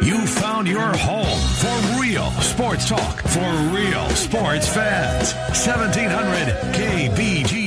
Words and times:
You 0.00 0.26
found 0.26 0.68
your 0.68 0.96
home 0.96 1.40
for 1.58 2.00
real 2.00 2.30
sports 2.40 2.88
talk 2.88 3.20
for 3.22 3.52
real 3.74 4.08
sports 4.10 4.68
fans. 4.68 5.34
1700 5.34 6.54
KBGG. 6.72 7.57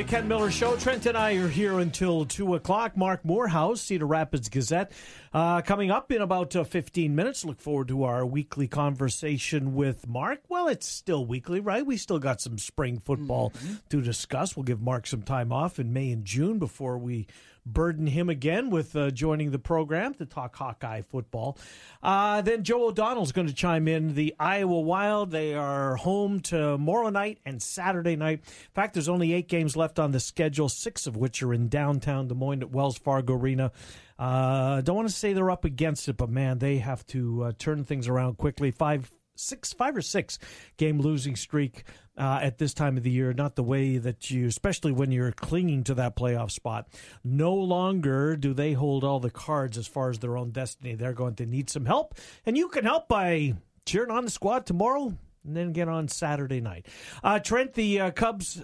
The 0.00 0.06
Ken 0.06 0.26
Miller 0.26 0.50
Show. 0.50 0.78
Trent 0.78 1.04
and 1.04 1.14
I 1.14 1.34
are 1.34 1.46
here 1.46 1.78
until 1.78 2.24
2 2.24 2.54
o'clock. 2.54 2.96
Marc 2.96 3.22
Morehouse, 3.22 3.82
Cedar 3.82 4.06
Rapids 4.06 4.48
Gazette. 4.48 4.92
Uh, 5.30 5.60
coming 5.60 5.90
up 5.90 6.10
in 6.10 6.22
about 6.22 6.56
uh, 6.56 6.64
15 6.64 7.14
minutes. 7.14 7.44
Look 7.44 7.60
forward 7.60 7.88
to 7.88 8.04
our 8.04 8.24
weekly 8.24 8.66
conversation 8.66 9.74
with 9.74 10.08
Mark. 10.08 10.40
Well, 10.48 10.68
it's 10.68 10.86
still 10.86 11.26
weekly, 11.26 11.60
right? 11.60 11.84
We 11.84 11.98
still 11.98 12.18
got 12.18 12.40
some 12.40 12.56
spring 12.56 12.98
football 12.98 13.52
to 13.90 14.00
discuss. 14.00 14.56
We'll 14.56 14.64
give 14.64 14.80
Mark 14.80 15.06
some 15.06 15.20
time 15.20 15.52
off 15.52 15.78
in 15.78 15.92
May 15.92 16.12
and 16.12 16.24
June 16.24 16.58
before 16.58 16.96
we 16.96 17.26
burden 17.72 18.06
him 18.06 18.28
again 18.28 18.70
with 18.70 18.94
uh, 18.96 19.10
joining 19.10 19.50
the 19.50 19.58
program 19.58 20.14
to 20.14 20.26
talk 20.26 20.56
Hawkeye 20.56 21.02
football. 21.02 21.58
Uh, 22.02 22.40
then 22.42 22.64
Joe 22.64 22.88
O'Donnell's 22.88 23.32
going 23.32 23.46
to 23.46 23.54
chime 23.54 23.88
in. 23.88 24.14
The 24.14 24.34
Iowa 24.38 24.80
Wild, 24.80 25.30
they 25.30 25.54
are 25.54 25.96
home 25.96 26.40
tomorrow 26.40 27.10
night 27.10 27.38
and 27.44 27.62
Saturday 27.62 28.16
night. 28.16 28.40
In 28.44 28.74
fact, 28.74 28.94
there's 28.94 29.08
only 29.08 29.32
eight 29.32 29.48
games 29.48 29.76
left 29.76 29.98
on 29.98 30.12
the 30.12 30.20
schedule, 30.20 30.68
six 30.68 31.06
of 31.06 31.16
which 31.16 31.42
are 31.42 31.52
in 31.52 31.68
downtown 31.68 32.28
Des 32.28 32.34
Moines 32.34 32.62
at 32.62 32.70
Wells 32.70 32.98
Fargo 32.98 33.34
Arena. 33.34 33.72
Uh, 34.18 34.82
don't 34.82 34.96
want 34.96 35.08
to 35.08 35.14
say 35.14 35.32
they're 35.32 35.50
up 35.50 35.64
against 35.64 36.08
it, 36.08 36.16
but 36.18 36.28
man, 36.28 36.58
they 36.58 36.76
have 36.78 37.06
to 37.06 37.44
uh, 37.44 37.52
turn 37.58 37.84
things 37.84 38.06
around 38.06 38.36
quickly. 38.36 38.70
Five, 38.70 39.10
six, 39.40 39.72
five 39.72 39.96
or 39.96 40.02
six 40.02 40.38
game 40.76 41.00
losing 41.00 41.36
streak 41.36 41.84
uh, 42.16 42.40
at 42.42 42.58
this 42.58 42.74
time 42.74 42.96
of 42.96 43.02
the 43.02 43.10
year. 43.10 43.32
Not 43.32 43.56
the 43.56 43.62
way 43.62 43.98
that 43.98 44.30
you, 44.30 44.46
especially 44.46 44.92
when 44.92 45.10
you're 45.10 45.32
clinging 45.32 45.84
to 45.84 45.94
that 45.94 46.16
playoff 46.16 46.50
spot. 46.50 46.88
No 47.24 47.54
longer 47.54 48.36
do 48.36 48.52
they 48.52 48.72
hold 48.72 49.04
all 49.04 49.20
the 49.20 49.30
cards 49.30 49.78
as 49.78 49.86
far 49.86 50.10
as 50.10 50.18
their 50.18 50.36
own 50.36 50.50
destiny. 50.50 50.94
They're 50.94 51.12
going 51.12 51.36
to 51.36 51.46
need 51.46 51.70
some 51.70 51.86
help, 51.86 52.14
and 52.44 52.56
you 52.56 52.68
can 52.68 52.84
help 52.84 53.08
by 53.08 53.54
cheering 53.86 54.10
on 54.10 54.24
the 54.24 54.30
squad 54.30 54.66
tomorrow 54.66 55.16
and 55.44 55.56
then 55.56 55.68
again 55.68 55.88
on 55.88 56.08
Saturday 56.08 56.60
night. 56.60 56.86
Uh, 57.22 57.38
Trent, 57.38 57.74
the 57.74 58.00
uh, 58.00 58.10
Cubs 58.10 58.62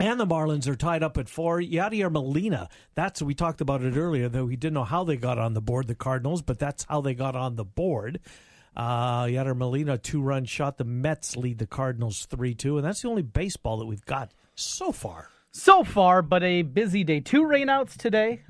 and 0.00 0.18
the 0.18 0.26
Marlins 0.26 0.66
are 0.66 0.76
tied 0.76 1.02
up 1.02 1.18
at 1.18 1.28
four. 1.28 1.60
Yadier 1.60 2.10
Molina, 2.10 2.68
that's 2.94 3.22
we 3.22 3.34
talked 3.34 3.60
about 3.60 3.82
it 3.82 3.96
earlier, 3.96 4.28
though 4.28 4.44
we 4.44 4.56
didn't 4.56 4.74
know 4.74 4.84
how 4.84 5.04
they 5.04 5.16
got 5.16 5.38
on 5.38 5.54
the 5.54 5.60
board, 5.60 5.86
the 5.86 5.94
Cardinals, 5.94 6.42
but 6.42 6.58
that's 6.58 6.84
how 6.84 7.00
they 7.00 7.14
got 7.14 7.36
on 7.36 7.56
the 7.56 7.64
board. 7.64 8.20
Uh, 8.76 9.24
Yadier 9.24 9.56
Molina, 9.56 9.98
two 9.98 10.20
run 10.20 10.44
shot. 10.44 10.78
The 10.78 10.84
Mets 10.84 11.36
lead 11.36 11.58
the 11.58 11.66
Cardinals 11.66 12.26
3 12.26 12.54
2, 12.54 12.78
and 12.78 12.86
that's 12.86 13.02
the 13.02 13.08
only 13.08 13.22
baseball 13.22 13.76
that 13.78 13.86
we've 13.86 14.04
got 14.04 14.32
so 14.54 14.90
far. 14.92 15.28
So 15.52 15.84
far, 15.84 16.22
but 16.22 16.42
a 16.42 16.62
busy 16.62 17.04
day. 17.04 17.20
Two 17.20 17.42
rainouts 17.44 17.96
today. 17.96 18.42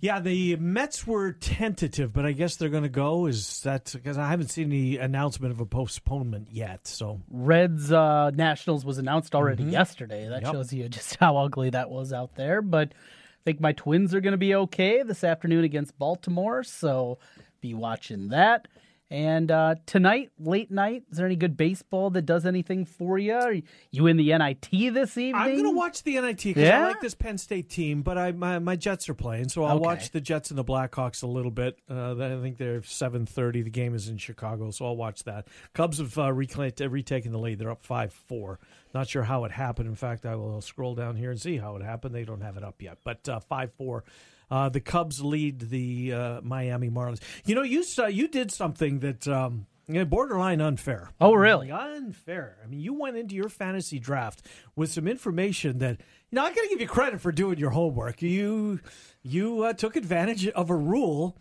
Yeah, 0.00 0.18
the 0.18 0.56
Mets 0.56 1.06
were 1.06 1.32
tentative, 1.32 2.12
but 2.12 2.26
I 2.26 2.32
guess 2.32 2.56
they're 2.56 2.68
going 2.68 2.82
to 2.82 2.88
go. 2.88 3.26
Is 3.26 3.60
that 3.62 3.90
because 3.94 4.18
I 4.18 4.28
haven't 4.28 4.48
seen 4.48 4.66
any 4.72 4.96
announcement 4.96 5.52
of 5.52 5.60
a 5.60 5.66
postponement 5.66 6.48
yet? 6.50 6.88
So 6.88 7.20
Reds 7.30 7.92
uh, 7.92 8.30
Nationals 8.30 8.84
was 8.84 8.98
announced 8.98 9.34
already 9.36 9.62
yesterday. 9.62 10.28
That 10.28 10.42
Yep. 10.42 10.52
shows 10.52 10.72
you 10.72 10.88
just 10.88 11.14
how 11.20 11.36
ugly 11.36 11.70
that 11.70 11.90
was 11.90 12.12
out 12.12 12.34
there. 12.34 12.60
But 12.60 12.88
I 12.92 13.42
think 13.44 13.60
my 13.60 13.72
Twins 13.72 14.12
are 14.14 14.20
going 14.20 14.32
to 14.32 14.36
be 14.38 14.54
okay 14.56 15.02
this 15.04 15.22
afternoon 15.22 15.62
against 15.64 15.96
Baltimore, 15.98 16.64
so 16.64 17.18
be 17.60 17.72
watching 17.72 18.28
that. 18.28 18.66
And 19.14 19.48
uh, 19.52 19.76
tonight, 19.86 20.32
late 20.40 20.72
night, 20.72 21.04
is 21.08 21.18
there 21.18 21.26
any 21.26 21.36
good 21.36 21.56
baseball 21.56 22.10
that 22.10 22.22
does 22.22 22.44
anything 22.44 22.84
for 22.84 23.16
you? 23.16 23.32
Are 23.32 23.54
you 23.92 24.08
in 24.08 24.16
the 24.16 24.36
NIT 24.36 24.68
this 24.92 25.16
evening? 25.16 25.40
I'm 25.40 25.52
going 25.52 25.62
to 25.62 25.70
watch 25.70 26.02
the 26.02 26.20
NIT 26.20 26.42
because 26.42 26.64
Yeah? 26.64 26.80
I 26.80 26.88
like 26.88 27.00
this 27.00 27.14
Penn 27.14 27.38
State 27.38 27.70
team, 27.70 28.02
but 28.02 28.18
I 28.18 28.32
my, 28.32 28.58
my 28.58 28.74
Jets 28.74 29.08
are 29.08 29.14
playing, 29.14 29.50
so 29.50 29.62
I'll 29.62 29.76
Okay. 29.76 29.84
watch 29.84 30.10
the 30.10 30.20
Jets 30.20 30.50
and 30.50 30.58
the 30.58 30.64
Blackhawks 30.64 31.22
a 31.22 31.28
little 31.28 31.52
bit. 31.52 31.78
Uh, 31.88 32.14
I 32.20 32.40
think 32.42 32.56
they're 32.58 32.80
7:30. 32.80 33.62
The 33.62 33.70
game 33.70 33.94
is 33.94 34.08
in 34.08 34.18
Chicago, 34.18 34.72
so 34.72 34.84
I'll 34.84 34.96
watch 34.96 35.22
that. 35.22 35.46
Cubs 35.74 35.98
have 35.98 36.18
uh, 36.18 36.32
reclaimed, 36.32 36.82
uh, 36.82 36.88
retaken 36.90 37.30
the 37.30 37.38
lead. 37.38 37.60
They're 37.60 37.70
up 37.70 37.84
five 37.84 38.12
four. 38.12 38.58
Not 38.94 39.06
sure 39.08 39.22
how 39.22 39.44
it 39.44 39.52
happened. 39.52 39.88
In 39.88 39.94
fact, 39.94 40.26
I 40.26 40.34
will 40.34 40.60
scroll 40.60 40.96
down 40.96 41.14
here 41.14 41.30
and 41.30 41.40
see 41.40 41.58
how 41.58 41.76
it 41.76 41.82
happened. 41.82 42.16
They 42.16 42.24
don't 42.24 42.40
have 42.40 42.56
it 42.56 42.64
up 42.64 42.82
yet, 42.82 42.98
but 43.04 43.28
uh, 43.28 43.38
five 43.38 43.72
four. 43.74 44.02
Uh, 44.50 44.68
the 44.68 44.80
Cubs 44.80 45.22
lead 45.22 45.70
the 45.70 46.12
uh, 46.12 46.40
Miami 46.42 46.90
Marlins. 46.90 47.20
You 47.44 47.54
know, 47.54 47.62
you 47.62 47.82
saw, 47.82 48.06
you 48.06 48.28
did 48.28 48.50
something 48.50 49.00
that 49.00 49.26
um, 49.28 49.66
borderline 50.06 50.60
unfair. 50.60 51.10
Oh, 51.20 51.34
really? 51.34 51.70
Unfair. 51.70 52.56
I 52.62 52.66
mean, 52.66 52.80
you 52.80 52.94
went 52.94 53.16
into 53.16 53.34
your 53.34 53.48
fantasy 53.48 53.98
draft 53.98 54.46
with 54.76 54.92
some 54.92 55.06
information 55.06 55.78
that 55.78 56.00
you 56.30 56.36
know. 56.36 56.44
I 56.44 56.52
got 56.52 56.62
to 56.62 56.68
give 56.68 56.80
you 56.80 56.88
credit 56.88 57.20
for 57.20 57.32
doing 57.32 57.58
your 57.58 57.70
homework. 57.70 58.22
You 58.22 58.80
you 59.22 59.62
uh, 59.62 59.72
took 59.72 59.96
advantage 59.96 60.48
of 60.48 60.70
a 60.70 60.76
rule 60.76 61.36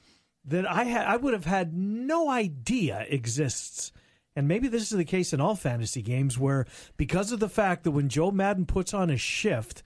that 0.45 0.69
I 0.69 0.83
had 0.83 1.05
I 1.07 1.15
would 1.17 1.33
have 1.33 1.45
had 1.45 1.73
no 1.73 2.29
idea 2.29 3.05
exists. 3.09 3.91
And 4.35 4.47
maybe 4.47 4.67
this 4.67 4.91
is 4.91 4.97
the 4.97 5.05
case 5.05 5.31
in 5.31 5.39
all 5.39 5.55
fantasy 5.55 6.01
games 6.01 6.39
where 6.39 6.65
because 6.97 7.31
of 7.31 7.39
the 7.39 7.49
fact 7.49 7.83
that 7.83 7.91
when 7.91 8.09
Joe 8.09 8.31
Maddon 8.31 8.65
puts 8.65 8.91
on 8.91 9.11
a 9.11 9.17
shift, 9.17 9.83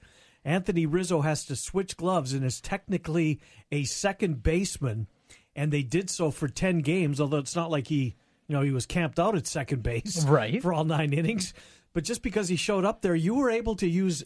Anthony 0.48 0.86
Rizzo 0.86 1.22
has 1.22 1.44
to 1.46 1.56
switch 1.58 1.98
gloves 1.98 2.32
and 2.34 2.46
is 2.46 2.62
technically 2.62 3.42
a 3.72 3.84
second 3.84 4.42
baseman 4.42 5.08
and 5.56 5.74
they 5.74 5.84
did 5.84 6.10
so 6.10 6.32
for 6.32 6.48
10 6.48 6.80
games 6.80 7.20
although 7.20 7.38
it's 7.40 7.56
not 7.56 7.70
like 7.70 7.88
he 7.88 8.16
you 8.48 8.56
know 8.56 8.62
he 8.62 8.72
was 8.72 8.86
camped 8.86 9.20
out 9.20 9.36
at 9.36 9.46
second 9.46 9.84
base 9.84 10.24
Right. 10.28 10.62
for 10.62 10.72
all 10.74 10.86
9 10.86 11.12
innings 11.14 11.54
but 11.94 12.06
just 12.06 12.22
because 12.24 12.48
he 12.48 12.56
showed 12.56 12.86
up 12.86 13.02
there 13.02 13.14
you 13.16 13.36
were 13.36 13.50
able 13.50 13.76
to 13.76 13.88
use 13.88 14.24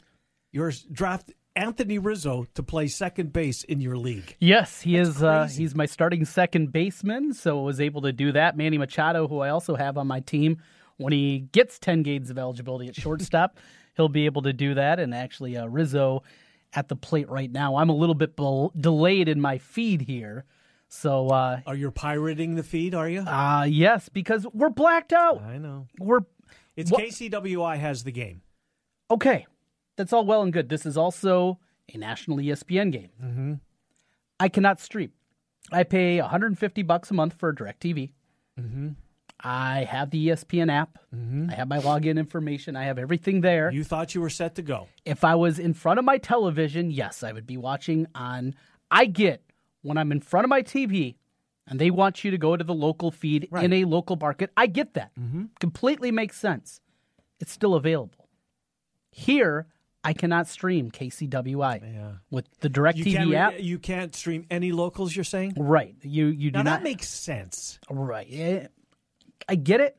your 0.51 0.71
draft 0.91 1.31
Anthony 1.55 1.97
Rizzo 1.97 2.45
to 2.53 2.63
play 2.63 2.87
second 2.87 3.33
base 3.33 3.65
in 3.65 3.81
your 3.81 3.97
league. 3.97 4.37
Yes, 4.39 4.79
he 4.79 4.95
is. 4.95 5.21
Uh, 5.21 5.49
he's 5.53 5.75
my 5.75 5.85
starting 5.85 6.23
second 6.23 6.71
baseman, 6.71 7.33
so 7.33 7.59
was 7.59 7.81
able 7.81 8.03
to 8.03 8.13
do 8.13 8.31
that. 8.31 8.55
Manny 8.55 8.77
Machado, 8.77 9.27
who 9.27 9.39
I 9.41 9.49
also 9.49 9.75
have 9.75 9.97
on 9.97 10.07
my 10.07 10.21
team, 10.21 10.59
when 10.95 11.11
he 11.11 11.39
gets 11.51 11.77
ten 11.77 12.03
games 12.03 12.29
of 12.29 12.37
eligibility 12.37 12.87
at 12.87 12.95
shortstop, 12.95 13.57
he'll 13.95 14.09
be 14.09 14.25
able 14.25 14.41
to 14.43 14.53
do 14.53 14.73
that. 14.75 14.99
And 14.99 15.13
actually, 15.13 15.57
uh, 15.57 15.65
Rizzo 15.67 16.23
at 16.73 16.87
the 16.87 16.95
plate 16.95 17.29
right 17.29 17.51
now. 17.51 17.75
I'm 17.75 17.89
a 17.89 17.95
little 17.95 18.15
bit 18.15 18.35
bel- 18.35 18.71
delayed 18.79 19.27
in 19.27 19.41
my 19.41 19.57
feed 19.57 20.01
here, 20.03 20.45
so 20.87 21.27
uh, 21.29 21.59
Are 21.67 21.75
you 21.75 21.91
pirating 21.91 22.55
the 22.55 22.63
feed, 22.63 22.95
are 22.95 23.09
you? 23.09 23.21
uh, 23.21 23.65
yes, 23.67 24.07
because 24.09 24.45
we're 24.53 24.69
blacked 24.69 25.11
out. 25.13 25.41
I 25.41 25.57
know. 25.57 25.87
We're 25.99 26.21
It's 26.77 26.89
What- 26.91 27.01
KCWI 27.03 27.77
has 27.77 28.03
the 28.03 28.11
game. 28.11 28.41
okay. 29.09 29.45
That's 29.97 30.13
all 30.13 30.25
well 30.25 30.41
and 30.41 30.53
good. 30.53 30.69
This 30.69 30.85
is 30.85 30.95
also 30.97 31.59
a 31.93 31.97
national 31.97 32.37
ESPN 32.37 32.91
game. 32.93 33.09
Mm-hmm. 33.21 33.53
I 34.39 34.47
cannot 34.47 34.79
stream. 34.79 35.11
I 35.71 35.83
pay 35.83 36.19
150 36.21 36.81
bucks 36.83 37.11
a 37.11 37.13
month 37.13 37.33
for 37.33 37.53
DirecTV. 37.53 38.13
Mm-hmm. 38.59 38.89
I 39.43 39.85
have 39.85 40.11
the 40.11 40.27
ESPN 40.29 40.71
app. 40.71 40.97
I 41.13 41.53
have 41.55 41.67
my 41.67 41.79
login 41.79 42.17
information. 42.19 42.75
I 42.75 42.83
have 42.83 42.97
everything 42.99 43.41
there. 43.41 43.71
You 43.71 43.83
thought 43.83 44.13
you 44.15 44.21
were 44.21 44.29
set 44.29 44.55
to 44.55 44.61
go. 44.61 44.87
if 45.05 45.23
I 45.23 45.35
was 45.35 45.57
in 45.59 45.73
front 45.73 45.99
of 45.99 46.05
my 46.05 46.17
television, 46.17 46.91
yes, 46.91 47.23
I 47.23 47.31
would 47.31 47.47
be 47.47 47.57
watching 47.57 48.07
on. 48.15 48.53
I 48.91 49.05
get 49.05 49.43
when 49.81 49.97
I'm 49.97 50.11
in 50.11 50.19
front 50.21 50.45
of 50.45 50.49
my 50.49 50.61
TV 50.61 51.15
and 51.67 51.79
they 51.79 51.89
want 51.91 52.23
you 52.23 52.31
to 52.31 52.37
go 52.37 52.55
to 52.55 52.63
the 52.63 52.73
local 52.73 53.09
feed 53.11 53.47
in 53.53 53.73
a 53.73 53.85
local 53.85 54.15
market. 54.15 54.51
I 54.55 54.67
get 54.67 54.93
that. 54.93 55.11
Completely 55.59 56.11
makes 56.11 56.37
sense. 56.37 56.81
It's 57.39 57.51
still 57.51 57.73
available. 57.75 58.27
Here, 59.11 59.67
I 60.03 60.13
cannot 60.13 60.47
stream 60.47 60.89
KCWI 60.91 61.81
Yeah. 61.93 62.11
with 62.29 62.45
the 62.61 62.69
DirecTV 62.69 63.33
app. 63.35 63.59
you 63.59 63.77
can't 63.79 64.15
stream 64.15 64.45
any 64.49 64.71
locals, 64.71 65.15
you're 65.15 65.23
saying? 65.25 65.53
Right. 65.57 65.95
You 66.01 66.27
you 66.27 66.51
do 66.51 66.57
Now 66.59 66.63
not 66.63 66.77
that 66.79 66.83
makes 66.83 67.07
sense. 67.09 67.79
Right. 67.89 68.27
Eh, 68.31 68.67
I 69.51 69.55
get 69.55 69.81
it. 69.81 69.97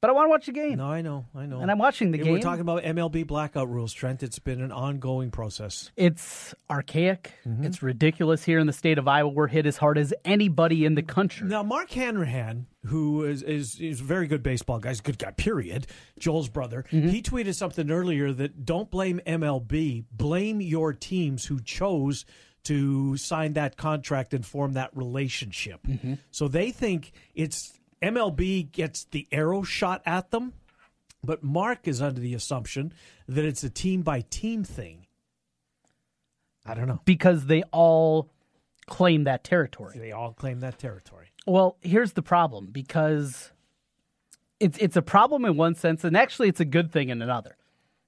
but 0.00 0.10
I 0.10 0.12
want 0.12 0.26
to 0.26 0.30
watch 0.30 0.46
the 0.46 0.52
game. 0.52 0.78
No, 0.78 0.86
I 0.86 1.00
know, 1.02 1.24
I 1.34 1.46
know. 1.46 1.58
And 1.60 1.70
I'm 1.70 1.78
watching 1.78 2.12
the 2.12 2.18
Yeah, 2.18 2.24
game. 2.24 2.32
We're 2.34 2.40
talking 2.40 2.60
about 2.60 2.84
MLB 2.84 3.26
blackout 3.26 3.68
rules, 3.68 3.92
Trent. 3.92 4.22
It's 4.22 4.38
been 4.38 4.60
an 4.60 4.70
ongoing 4.70 5.30
process. 5.32 5.90
It's 5.96 6.54
archaic. 6.70 7.32
Mm-hmm. 7.44 7.64
It's 7.64 7.82
ridiculous 7.82 8.44
here 8.44 8.60
in 8.60 8.68
the 8.68 8.72
state 8.72 8.98
of 8.98 9.08
Iowa. 9.08 9.28
We're 9.30 9.48
hit 9.48 9.66
as 9.66 9.78
hard 9.78 9.98
as 9.98 10.14
anybody 10.24 10.84
in 10.84 10.94
the 10.94 11.02
country. 11.02 11.48
Now, 11.48 11.64
Mark 11.64 11.90
Hanrahan, 11.90 12.66
who 12.84 13.24
is, 13.24 13.42
is 13.42 13.80
is 13.80 14.00
a 14.00 14.04
very 14.04 14.28
good 14.28 14.42
baseball 14.44 14.78
guy, 14.78 14.90
he's 14.90 15.00
a 15.00 15.02
good 15.02 15.18
guy, 15.18 15.32
period. 15.32 15.88
Joel's 16.18 16.48
brother. 16.48 16.84
Mm-hmm. 16.92 17.08
He 17.08 17.22
tweeted 17.22 17.54
something 17.56 17.90
earlier 17.90 18.32
that 18.32 18.64
don't 18.64 18.88
blame 18.90 19.20
MLB, 19.26 20.04
blame 20.12 20.60
your 20.60 20.92
teams 20.92 21.46
who 21.46 21.58
chose 21.60 22.24
to 22.64 23.16
sign 23.16 23.54
that 23.54 23.76
contract 23.76 24.34
and 24.34 24.44
form 24.44 24.72
that 24.74 24.90
relationship. 24.96 25.80
Mm-hmm. 25.86 26.14
So 26.32 26.48
they 26.48 26.70
think 26.70 27.12
it's 27.34 27.75
MLB 28.02 28.70
gets 28.72 29.04
the 29.04 29.26
arrow 29.32 29.62
shot 29.62 30.02
at 30.06 30.30
them, 30.30 30.52
but 31.24 31.42
Mark 31.42 31.88
is 31.88 32.00
under 32.02 32.20
the 32.20 32.34
assumption 32.34 32.92
that 33.26 33.44
it's 33.44 33.64
a 33.64 33.70
team 33.70 34.02
by 34.02 34.20
team 34.30 34.64
thing. 34.64 35.06
I 36.64 36.74
don't 36.74 36.88
know. 36.88 37.00
because 37.04 37.46
they 37.46 37.62
all 37.72 38.30
claim 38.86 39.24
that 39.24 39.44
territory. 39.44 39.98
They 39.98 40.12
all 40.12 40.32
claim 40.32 40.60
that 40.60 40.78
territory. 40.78 41.28
Well, 41.46 41.76
here's 41.80 42.12
the 42.14 42.22
problem 42.22 42.66
because 42.72 43.52
it's 44.58 44.76
it's 44.78 44.96
a 44.96 45.02
problem 45.02 45.44
in 45.44 45.56
one 45.56 45.74
sense, 45.76 46.02
and 46.02 46.16
actually 46.16 46.48
it's 46.48 46.60
a 46.60 46.64
good 46.64 46.90
thing 46.90 47.08
in 47.08 47.22
another. 47.22 47.56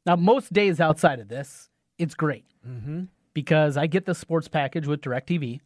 Now, 0.06 0.16
most 0.16 0.52
days 0.52 0.80
outside 0.80 1.20
of 1.20 1.28
this, 1.28 1.68
it's 1.98 2.14
great 2.14 2.44
Mm-hmm. 2.66 3.04
because 3.32 3.76
I 3.76 3.86
get 3.86 4.04
the 4.06 4.14
sports 4.14 4.48
package 4.48 4.86
with 4.86 5.00
DirecTV, 5.00 5.60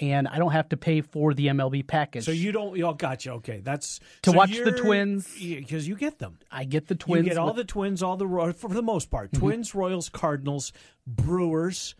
and 0.00 0.28
I 0.28 0.38
don't 0.38 0.52
have 0.52 0.68
to 0.70 0.76
pay 0.76 1.00
for 1.00 1.32
the 1.34 1.46
MLB 1.46 1.86
package. 1.86 2.24
So 2.24 2.30
you 2.30 2.52
don't. 2.52 2.80
Oh, 2.82 2.92
gotcha. 2.94 3.32
Okay, 3.32 3.60
that's 3.62 3.98
To 4.22 4.30
so 4.30 4.36
watch 4.36 4.50
the 4.56 4.72
Twins. 4.72 5.32
because 5.38 5.88
you 5.88 5.96
get 5.96 6.18
them. 6.18 6.38
I 6.50 6.64
get 6.64 6.86
the 6.88 6.94
Twins. 6.94 7.24
you 7.24 7.30
get 7.30 7.38
all 7.38 7.48
with- 7.48 7.56
the 7.56 7.64
Twins, 7.64 8.02
all 8.02 8.16
the 8.16 8.54
for 8.56 8.68
the 8.68 8.82
most 8.82 9.10
part. 9.10 9.30
Mm-hmm. 9.32 9.40
Twins, 9.40 9.74
Royals, 9.74 10.08
Cardinals, 10.08 10.72
Brewers, 11.06 11.94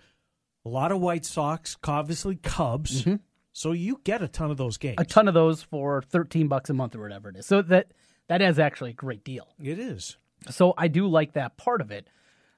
a 0.64 0.68
lot 0.68 0.92
of 0.92 1.00
White 1.00 1.24
Sox, 1.24 1.76
obviously 1.86 2.36
Cubs. 2.36 3.06
So 3.52 3.72
you 3.72 4.00
get 4.04 4.20
a 4.20 4.28
ton 4.28 4.50
of 4.50 4.58
those 4.58 4.76
games. 4.76 4.96
Mm-hmm. 4.96 5.02
a 5.02 5.06
ton 5.06 5.28
of 5.28 5.34
those 5.34 5.62
for 5.62 6.02
thirteen 6.02 6.48
bucks 6.48 6.68
a 6.68 6.74
month 6.74 6.94
or 6.94 7.00
whatever 7.00 7.30
it 7.30 7.36
is. 7.36 7.46
So 7.46 7.62
that 7.62 7.92
that 8.28 8.42
is 8.42 8.58
actually 8.58 8.90
a 8.90 8.94
great 8.94 9.24
deal. 9.24 9.48
it 9.62 9.78
is. 9.78 10.16
So 10.50 10.74
I 10.76 10.88
do 10.88 11.06
like 11.06 11.32
that 11.32 11.56
part 11.56 11.80
of 11.80 11.90
it. 11.90 12.08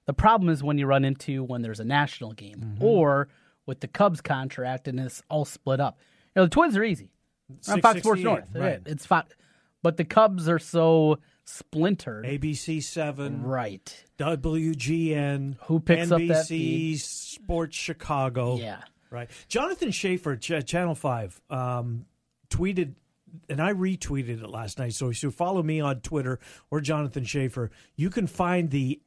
The 0.06 0.12
problem 0.14 0.48
is 0.50 0.62
when 0.64 0.78
you 0.78 0.86
run 0.86 1.04
into 1.04 1.44
when 1.44 1.62
there's 1.62 1.80
a 1.80 1.84
national 1.84 2.32
game 2.32 2.58
Mm-hmm. 2.60 2.84
or 2.84 3.28
with 3.68 3.78
the 3.80 3.86
Cubs 3.86 4.20
contract 4.20 4.88
and 4.88 4.98
it's 4.98 5.22
all 5.28 5.44
split 5.44 5.78
up. 5.78 5.98
You 6.34 6.40
know, 6.40 6.46
the 6.46 6.50
Twins 6.50 6.76
are 6.76 6.82
easy. 6.82 7.10
On 7.68 7.80
Fox 7.80 8.00
Sports 8.00 8.22
North. 8.22 8.48
right. 8.54 8.80
It's 8.86 9.06
Fox. 9.06 9.32
But 9.82 9.96
the 9.96 10.04
Cubs 10.04 10.48
are 10.48 10.58
so 10.58 11.18
splintered. 11.44 12.24
ABC 12.26 12.82
Seven, 12.82 13.42
Right. 13.44 14.04
WGN, 14.18 15.56
Who 15.66 15.80
picks 15.80 16.10
up 16.10 16.20
that 16.28 16.46
feed? 16.46 17.00
Sports 17.00 17.76
Chicago. 17.76 18.56
Yeah. 18.56 18.80
Right. 19.10 19.30
Jonathan 19.48 19.90
Schaefer, 19.90 20.36
Ch- 20.36 20.66
Channel 20.66 20.94
5, 20.94 21.40
um, 21.48 22.04
tweeted, 22.50 22.94
and 23.48 23.60
I 23.62 23.72
retweeted 23.72 24.42
it 24.42 24.50
last 24.50 24.78
night. 24.78 24.92
So 24.94 25.08
if 25.08 25.22
you 25.22 25.30
follow 25.30 25.62
me 25.62 25.80
on 25.80 26.00
Twitter 26.00 26.38
or 26.70 26.80
Jonathan 26.82 27.24
Schaefer, 27.24 27.70
you 27.96 28.10
can 28.10 28.26
find 28.26 28.70
the 28.70 29.00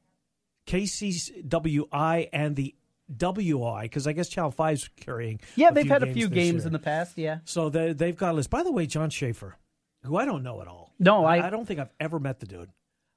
KCWI 0.66 2.30
and 2.34 2.56
the 2.56 2.74
WI, 3.18 3.84
because 3.84 4.08
I 4.08 4.14
guess 4.14 4.30
Channel 4.30 4.52
5's 4.52 4.90
carrying. 4.98 5.40
Yeah, 5.56 5.72
they've 5.72 5.88
had 5.88 6.04
a 6.04 6.14
few 6.14 6.28
games 6.30 6.60
year. 6.64 6.68
in 6.68 6.74
the 6.74 6.80
past. 6.80 7.18
Yeah. 7.18 7.40
So 7.46 7.70
they, 7.70 7.94
they've 7.94 8.16
got 8.18 8.32
a 8.32 8.34
list. 8.36 8.50
By 8.50 8.64
the 8.64 8.72
way, 8.72 8.86
John 8.86 9.10
Schaefer, 9.10 9.58
who 10.04 10.18
I 10.18 10.26
don't 10.26 10.44
know 10.44 10.62
at 10.62 10.68
all. 10.68 10.94
No, 11.00 11.26
I- 11.26 11.46
I 11.48 11.50
don't 11.50 11.66
think 11.66 11.80
I've 11.80 11.94
ever 12.00 12.20
met 12.20 12.40
the 12.40 12.46
dude. 12.46 12.70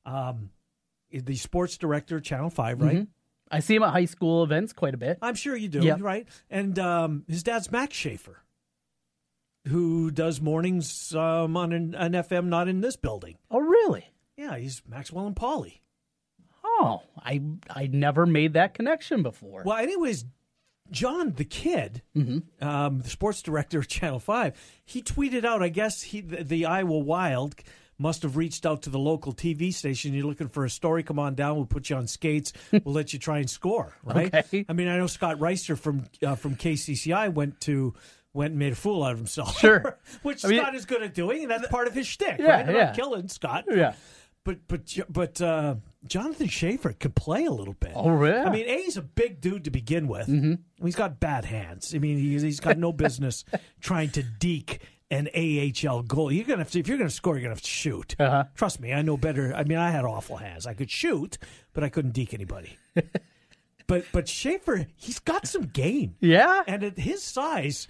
Um, 0.07 0.51
the 1.11 1.37
sports 1.37 1.79
director, 1.79 2.21
Channel 2.21 2.51
5, 2.51 2.81
right? 2.83 3.07
I 3.51 3.61
see 3.61 3.77
him 3.77 3.83
at 3.83 3.93
high 3.93 4.07
school 4.07 4.43
events 4.43 4.73
quite 4.73 4.95
a 4.95 4.99
bit. 4.99 5.19
I'm 5.23 5.35
sure 5.35 5.55
you 5.55 5.69
do, 5.69 5.81
Yeah. 5.81 5.97
right? 6.01 6.27
And 6.51 6.79
um, 6.79 7.25
his 7.29 7.43
dad's 7.43 7.71
Max 7.71 7.95
Schaefer, 7.95 8.43
who 9.69 10.11
does 10.11 10.41
mornings 10.41 11.15
um, 11.15 11.57
on 11.57 11.73
an, 11.73 11.95
an 11.95 12.13
FM 12.13 12.47
not 12.47 12.69
in 12.69 12.81
this 12.81 12.97
building. 12.97 13.37
Oh, 13.51 13.61
really? 13.61 14.13
Yeah, 14.37 14.57
he's 14.57 14.83
Maxwell 14.89 15.27
and 15.27 15.37
Polly. 15.37 15.83
Oh, 16.81 17.03
I 17.19 17.41
I 17.71 17.87
never 17.87 18.27
made 18.27 18.55
that 18.55 18.75
connection 18.75 19.23
before. 19.23 19.63
Well, 19.65 19.77
anyways, 19.77 20.25
John 20.91 21.33
the 21.33 21.45
kid, 21.45 22.03
um, 22.61 23.01
the 23.01 23.09
sports 23.09 23.43
director 23.43 23.79
of 23.79 23.89
Channel 23.89 24.19
Five, 24.21 24.59
he 24.85 25.03
tweeted 25.03 25.45
out. 25.45 25.63
I 25.63 25.69
guess 25.69 26.03
he 26.03 26.21
the, 26.21 26.45
the 26.45 26.67
Iowa 26.67 26.99
Wild 26.99 27.55
must 27.97 28.23
have 28.23 28.37
reached 28.37 28.67
out 28.67 28.83
to 28.83 28.91
the 28.91 28.99
local 28.99 29.33
TV 29.33 29.73
station. 29.73 30.13
You're 30.15 30.27
looking 30.27 30.49
for 30.49 30.65
a 30.65 30.71
story? 30.71 31.05
Come 31.05 31.19
on 31.19 31.35
down. 31.37 31.57
We'll 31.57 31.67
put 31.67 31.91
you 31.91 31.97
on 31.97 32.07
skates. 32.09 32.53
We'll 32.85 32.95
let 32.95 33.13
you 33.13 33.19
try 33.19 33.39
and 33.39 33.49
score. 33.49 33.97
Right? 34.03 34.35
Okay. 34.35 34.67
I 34.69 34.73
mean, 34.73 34.89
I 34.89 34.97
know 34.99 35.07
Scott 35.07 35.39
Reister 35.39 35.79
from 35.79 36.05
uh, 36.23 36.35
from 36.35 36.57
KCCI 36.57 37.33
went 37.33 37.61
to. 37.63 37.95
Went 38.37 38.51
and 38.51 38.59
made 38.59 38.73
a 38.73 38.75
fool 38.75 39.05
out 39.05 39.13
of 39.13 39.19
himself. 39.19 39.61
Sure. 39.61 39.97
which 40.25 40.45
I 40.45 40.49
mean- 40.49 40.61
Scott 40.61 40.75
is 40.75 40.87
good 40.87 41.05
at 41.05 41.15
doing, 41.15 41.43
and 41.43 41.51
that's 41.53 41.69
part 41.69 41.87
of 41.87 41.95
his 41.95 42.09
shtick. 42.09 42.41
Yeah, 42.41 42.47
right? 42.57 42.69
I'm 42.69 42.75
yeah. 42.75 42.93
killing 42.93 43.29
Scott. 43.29 43.67
Yeah. 43.71 43.93
But 44.43 44.67
but 44.67 44.93
but 45.09 45.41
uh, 45.41 45.77
Jonathan 46.07 46.49
Schaefer 46.49 46.93
could 46.93 47.15
play 47.15 47.45
a 47.45 47.51
little 47.51 47.75
bit. 47.75 47.93
Oh, 47.95 48.11
really? 48.11 48.39
I 48.39 48.51
mean, 48.51 48.67
A, 48.69 48.83
he's 48.83 48.97
a 48.97 49.03
big 49.03 49.41
dude 49.41 49.65
to 49.65 49.71
begin 49.71 50.07
with. 50.07 50.29
Mm-hmm. 50.29 50.85
He's 50.85 50.97
got 50.97 51.19
bad 51.21 51.45
hands. 51.45 51.95
I 51.95 51.99
mean, 51.99 52.19
he's, 52.19 52.43
he's 52.43 52.61
got 52.61 52.79
no 52.79 52.93
business 53.05 53.45
trying 53.81 54.11
to 54.11 54.23
deke 54.23 54.81
an 55.11 55.29
AHL 55.35 56.03
goal. 56.03 56.33
You're 56.33 56.45
gonna 56.45 56.59
have 56.59 56.71
to, 56.73 56.81
if 56.81 56.89
you're 56.89 56.99
gonna 56.99 57.11
score, 57.11 57.35
you're 57.35 57.43
gonna 57.43 57.55
have 57.55 57.63
to 57.63 57.69
shoot. 57.71 58.17
Uh-huh. 58.19 58.45
Trust 58.55 58.81
me, 58.81 58.93
I 58.93 59.03
know 59.03 59.17
better. 59.17 59.55
I 59.55 59.65
mean, 59.65 59.79
I 59.79 59.91
had 59.91 60.05
awful 60.05 60.37
hands. 60.37 60.67
I 60.67 60.75
could 60.75 60.91
shoot, 60.91 61.39
but 61.73 61.85
I 61.85 61.89
couldn't 61.89 62.13
deke 62.13 62.35
anybody. 62.35 62.77
but 63.87 64.05
but 64.13 64.29
Schaefer, 64.29 64.87
he's 64.97 65.19
got 65.21 65.47
some 65.47 65.67
game. 65.67 66.17
Yeah. 66.21 66.63
And 66.67 66.83
at 66.83 66.99
his 66.99 67.23
size, 67.23 67.87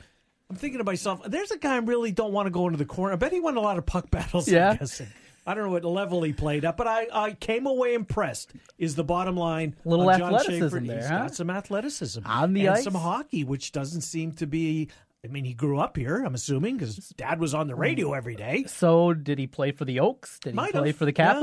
I'm 0.51 0.57
thinking 0.57 0.79
to 0.79 0.85
myself, 0.85 1.23
there's 1.27 1.51
a 1.51 1.59
guy 1.59 1.75
I 1.75 1.79
really 1.79 2.13
don't 2.13 2.33
want 2.33 2.47
to 2.47 2.51
go 2.51 2.67
into 2.67 2.79
the 2.79 2.85
corner. 2.85 3.15
I 3.15 3.17
bet 3.17 3.33
he 3.33 3.41
won 3.41 3.57
a 3.57 3.61
lot 3.61 3.79
of 3.79 3.87
puck 3.87 4.11
battles. 4.11 4.49
Yeah. 4.49 4.71
I'm 4.73 4.77
guessing. 4.77 5.09
I 5.47 5.55
don't 5.55 5.65
know 5.65 5.71
what 5.71 5.85
level 5.85 6.23
he 6.23 6.33
played 6.33 6.65
at, 6.65 6.77
but 6.77 6.87
I, 6.87 7.07
I 7.13 7.33
came 7.33 7.67
away 7.67 7.95
impressed. 7.95 8.53
Is 8.79 8.95
the 8.95 9.05
bottom 9.05 9.37
line? 9.37 9.75
A 9.85 9.89
Little 9.89 10.07
John 10.07 10.23
athleticism 10.35 10.63
Schaefer. 10.65 10.81
there, 10.87 10.97
He's 11.01 11.07
huh? 11.09 11.19
got 11.19 11.35
some 11.35 11.51
athleticism 11.51 12.21
On 12.27 12.53
the 12.55 12.67
and 12.67 12.77
ice. 12.77 12.85
some 12.85 12.95
hockey, 12.95 13.45
which 13.45 13.73
doesn't 13.73 14.01
seem 14.03 14.33
to 14.33 14.47
be. 14.47 14.89
I 15.25 15.29
mean, 15.29 15.45
he 15.45 15.55
grew 15.55 15.79
up 15.79 15.97
here. 15.97 16.23
I'm 16.23 16.35
assuming 16.35 16.77
because 16.77 16.97
dad 17.17 17.41
was 17.41 17.55
on 17.55 17.67
the 17.67 17.75
radio 17.75 18.13
every 18.13 18.37
day. 18.37 18.65
So 18.69 19.15
did 19.15 19.39
he 19.39 19.47
play 19.47 19.73
for 19.73 19.85
the 19.87 20.01
Oaks? 20.01 20.39
Did 20.39 20.51
he 20.51 20.57
Might 20.57 20.73
play 20.73 20.89
have, 20.89 20.97
for 20.97 21.07
the 21.07 21.15
yeah. 21.17 21.35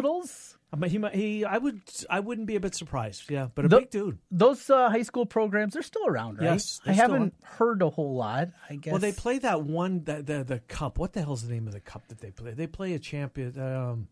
I 0.73 0.77
mean, 0.77 0.89
he, 0.89 0.97
might- 0.97 1.15
he, 1.15 1.43
I 1.43 1.57
would, 1.57 1.81
I 2.09 2.21
wouldn't 2.21 2.47
be 2.47 2.55
a 2.55 2.59
bit 2.59 2.73
surprised. 2.75 3.29
Yeah, 3.29 3.47
but 3.53 3.65
a 3.65 3.69
big 3.69 3.89
dude. 3.89 4.19
Those 4.31 4.69
uh, 4.69 4.89
high 4.89 5.01
school 5.01 5.25
programs 5.25 5.73
they're 5.73 5.81
still 5.81 6.07
around, 6.07 6.37
right? 6.37 6.45
Yes, 6.45 6.79
I 6.85 6.93
haven't 6.93 7.33
heard 7.43 7.81
a 7.81 7.89
whole 7.89 8.15
lot. 8.15 8.49
I 8.69 8.75
guess. 8.75 8.91
Well, 8.91 8.99
they 9.01 9.11
play 9.11 9.39
that 9.39 9.63
one, 9.63 10.03
the, 10.05 10.21
the 10.21 10.43
the 10.45 10.59
cup. 10.59 10.97
What 10.97 11.11
the 11.13 11.21
hell's 11.21 11.45
the 11.45 11.53
name 11.53 11.67
of 11.67 11.73
the 11.73 11.81
cup 11.81 12.07
that 12.07 12.19
they 12.19 12.31
play? 12.31 12.53
They 12.53 12.67
play 12.67 12.93
a 12.93 12.99
champion. 12.99 13.59
Um, 13.59 14.07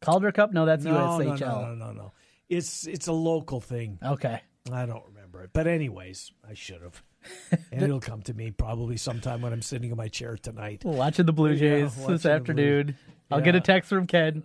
Calder 0.00 0.30
Cup? 0.30 0.52
No, 0.52 0.64
that's 0.66 0.84
no, 0.84 1.18
no, 1.18 1.24
USHL. 1.24 1.40
no, 1.40 1.74
no, 1.74 1.86
no, 1.86 1.92
no. 1.92 2.12
It's 2.48 2.86
it's 2.86 3.06
a 3.08 3.12
local 3.12 3.60
thing. 3.60 3.98
Okay. 4.04 4.40
I 4.70 4.84
don't 4.86 5.04
remember 5.06 5.42
it, 5.42 5.50
but 5.52 5.66
anyways, 5.66 6.30
I 6.48 6.54
should 6.54 6.82
have. 6.82 7.02
and 7.72 7.82
it'll 7.82 8.00
come 8.00 8.22
to 8.22 8.34
me 8.34 8.50
probably 8.50 8.96
sometime 8.96 9.40
when 9.40 9.52
I'm 9.52 9.62
sitting 9.62 9.90
in 9.90 9.96
my 9.96 10.08
chair 10.08 10.36
tonight. 10.36 10.84
Watching 10.84 11.26
the 11.26 11.32
Blue 11.32 11.50
Yeah, 11.52 11.58
Jays 11.58 11.96
watching 11.96 12.12
this 12.14 12.26
afternoon. 12.26 12.96
I'll 13.30 13.40
get 13.40 13.54
a 13.54 13.60
text 13.60 13.88
from 13.88 14.06
Ken. 14.06 14.42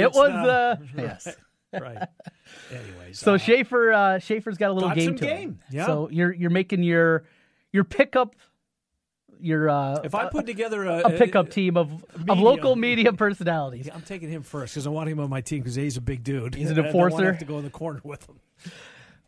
It 0.00 0.12
was 0.12 0.30
uh 0.30 0.76
yes. 0.96 1.28
right. 1.72 2.08
Anyways, 2.70 3.18
So 3.18 3.34
uh, 3.34 3.38
Schaefer 3.38 3.92
uh 3.92 4.18
Schaefer's 4.18 4.56
got 4.58 4.70
a 4.70 4.72
little 4.74 4.88
Got 4.88 4.96
game 4.98 5.06
some 5.10 5.16
to 5.18 5.26
him. 5.26 5.36
game, 5.36 5.58
yeah. 5.70 5.86
So 5.86 6.08
you're 6.10 6.32
you're 6.32 6.50
making 6.50 6.82
your 6.82 7.24
your 7.72 7.84
pickup 7.84 8.34
your 9.42 9.70
uh 9.70 10.00
if 10.04 10.14
I 10.14 10.28
put 10.28 10.46
together 10.46 10.84
a, 10.84 10.98
a 11.00 11.10
pickup 11.10 11.48
team 11.50 11.76
of 11.76 12.04
of 12.28 12.38
local 12.38 12.76
media 12.76 13.12
personalities. 13.12 13.86
Yeah, 13.86 13.94
I'm 13.94 14.02
taking 14.02 14.28
him 14.28 14.42
first 14.42 14.74
because 14.74 14.86
I 14.86 14.90
want 14.90 15.08
him 15.08 15.20
on 15.20 15.30
my 15.30 15.40
team 15.40 15.60
because 15.60 15.76
he's 15.76 15.96
a 15.96 16.00
big 16.00 16.22
dude. 16.24 16.54
He's 16.54 16.70
an 16.70 16.78
And 16.78 16.86
I 16.88 16.90
don't 16.90 17.00
wanna 17.00 17.06
enforcer. 17.14 17.30
have 17.32 17.38
to 17.40 17.44
go 17.46 17.58
in 17.58 17.64
the 17.64 17.70
corner 17.70 18.00
with 18.04 18.28
him. 18.28 18.40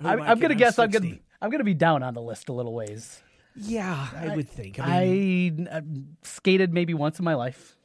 Who 0.01 0.09
I'm, 0.09 0.21
I 0.21 0.25
I'm 0.25 0.39
gonna 0.39 0.41
kidding? 0.41 0.59
guess 0.59 0.79
I'm 0.79 0.91
gonna 0.91 1.17
I'm 1.41 1.51
gonna 1.51 1.65
be 1.65 1.75
down 1.75 2.03
on 2.03 2.15
the 2.15 2.21
list 2.23 2.49
a 2.49 2.53
little 2.53 2.75
ways. 2.75 3.23
Yeah, 3.55 4.09
I, 4.17 4.35
would 4.35 4.49
think. 4.49 4.81
I 4.81 5.05
mean, 5.05 5.69
I, 5.71 5.77
uh, 5.79 5.81
skated 6.23 6.73
maybe 6.73 6.95
once 6.95 7.19
in 7.19 7.25
my 7.25 7.35
life. 7.35 7.77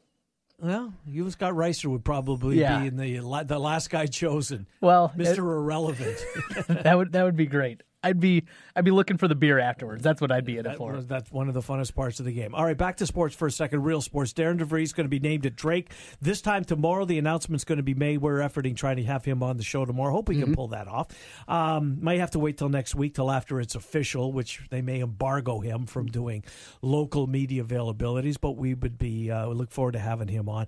Well, 0.59 0.93
you 1.05 1.23
and 1.23 1.31
Scott 1.31 1.53
Reister 1.53 1.85
would 1.85 2.03
probably 2.03 2.59
Yeah. 2.59 2.81
be 2.81 2.87
in 2.87 2.97
the 2.97 3.43
the 3.45 3.59
last 3.59 3.89
guy 3.89 4.07
chosen, 4.07 4.65
Well, 4.81 5.11
Mister 5.15 5.41
Irrelevant. 5.53 6.17
that 6.67 6.97
would 6.97 7.11
that 7.11 7.23
would 7.23 7.35
be 7.35 7.45
great. 7.45 7.83
I'd 8.03 8.19
be 8.19 8.43
I'd 8.75 8.85
be 8.85 8.91
looking 8.91 9.17
for 9.17 9.27
the 9.27 9.35
beer 9.35 9.57
afterwards. 9.57 10.03
That's 10.03 10.21
what 10.21 10.31
I'd 10.31 10.45
be 10.45 10.53
in 10.53 10.59
it 10.59 10.63
That 10.69 10.77
for. 10.77 10.93
was- 10.93 11.07
that's 11.07 11.31
one 11.31 11.47
of 11.47 11.55
the 11.55 11.61
funnest 11.61 11.95
parts 11.95 12.19
of 12.19 12.25
the 12.27 12.31
game. 12.31 12.53
All 12.53 12.63
right, 12.63 12.77
back 12.77 12.97
to 12.97 13.07
sports 13.07 13.35
for 13.35 13.47
a 13.47 13.51
second. 13.51 13.83
Real 13.83 14.01
sports. 14.01 14.33
Darren 14.33 14.59
DeVries 14.59 14.93
going 14.93 15.05
to 15.05 15.09
be 15.09 15.19
named 15.19 15.45
at 15.47 15.55
Drake 15.55 15.91
this 16.21 16.39
time 16.41 16.63
tomorrow. 16.63 17.05
The 17.05 17.17
announcement's 17.17 17.63
going 17.63 17.77
to 17.77 17.83
be 17.83 17.95
made. 17.95 18.19
We're 18.19 18.37
efforting 18.39 18.75
trying 18.75 18.97
to 18.97 19.03
have 19.03 19.25
him 19.25 19.41
on 19.41 19.57
the 19.57 19.63
show 19.63 19.83
tomorrow. 19.83 20.11
Hope 20.13 20.29
we 20.29 20.35
Mm-hmm. 20.35 20.43
can 20.45 20.55
pull 20.55 20.67
that 20.69 20.87
off. 20.87 21.07
Um, 21.47 21.97
might 22.01 22.19
have 22.19 22.31
to 22.31 22.39
wait 22.39 22.57
till 22.57 22.69
next 22.69 22.93
week 22.93 23.15
till 23.15 23.31
after 23.31 23.59
it's 23.59 23.73
official, 23.73 24.31
which 24.31 24.61
they 24.69 24.81
may 24.81 25.01
embargo 25.01 25.59
him 25.59 25.87
from 25.87 26.05
doing 26.05 26.43
local 26.83 27.25
media 27.25 27.63
availabilities. 27.63 28.37
But 28.39 28.51
we 28.51 28.75
would 28.75 28.97
be 28.99 29.31
uh, 29.31 29.49
we 29.49 29.55
look 29.55 29.71
forward 29.71 29.93
to 29.93 29.99
having 29.99 30.27
him 30.27 30.47
on. 30.49 30.67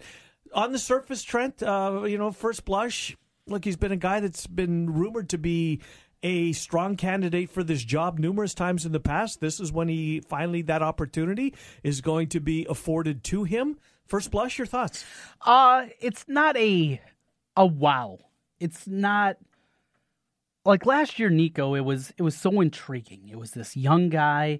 on 0.53 0.71
the 0.71 0.79
surface, 0.79 1.21
Trent, 1.21 1.61
uh, 1.61 2.03
you 2.07 2.17
know, 2.17 2.31
first 2.31 2.65
blush, 2.65 3.15
look, 3.45 3.63
he's 3.65 3.77
been 3.77 3.91
a 3.91 3.95
guy 3.97 4.19
that's 4.19 4.47
been 4.47 4.91
rumored 4.91 5.29
to 5.29 5.37
be 5.37 5.81
a 6.23 6.51
strong 6.53 6.95
candidate 6.95 7.49
for 7.49 7.63
this 7.63 7.83
job 7.83 8.19
numerous 8.19 8.53
times 8.53 8.85
in 8.85 8.91
the 8.91 8.99
past. 8.99 9.39
This 9.39 9.59
is 9.59 9.71
when 9.71 9.87
he 9.87 10.21
finally 10.21 10.61
that 10.63 10.81
opportunity 10.81 11.53
is 11.83 12.01
going 12.01 12.27
to 12.29 12.39
be 12.39 12.65
afforded 12.69 13.23
to 13.25 13.43
him. 13.43 13.77
First 14.05 14.31
blush, 14.31 14.57
your 14.57 14.67
thoughts? 14.67 15.05
Uh 15.41 15.85
it's 15.99 16.25
not 16.27 16.57
a 16.57 17.01
a 17.55 17.65
wow. 17.65 18.19
It's 18.59 18.87
not 18.87 19.37
like 20.65 20.85
last 20.85 21.19
year, 21.19 21.29
Nico. 21.29 21.73
It 21.75 21.81
was 21.81 22.13
it 22.17 22.23
was 22.23 22.35
so 22.35 22.59
intriguing. 22.61 23.29
It 23.29 23.37
was 23.37 23.51
this 23.51 23.77
young 23.77 24.09
guy 24.09 24.59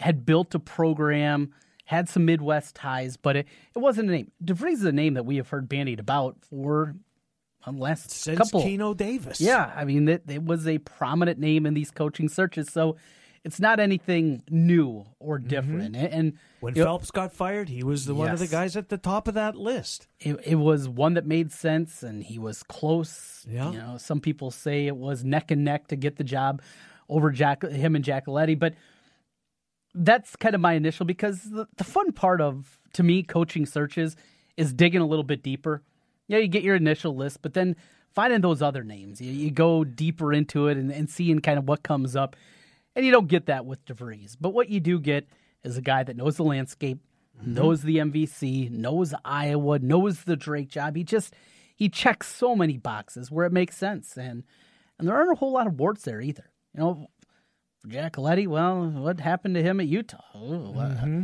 had 0.00 0.26
built 0.26 0.54
a 0.54 0.58
program, 0.58 1.52
had 1.84 2.08
some 2.08 2.24
Midwest 2.24 2.74
ties, 2.74 3.16
but 3.16 3.36
it, 3.36 3.46
it 3.74 3.78
wasn't 3.78 4.08
a 4.08 4.12
name. 4.12 4.32
DeVries 4.44 4.74
is 4.74 4.84
a 4.84 4.92
name 4.92 5.14
that 5.14 5.26
we 5.26 5.36
have 5.36 5.48
heard 5.48 5.68
bandied 5.68 6.00
about 6.00 6.36
for 6.48 6.94
last 7.72 8.10
Since 8.10 8.38
couple. 8.38 8.62
Keno 8.62 8.94
Davis. 8.94 9.40
Yeah, 9.40 9.72
I 9.74 9.84
mean, 9.84 10.08
it, 10.08 10.24
it 10.28 10.44
was 10.44 10.66
a 10.66 10.78
prominent 10.78 11.38
name 11.38 11.66
in 11.66 11.74
these 11.74 11.90
coaching 11.90 12.28
searches, 12.28 12.70
so 12.70 12.96
it's 13.44 13.60
not 13.60 13.78
anything 13.78 14.42
new 14.48 15.04
or 15.20 15.38
mm-hmm. 15.38 15.48
different. 15.48 15.96
And, 15.96 16.12
and 16.12 16.32
When 16.60 16.74
know, 16.74 16.84
Phelps 16.84 17.10
got 17.10 17.32
fired, 17.32 17.68
he 17.68 17.82
was 17.82 18.06
the 18.06 18.14
one 18.14 18.30
of 18.30 18.38
the 18.38 18.46
guys 18.46 18.76
at 18.76 18.88
the 18.88 18.98
top 18.98 19.28
of 19.28 19.34
that 19.34 19.54
list. 19.54 20.08
it, 20.18 20.38
it 20.44 20.54
was 20.56 20.88
one 20.88 21.14
that 21.14 21.26
made 21.26 21.52
sense, 21.52 22.02
and 22.02 22.24
he 22.24 22.38
was 22.38 22.62
close. 22.62 23.44
Yeah. 23.48 23.70
You 23.70 23.78
know, 23.78 23.96
some 23.98 24.20
people 24.20 24.50
say 24.50 24.86
it 24.86 24.96
was 24.96 25.24
neck 25.24 25.50
and 25.50 25.64
neck 25.64 25.88
to 25.88 25.96
get 25.96 26.16
the 26.16 26.24
job 26.24 26.62
over 27.08 27.30
Jack, 27.30 27.62
him 27.62 27.94
and 27.94 28.04
Giacoletti, 28.04 28.58
but 28.58 28.74
that's 29.94 30.36
kind 30.36 30.54
of 30.54 30.60
my 30.60 30.72
initial 30.72 31.06
because 31.06 31.42
the, 31.42 31.66
the 31.76 31.84
fun 31.84 32.12
part 32.12 32.40
of 32.40 32.78
to 32.94 33.02
me 33.02 33.22
coaching 33.22 33.66
searches 33.66 34.16
is 34.56 34.72
digging 34.72 35.00
a 35.00 35.06
little 35.06 35.24
bit 35.24 35.42
deeper. 35.42 35.82
Yeah, 36.28 36.38
you 36.38 36.48
get 36.48 36.62
your 36.62 36.76
initial 36.76 37.14
list, 37.14 37.42
but 37.42 37.54
then 37.54 37.76
finding 38.14 38.40
those 38.40 38.62
other 38.62 38.84
names, 38.84 39.20
you, 39.20 39.30
you 39.30 39.50
go 39.50 39.84
deeper 39.84 40.32
into 40.32 40.68
it 40.68 40.76
and, 40.76 40.90
and 40.90 41.10
seeing 41.10 41.40
kind 41.40 41.58
of 41.58 41.68
what 41.68 41.82
comes 41.82 42.16
up. 42.16 42.36
And 42.96 43.04
you 43.04 43.12
don't 43.12 43.28
get 43.28 43.46
that 43.46 43.66
with 43.66 43.84
DeVries. 43.84 44.36
But 44.40 44.50
what 44.50 44.68
you 44.68 44.80
do 44.80 45.00
get 45.00 45.28
is 45.64 45.76
a 45.76 45.82
guy 45.82 46.04
that 46.04 46.16
knows 46.16 46.36
the 46.36 46.44
landscape, 46.44 47.00
knows 47.42 47.82
the 47.82 47.98
MVC, 47.98 48.70
knows 48.70 49.12
Iowa, 49.24 49.80
knows 49.80 50.24
the 50.24 50.36
Drake 50.36 50.68
job. 50.68 50.94
He 50.94 51.02
just 51.02 51.34
he 51.74 51.88
checks 51.88 52.28
so 52.28 52.54
many 52.54 52.76
boxes 52.78 53.30
where 53.30 53.46
it 53.46 53.52
makes 53.52 53.76
sense. 53.76 54.16
And 54.16 54.44
and 54.98 55.08
there 55.08 55.16
aren't 55.16 55.32
a 55.32 55.36
whole 55.36 55.52
lot 55.52 55.66
of 55.66 55.78
warts 55.78 56.02
there 56.02 56.20
either. 56.20 56.50
You 56.72 56.80
know, 56.80 57.06
Jack 57.86 58.14
Giacoletti, 58.14 58.46
well, 58.46 58.88
what 58.90 59.20
happened 59.20 59.56
to 59.56 59.62
him 59.62 59.80
at 59.80 59.86
Utah? 59.86 60.22
Oh, 60.34 60.74
uh, 60.78 61.22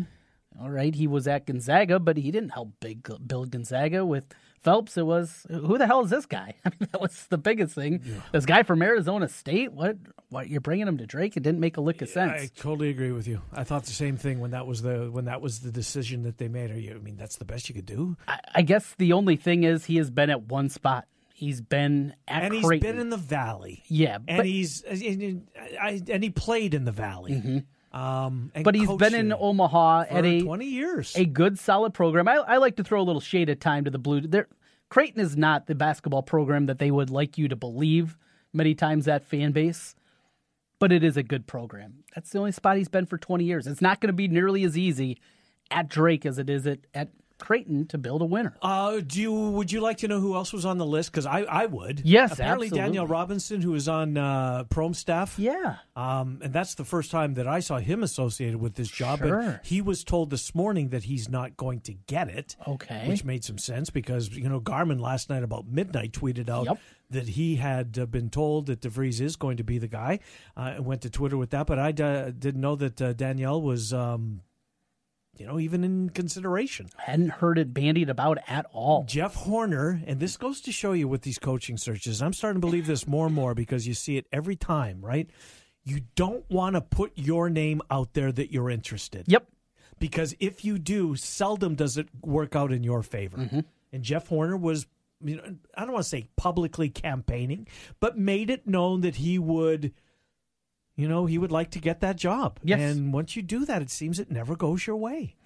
all 0.60 0.70
right, 0.70 0.94
he 0.94 1.06
was 1.06 1.26
at 1.26 1.46
Gonzaga, 1.46 1.98
but 1.98 2.16
he 2.16 2.30
didn't 2.30 2.50
help 2.50 2.72
big 2.80 3.08
build 3.26 3.50
Gonzaga 3.50 4.04
with 4.04 4.24
Phelps. 4.62 4.96
It 4.96 5.06
was 5.06 5.46
who 5.50 5.78
the 5.78 5.86
hell 5.86 6.04
is 6.04 6.10
this 6.10 6.26
guy? 6.26 6.54
I 6.64 6.70
mean, 6.78 6.88
that 6.92 7.00
was 7.00 7.26
the 7.28 7.38
biggest 7.38 7.74
thing. 7.74 8.02
This 8.32 8.44
guy 8.46 8.62
from 8.62 8.82
Arizona 8.82 9.28
State. 9.28 9.72
What? 9.72 9.96
What? 10.28 10.48
You're 10.48 10.60
bringing 10.60 10.86
him 10.86 10.98
to 10.98 11.06
Drake? 11.06 11.36
It 11.36 11.42
didn't 11.42 11.60
make 11.60 11.76
a 11.76 11.80
lick 11.80 12.02
of 12.02 12.08
sense. 12.08 12.32
I 12.32 12.50
totally 12.60 12.90
agree 12.90 13.12
with 13.12 13.26
you. 13.26 13.40
I 13.52 13.64
thought 13.64 13.84
the 13.84 13.92
same 13.92 14.16
thing 14.16 14.38
when 14.40 14.50
that 14.52 14.66
was 14.66 14.82
the 14.82 15.10
when 15.10 15.24
that 15.26 15.40
was 15.40 15.60
the 15.60 15.72
decision 15.72 16.22
that 16.24 16.38
they 16.38 16.48
made. 16.48 16.70
Are 16.70 16.78
you? 16.78 16.94
I 16.94 16.98
mean, 16.98 17.16
that's 17.16 17.36
the 17.36 17.44
best 17.44 17.68
you 17.68 17.74
could 17.74 17.86
do. 17.86 18.16
I, 18.28 18.38
I 18.56 18.62
guess 18.62 18.94
the 18.98 19.12
only 19.14 19.36
thing 19.36 19.64
is 19.64 19.86
he 19.86 19.96
has 19.96 20.10
been 20.10 20.30
at 20.30 20.42
one 20.42 20.68
spot. 20.68 21.06
He's 21.32 21.62
been 21.62 22.14
at 22.28 22.42
and 22.42 22.52
he's 22.54 22.64
Creighton. 22.66 22.90
been 22.90 23.00
in 23.00 23.08
the 23.08 23.16
valley. 23.16 23.82
yeah, 23.88 24.16
and 24.16 24.26
but, 24.26 24.32
Mm-hmm. 24.34 24.44
he's 24.44 24.82
and, 24.82 26.10
and 26.10 26.22
he 26.22 26.28
played 26.28 26.74
in 26.74 26.84
the 26.84 26.92
valley. 26.92 27.64
Um, 27.92 28.52
but 28.62 28.74
he's 28.74 28.92
been 28.92 29.14
in 29.14 29.32
Omaha 29.32 30.04
at 30.08 30.24
a 30.24 30.42
twenty 30.42 30.66
years. 30.66 31.16
a 31.16 31.24
good 31.24 31.58
solid 31.58 31.92
program. 31.92 32.28
I, 32.28 32.34
I 32.36 32.56
like 32.58 32.76
to 32.76 32.84
throw 32.84 33.00
a 33.00 33.02
little 33.02 33.20
shade 33.20 33.50
at 33.50 33.60
time 33.60 33.84
to 33.84 33.90
the 33.90 33.98
blue. 33.98 34.20
There, 34.20 34.46
Creighton 34.88 35.20
is 35.20 35.36
not 35.36 35.66
the 35.66 35.74
basketball 35.74 36.22
program 36.22 36.66
that 36.66 36.78
they 36.78 36.90
would 36.90 37.10
like 37.10 37.36
you 37.36 37.48
to 37.48 37.56
believe 37.56 38.16
many 38.52 38.74
times 38.74 39.06
that 39.06 39.24
fan 39.24 39.52
base, 39.52 39.94
but 40.78 40.92
it 40.92 41.02
is 41.02 41.16
a 41.16 41.22
good 41.22 41.46
program. 41.46 42.04
That's 42.14 42.30
the 42.30 42.38
only 42.38 42.52
spot 42.52 42.76
he's 42.76 42.88
been 42.88 43.06
for 43.06 43.18
20 43.18 43.44
years. 43.44 43.66
It's 43.66 43.80
not 43.80 44.00
going 44.00 44.08
to 44.08 44.12
be 44.12 44.28
nearly 44.28 44.64
as 44.64 44.76
easy 44.78 45.18
at 45.70 45.88
Drake 45.88 46.26
as 46.26 46.38
it 46.38 46.50
is 46.50 46.66
at, 46.66 46.80
at 46.94 47.08
Creighton 47.40 47.86
to 47.88 47.98
build 47.98 48.22
a 48.22 48.24
winner. 48.24 48.54
Uh, 48.62 49.00
do 49.00 49.20
you 49.20 49.32
would 49.32 49.72
you 49.72 49.80
like 49.80 49.98
to 49.98 50.08
know 50.08 50.20
who 50.20 50.34
else 50.34 50.52
was 50.52 50.64
on 50.64 50.78
the 50.78 50.86
list? 50.86 51.10
Because 51.10 51.26
I, 51.26 51.40
I 51.40 51.66
would. 51.66 52.02
Yes, 52.04 52.32
apparently 52.32 52.66
absolutely. 52.66 52.78
Danielle 52.78 53.06
Robinson, 53.06 53.60
who 53.60 53.72
was 53.72 53.88
on 53.88 54.16
uh, 54.16 54.64
Prom 54.64 54.94
staff. 54.94 55.38
Yeah. 55.38 55.76
Um, 55.96 56.40
and 56.42 56.52
that's 56.52 56.74
the 56.76 56.84
first 56.84 57.10
time 57.10 57.34
that 57.34 57.48
I 57.48 57.60
saw 57.60 57.78
him 57.78 58.02
associated 58.02 58.60
with 58.60 58.74
this 58.74 58.88
job. 58.90 59.18
Sure. 59.18 59.42
But 59.42 59.66
he 59.66 59.80
was 59.80 60.04
told 60.04 60.30
this 60.30 60.54
morning 60.54 60.90
that 60.90 61.04
he's 61.04 61.28
not 61.28 61.56
going 61.56 61.80
to 61.82 61.94
get 62.06 62.28
it. 62.28 62.56
Okay. 62.66 63.06
Which 63.08 63.24
made 63.24 63.44
some 63.44 63.58
sense 63.58 63.90
because, 63.90 64.28
you 64.30 64.48
know, 64.48 64.60
Garmin 64.60 65.00
last 65.00 65.28
night 65.30 65.42
about 65.42 65.66
midnight 65.66 66.12
tweeted 66.12 66.48
out 66.48 66.66
Yep. 66.66 66.78
that 67.10 67.28
he 67.28 67.56
had 67.56 67.98
uh, 67.98 68.06
been 68.06 68.30
told 68.30 68.66
that 68.66 68.80
DeVries 68.80 69.20
is 69.20 69.36
going 69.36 69.56
to 69.56 69.64
be 69.64 69.78
the 69.78 69.88
guy 69.88 70.20
uh, 70.56 70.76
went 70.78 71.02
to 71.02 71.10
Twitter 71.10 71.36
with 71.36 71.50
that. 71.50 71.66
But 71.66 71.78
I 71.78 71.88
uh, 71.90 72.30
didn't 72.30 72.60
know 72.60 72.76
that 72.76 73.00
uh, 73.02 73.12
Danielle 73.14 73.60
was, 73.62 73.92
um, 73.92 74.42
you 75.40 75.46
know, 75.46 75.58
even 75.58 75.82
in 75.82 76.10
consideration. 76.10 76.90
I 76.98 77.12
hadn't 77.12 77.30
heard 77.30 77.58
it 77.58 77.72
bandied 77.72 78.10
about 78.10 78.36
at 78.46 78.66
all. 78.72 79.04
Jeff 79.04 79.34
Horner, 79.34 80.02
and 80.06 80.20
this 80.20 80.36
goes 80.36 80.60
to 80.60 80.70
show 80.70 80.92
you 80.92 81.08
with 81.08 81.22
these 81.22 81.38
coaching 81.38 81.78
searches. 81.78 82.20
I'm 82.20 82.34
starting 82.34 82.60
to 82.60 82.66
believe 82.66 82.86
this 82.86 83.08
more 83.08 83.24
and 83.24 83.34
more 83.34 83.54
because 83.54 83.88
you 83.88 83.94
see 83.94 84.18
it 84.18 84.26
every 84.30 84.54
time, 84.54 85.00
right? 85.00 85.30
You 85.82 86.02
don't 86.14 86.44
want 86.50 86.74
to 86.74 86.82
put 86.82 87.12
your 87.14 87.48
name 87.48 87.80
out 87.90 88.12
there 88.12 88.30
that 88.30 88.52
you're 88.52 88.68
interested. 88.68 89.24
Yep. 89.28 89.46
Because 89.98 90.34
if 90.40 90.62
you 90.62 90.78
do, 90.78 91.16
seldom 91.16 91.74
does 91.74 91.96
it 91.96 92.08
work 92.20 92.54
out 92.54 92.70
in 92.70 92.84
your 92.84 93.02
favor. 93.02 93.38
Mm-hmm. 93.38 93.60
And 93.94 94.02
Jeff 94.02 94.28
Horner 94.28 94.58
was, 94.58 94.86
you 95.24 95.36
know, 95.36 95.56
I 95.74 95.84
don't 95.84 95.92
want 95.92 96.04
to 96.04 96.10
say 96.10 96.28
publicly 96.36 96.90
campaigning, 96.90 97.66
but 97.98 98.18
made 98.18 98.50
it 98.50 98.66
known 98.66 99.00
that 99.00 99.16
he 99.16 99.38
would, 99.38 99.94
you 100.96 101.08
know, 101.08 101.26
he 101.26 101.38
would 101.38 101.52
like 101.52 101.70
to 101.72 101.78
get 101.78 102.00
that 102.00 102.16
job. 102.16 102.58
Yes. 102.62 102.80
And 102.80 103.12
once 103.12 103.36
you 103.36 103.42
do 103.42 103.64
that, 103.64 103.82
it 103.82 103.90
seems 103.90 104.18
it 104.18 104.30
never 104.30 104.56
goes 104.56 104.86
your 104.86 104.96
way. 104.96 105.36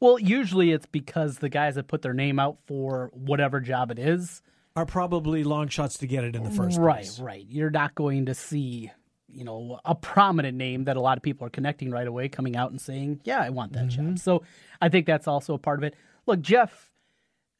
Well, 0.00 0.18
usually 0.18 0.72
it's 0.72 0.86
because 0.86 1.38
the 1.38 1.48
guys 1.48 1.76
that 1.76 1.86
put 1.86 2.02
their 2.02 2.14
name 2.14 2.38
out 2.38 2.58
for 2.66 3.10
whatever 3.14 3.60
job 3.60 3.90
it 3.92 3.98
is 4.00 4.42
Are 4.74 4.86
probably 4.86 5.44
long 5.44 5.68
shots 5.68 5.98
to 5.98 6.06
get 6.06 6.24
it 6.24 6.34
in 6.34 6.42
the 6.42 6.50
first 6.50 6.78
right, 6.78 6.96
place. 7.02 7.20
right. 7.20 7.46
You're 7.48 7.70
not 7.70 7.94
going 7.94 8.26
to 8.26 8.34
see, 8.34 8.90
you 9.28 9.44
know, 9.44 9.78
a 9.84 9.94
prominent 9.94 10.56
name 10.58 10.84
that 10.84 10.96
a 10.96 11.00
lot 11.00 11.18
of 11.18 11.22
people 11.22 11.46
are 11.46 11.50
connecting 11.50 11.90
right 11.90 12.06
away 12.06 12.28
coming 12.28 12.56
out 12.56 12.70
and 12.72 12.80
saying, 12.80 13.20
"Yeah, 13.24 13.40
I 13.40 13.50
want 13.50 13.74
that 13.74 13.86
Mm-hmm. 13.88 14.08
job." 14.10 14.18
So, 14.18 14.42
I 14.80 14.88
think 14.88 15.06
that's 15.06 15.28
also 15.28 15.54
a 15.54 15.58
part 15.58 15.78
of 15.78 15.84
it. 15.84 15.94
Look, 16.26 16.40
Jeff 16.42 16.90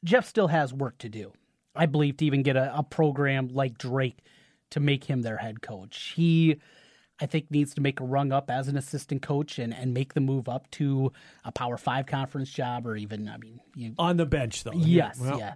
Jeff 0.03 0.25
still 0.27 0.47
has 0.47 0.73
work 0.73 0.97
to 0.97 1.07
do. 1.09 1.31
I 1.75 1.85
believe 1.85 2.17
to 2.17 2.25
even 2.25 2.43
get 2.43 2.57
a, 2.57 2.77
a 2.77 2.83
program 2.83 3.47
like 3.47 3.77
Drake 3.77 4.17
to 4.71 4.79
make 4.81 5.05
him 5.05 5.21
their 5.21 5.37
head 5.37 5.61
coach. 5.61 6.13
He 6.15 6.57
I 7.21 7.25
think 7.25 7.51
needs 7.51 7.73
to 7.75 7.81
make 7.81 7.99
a 7.99 8.03
rung 8.03 8.31
up 8.31 8.49
as 8.49 8.67
an 8.67 8.75
assistant 8.75 9.21
coach 9.21 9.59
and, 9.59 9.73
and 9.73 9.93
make 9.93 10.13
the 10.13 10.19
move 10.19 10.49
up 10.49 10.69
to 10.71 11.11
a 11.45 11.51
Power 11.51 11.77
Five 11.77 12.05
conference 12.05 12.49
job 12.49 12.87
or 12.87 12.95
even 12.95 13.29
I 13.29 13.37
mean 13.37 13.59
you, 13.75 13.93
On 13.97 14.17
the 14.17 14.25
bench, 14.25 14.63
though. 14.63 14.73
Yes, 14.73 15.19
Well, 15.19 15.37
yeah. 15.37 15.53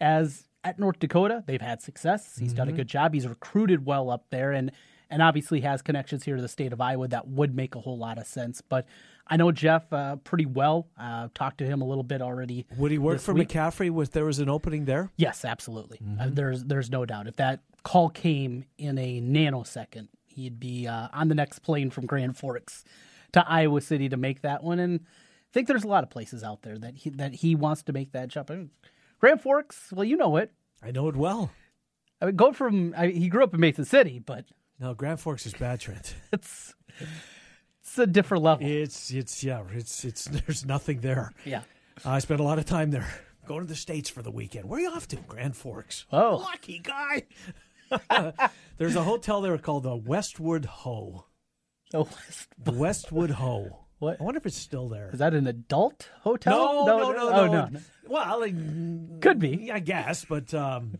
As 0.00 0.44
at 0.64 0.78
North 0.78 0.98
Dakota, 0.98 1.44
they've 1.46 1.60
had 1.60 1.80
success. 1.80 2.36
He's 2.38 2.52
done 2.52 2.68
a 2.68 2.72
good 2.72 2.88
job. 2.88 3.14
He's 3.14 3.26
recruited 3.26 3.86
well 3.86 4.10
up 4.10 4.26
there, 4.30 4.52
and 4.52 4.72
and 5.08 5.22
obviously 5.22 5.60
has 5.60 5.82
connections 5.82 6.24
here 6.24 6.36
to 6.36 6.42
the 6.42 6.48
state 6.48 6.72
of 6.72 6.80
Iowa 6.80 7.06
that 7.08 7.28
would 7.28 7.54
make 7.54 7.76
a 7.76 7.80
whole 7.80 7.96
lot 7.96 8.18
of 8.18 8.26
sense. 8.26 8.60
But 8.60 8.86
I 9.28 9.36
know 9.36 9.52
Jeff 9.52 9.90
uh, 9.92 10.16
pretty 10.16 10.46
well. 10.46 10.88
Uh, 10.98 11.28
talked 11.34 11.58
to 11.58 11.64
him 11.64 11.80
a 11.80 11.84
little 11.84 12.02
bit 12.02 12.20
already. 12.20 12.66
Would 12.76 12.90
he 12.90 12.98
work 12.98 13.20
for 13.20 13.32
week. 13.32 13.48
McCaffery 13.48 14.02
if 14.02 14.10
there 14.10 14.24
was 14.24 14.40
an 14.40 14.48
opening 14.48 14.84
there? 14.84 15.10
Yes, 15.16 15.44
absolutely. 15.44 16.00
Uh, 16.20 16.28
there's 16.30 16.64
there's 16.64 16.90
no 16.90 17.06
doubt. 17.06 17.28
If 17.28 17.36
that 17.36 17.60
call 17.84 18.10
came 18.10 18.64
in 18.76 18.98
a 18.98 19.20
nanosecond, 19.20 20.08
he'd 20.36 20.60
be 20.60 20.86
uh, 20.86 21.08
on 21.12 21.28
the 21.28 21.34
next 21.34 21.58
plane 21.60 21.90
from 21.90 22.06
Grand 22.06 22.36
Forks 22.36 22.84
to 23.32 23.44
Iowa 23.48 23.80
City 23.80 24.08
to 24.08 24.16
make 24.16 24.42
that 24.42 24.62
one. 24.62 24.78
And 24.78 25.00
I 25.00 25.52
think 25.52 25.66
there's 25.68 25.84
a 25.84 25.88
lot 25.88 26.04
of 26.04 26.10
places 26.10 26.44
out 26.44 26.62
there 26.62 26.78
that 26.78 26.96
he 26.96 27.10
that 27.10 27.34
he 27.34 27.54
wants 27.54 27.82
to 27.84 27.92
make 27.92 28.12
that 28.12 28.28
jump. 28.28 28.50
I 28.50 28.54
mean, 28.56 28.70
Grand 29.18 29.40
Forks, 29.40 29.92
well, 29.92 30.04
you 30.04 30.16
know 30.16 30.36
it. 30.36 30.52
I 30.82 30.90
know 30.90 31.08
it 31.08 31.16
well. 31.16 31.50
I 32.20 32.26
mean, 32.26 32.36
go 32.36 32.52
from 32.52 32.94
I, 32.96 33.08
he 33.08 33.28
grew 33.28 33.42
up 33.44 33.52
in 33.54 33.60
Mason 33.60 33.84
City, 33.84 34.18
but 34.18 34.44
No, 34.78 34.94
Grand 34.94 35.20
Forks 35.20 35.46
is 35.46 35.54
bad, 35.54 35.80
Trent. 35.80 36.14
it's 36.32 36.74
it's 37.80 37.98
a 37.98 38.06
different 38.06 38.44
level. 38.44 38.66
It's 38.66 39.10
it's 39.10 39.42
yeah, 39.42 39.62
it's 39.72 40.04
it's 40.04 40.24
there's 40.24 40.64
nothing 40.64 41.00
there. 41.00 41.32
yeah. 41.44 41.62
I 42.04 42.18
spent 42.18 42.40
a 42.40 42.42
lot 42.42 42.58
of 42.58 42.66
time 42.66 42.90
there. 42.90 43.08
Going 43.46 43.60
to 43.60 43.66
the 43.66 43.76
states 43.76 44.10
for 44.10 44.22
the 44.22 44.30
weekend. 44.30 44.68
Where 44.68 44.80
are 44.80 44.82
you 44.82 44.90
off 44.90 45.06
to? 45.08 45.16
Grand 45.16 45.56
Forks. 45.56 46.04
Oh. 46.12 46.36
lucky 46.42 46.78
guy. 46.80 47.22
There's 48.78 48.96
a 48.96 49.02
hotel 49.02 49.40
there 49.40 49.56
called 49.58 49.84
the 49.84 49.96
Westward 49.96 50.64
Ho. 50.64 51.26
The 51.90 52.72
Westward 52.72 53.30
Ho. 53.30 53.86
What? 53.98 54.20
I 54.20 54.24
wonder 54.24 54.38
if 54.38 54.46
it's 54.46 54.56
still 54.56 54.88
there. 54.88 55.10
is 55.10 55.20
that 55.20 55.32
an 55.32 55.46
adult 55.46 56.10
hotel? 56.20 56.84
No, 56.86 56.98
no, 56.98 57.12
no, 57.12 57.28
no. 57.28 57.32
Oh, 57.32 57.46
no. 57.46 57.80
Well, 58.08 58.42
I, 58.42 58.54
Could 59.20 59.38
be. 59.38 59.70
I 59.70 59.80
guess, 59.80 60.24
but 60.24 60.52
um, 60.54 60.98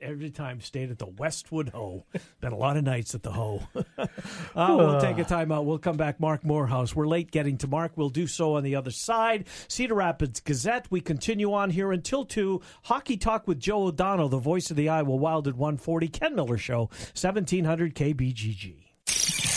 every 0.00 0.30
time 0.30 0.60
stayed 0.60 0.90
at 0.90 0.98
the 0.98 1.06
Westward 1.06 1.70
Ho. 1.70 2.04
Been 2.40 2.52
a 2.52 2.56
lot 2.56 2.76
of 2.76 2.84
nights 2.84 3.14
at 3.14 3.22
the 3.22 3.32
Ho. 3.32 3.62
uh, 3.98 4.06
we'll 4.54 5.00
take 5.00 5.18
a 5.18 5.24
time 5.24 5.52
out. 5.52 5.66
We'll 5.66 5.78
come 5.78 5.96
back. 5.96 6.20
Marc 6.20 6.44
Morehouse. 6.44 6.94
We're 6.94 7.06
late 7.06 7.30
getting 7.30 7.58
to 7.58 7.66
Mark. 7.66 7.92
We'll 7.96 8.08
do 8.08 8.26
so 8.26 8.56
on 8.56 8.62
the 8.62 8.76
other 8.76 8.90
side. 8.90 9.46
Cedar 9.68 9.94
Rapids 9.94 10.40
Gazette. 10.40 10.86
We 10.90 11.00
continue 11.00 11.52
on 11.52 11.70
here 11.70 11.92
until 11.92 12.24
2. 12.24 12.60
Hockey 12.84 13.16
Talk 13.16 13.46
with 13.46 13.58
Joe 13.58 13.84
O'Donnell, 13.84 14.28
the 14.28 14.38
voice 14.38 14.70
of 14.70 14.76
the 14.76 14.88
Iowa 14.88 15.16
Wild 15.16 15.48
at 15.48 15.54
140. 15.54 16.08
Ken 16.08 16.34
Miller 16.34 16.58
Show, 16.58 16.88
1700 17.14 17.94
KBGG. 17.94 19.47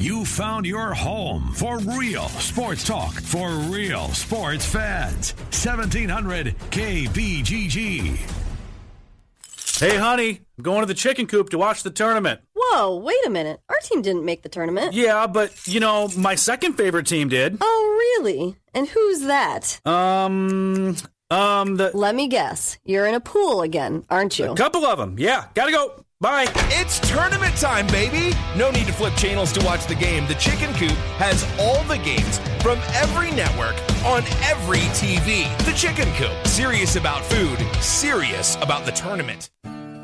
You 0.00 0.24
found 0.24 0.64
your 0.64 0.94
home 0.94 1.50
for 1.54 1.78
real 1.78 2.28
sports 2.28 2.84
talk 2.84 3.14
for 3.14 3.48
real 3.50 4.06
sports 4.10 4.64
fans. 4.64 5.32
1700 5.50 6.54
KBGG. 6.70 8.16
Hey, 9.80 9.96
honey, 9.96 10.40
I'm 10.56 10.62
going 10.62 10.80
to 10.80 10.86
the 10.86 10.94
chicken 10.94 11.26
coop 11.26 11.50
to 11.50 11.58
watch 11.58 11.82
the 11.82 11.90
tournament. 11.90 12.40
Whoa, 12.54 12.98
wait 12.98 13.26
a 13.26 13.30
minute. 13.30 13.60
Our 13.68 13.78
team 13.82 14.00
didn't 14.00 14.24
make 14.24 14.42
the 14.42 14.48
tournament. 14.48 14.92
Yeah, 14.92 15.26
but, 15.26 15.66
you 15.66 15.80
know, 15.80 16.08
my 16.16 16.36
second 16.36 16.74
favorite 16.74 17.08
team 17.08 17.28
did. 17.28 17.58
Oh, 17.60 17.96
really? 18.20 18.54
And 18.74 18.86
who's 18.86 19.22
that? 19.22 19.80
Um, 19.84 20.94
um, 21.30 21.76
the. 21.76 21.90
Let 21.92 22.14
me 22.14 22.28
guess. 22.28 22.78
You're 22.84 23.06
in 23.06 23.16
a 23.16 23.20
pool 23.20 23.62
again, 23.62 24.04
aren't 24.08 24.38
you? 24.38 24.52
A 24.52 24.56
couple 24.56 24.84
of 24.84 24.96
them. 24.98 25.16
Yeah, 25.18 25.46
gotta 25.54 25.72
go. 25.72 26.04
Bye. 26.20 26.48
It's 26.70 26.98
tournament 26.98 27.56
time, 27.56 27.86
baby! 27.86 28.36
No 28.56 28.72
need 28.72 28.86
to 28.86 28.92
flip 28.92 29.14
channels 29.14 29.52
to 29.52 29.64
watch 29.64 29.86
the 29.86 29.94
game. 29.94 30.26
The 30.26 30.34
Chicken 30.34 30.74
Coop 30.74 30.98
has 31.18 31.44
all 31.60 31.84
the 31.84 31.98
games 31.98 32.40
from 32.60 32.80
every 32.94 33.30
network 33.30 33.76
on 34.04 34.24
every 34.42 34.80
TV. 34.98 35.46
The 35.64 35.72
Chicken 35.72 36.12
Coop. 36.14 36.44
Serious 36.44 36.96
about 36.96 37.24
food, 37.24 37.60
serious 37.80 38.56
about 38.56 38.84
the 38.84 38.90
tournament. 38.90 39.50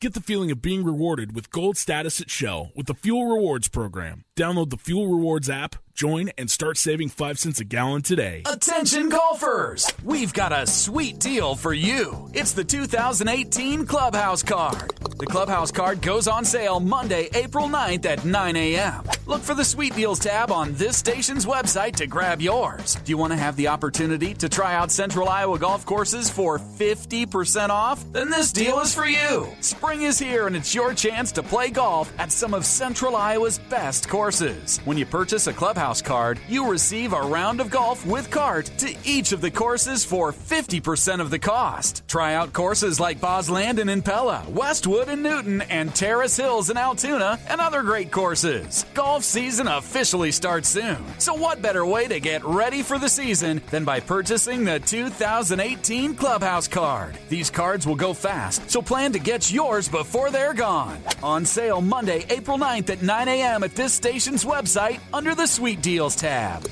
Get 0.00 0.14
the 0.14 0.22
feeling 0.22 0.50
of 0.50 0.62
being 0.62 0.82
rewarded 0.82 1.34
with 1.34 1.50
gold 1.50 1.76
status 1.76 2.22
at 2.22 2.30
Shell 2.30 2.72
with 2.74 2.86
the 2.86 2.94
Fuel 2.94 3.26
Rewards 3.26 3.68
program. 3.68 4.24
Download 4.34 4.70
the 4.70 4.78
Fuel 4.78 5.08
Rewards 5.08 5.50
app, 5.50 5.76
join, 5.94 6.30
and 6.38 6.50
start 6.50 6.78
saving 6.78 7.08
5 7.08 7.38
cents 7.38 7.60
a 7.60 7.64
gallon 7.64 8.02
today. 8.02 8.42
Attention 8.46 9.08
golfers! 9.08 9.90
We've 10.04 10.32
got 10.32 10.52
a 10.52 10.66
sweet 10.66 11.18
deal 11.18 11.54
for 11.54 11.72
you. 11.72 12.30
It's 12.32 12.52
the 12.52 12.64
2018 12.64 13.86
Clubhouse 13.86 14.42
Card. 14.42 14.92
The 15.18 15.26
Clubhouse 15.26 15.70
Card 15.70 16.00
goes 16.00 16.28
on 16.28 16.44
sale 16.44 16.80
Monday, 16.80 17.28
April 17.34 17.68
9th 17.68 18.06
at 18.06 18.24
9 18.24 18.56
a.m. 18.56 19.04
Look 19.26 19.42
for 19.42 19.54
the 19.54 19.64
Sweet 19.64 19.94
Deals 19.94 20.18
tab 20.18 20.50
on 20.50 20.74
this 20.74 20.96
station's 20.96 21.44
website 21.46 21.94
to 21.96 22.06
grab 22.06 22.40
yours. 22.40 22.94
Do 22.94 23.10
you 23.10 23.18
want 23.18 23.32
to 23.32 23.36
have 23.36 23.56
the 23.56 23.68
opportunity 23.68 24.34
to 24.34 24.48
try 24.48 24.74
out 24.74 24.90
Central 24.90 25.28
Iowa 25.28 25.58
golf 25.58 25.84
courses 25.84 26.30
for 26.30 26.58
50% 26.58 27.68
off? 27.68 28.04
Then 28.12 28.30
this 28.30 28.52
deal 28.52 28.80
is 28.80 28.94
for 28.94 29.06
you. 29.06 29.48
Spring 29.60 30.02
is 30.02 30.18
here 30.18 30.46
and 30.46 30.56
it's 30.56 30.74
your 30.74 30.94
chance 30.94 31.32
to 31.32 31.42
play 31.42 31.70
golf 31.70 32.12
at 32.18 32.32
some 32.32 32.54
of 32.54 32.64
Central 32.64 33.14
Iowa's 33.14 33.58
best 33.58 34.08
courses. 34.08 34.78
When 34.84 34.96
you 34.96 35.06
purchase 35.06 35.46
a 35.46 35.52
Clubhouse 35.52 35.79
House 35.80 36.02
card, 36.02 36.38
you 36.46 36.70
receive 36.70 37.14
a 37.14 37.22
round 37.22 37.58
of 37.58 37.70
golf 37.70 38.04
with 38.04 38.30
cart 38.30 38.66
to 38.76 38.94
each 39.02 39.32
of 39.32 39.40
the 39.40 39.50
courses 39.50 40.04
for 40.04 40.30
50% 40.30 41.22
of 41.22 41.30
the 41.30 41.38
cost. 41.38 42.06
Try 42.06 42.34
out 42.34 42.52
courses 42.52 43.00
like 43.00 43.18
Bos 43.18 43.48
Landen 43.48 43.88
and 43.88 43.90
in 43.90 44.02
Pella, 44.02 44.44
Westwood 44.50 45.08
and 45.08 45.22
Newton, 45.22 45.62
and 45.62 45.94
Terrace 45.94 46.36
Hills 46.36 46.68
and 46.68 46.78
Altoona, 46.78 47.38
and 47.48 47.62
other 47.62 47.80
great 47.80 48.10
courses. 48.10 48.84
Golf 48.92 49.24
season 49.24 49.68
officially 49.68 50.30
starts 50.32 50.68
soon. 50.68 50.98
So, 51.18 51.32
what 51.32 51.62
better 51.62 51.86
way 51.86 52.06
to 52.08 52.20
get 52.20 52.44
ready 52.44 52.82
for 52.82 52.98
the 52.98 53.08
season 53.08 53.62
than 53.70 53.86
by 53.86 54.00
purchasing 54.00 54.66
the 54.66 54.80
2018 54.80 56.14
Clubhouse 56.14 56.68
Card? 56.68 57.16
These 57.30 57.48
cards 57.48 57.86
will 57.86 57.96
go 57.96 58.12
fast, 58.12 58.70
so 58.70 58.82
plan 58.82 59.12
to 59.12 59.18
get 59.18 59.50
yours 59.50 59.88
before 59.88 60.30
they're 60.30 60.52
gone. 60.52 60.98
On 61.22 61.46
sale 61.46 61.80
Monday, 61.80 62.26
April 62.28 62.58
9th 62.58 62.90
at 62.90 63.02
9 63.02 63.28
a.m. 63.28 63.62
at 63.62 63.74
this 63.74 63.94
station's 63.94 64.44
website 64.44 65.00
under 65.14 65.34
the 65.34 65.46
Sweet 65.70 65.82
Deals 65.82 66.16
tab. 66.16 66.66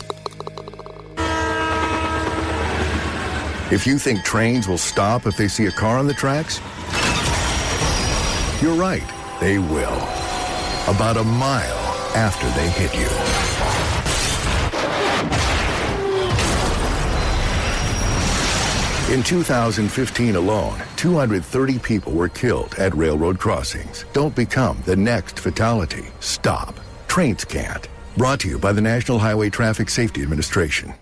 If 3.71 3.87
you 3.87 3.97
think 3.97 4.25
trains 4.25 4.67
will 4.67 4.77
stop 4.77 5.25
if 5.25 5.37
they 5.37 5.47
see 5.47 5.67
a 5.67 5.71
car 5.71 5.99
on 5.99 6.09
the 6.09 6.15
tracks, 6.15 6.59
you're 8.61 8.75
right, 8.75 9.09
they 9.39 9.61
will. 9.61 9.95
About 10.93 11.17
a 11.17 11.23
mile 11.23 11.79
after 12.17 12.49
they 12.59 12.69
hit 12.71 12.93
you. 12.93 13.07
In 19.15 19.23
2015 19.23 20.35
alone, 20.35 20.83
230 20.97 21.79
people 21.79 22.13
were 22.15 22.29
killed 22.29 22.75
at 22.75 22.97
railroad 22.97 23.39
crossings. 23.39 24.05
Don't 24.13 24.35
become 24.35 24.83
the 24.87 24.97
next 24.97 25.39
fatality. 25.39 26.09
Stop. 26.19 26.81
Trains 27.07 27.45
can't. 27.45 27.87
Brought 28.19 28.41
to 28.41 28.49
you 28.49 28.59
by 28.59 28.73
the 28.73 28.81
National 28.81 29.21
Highway 29.21 29.49
Traffic 29.49 29.89
Safety 29.89 30.23
Administration. 30.23 30.93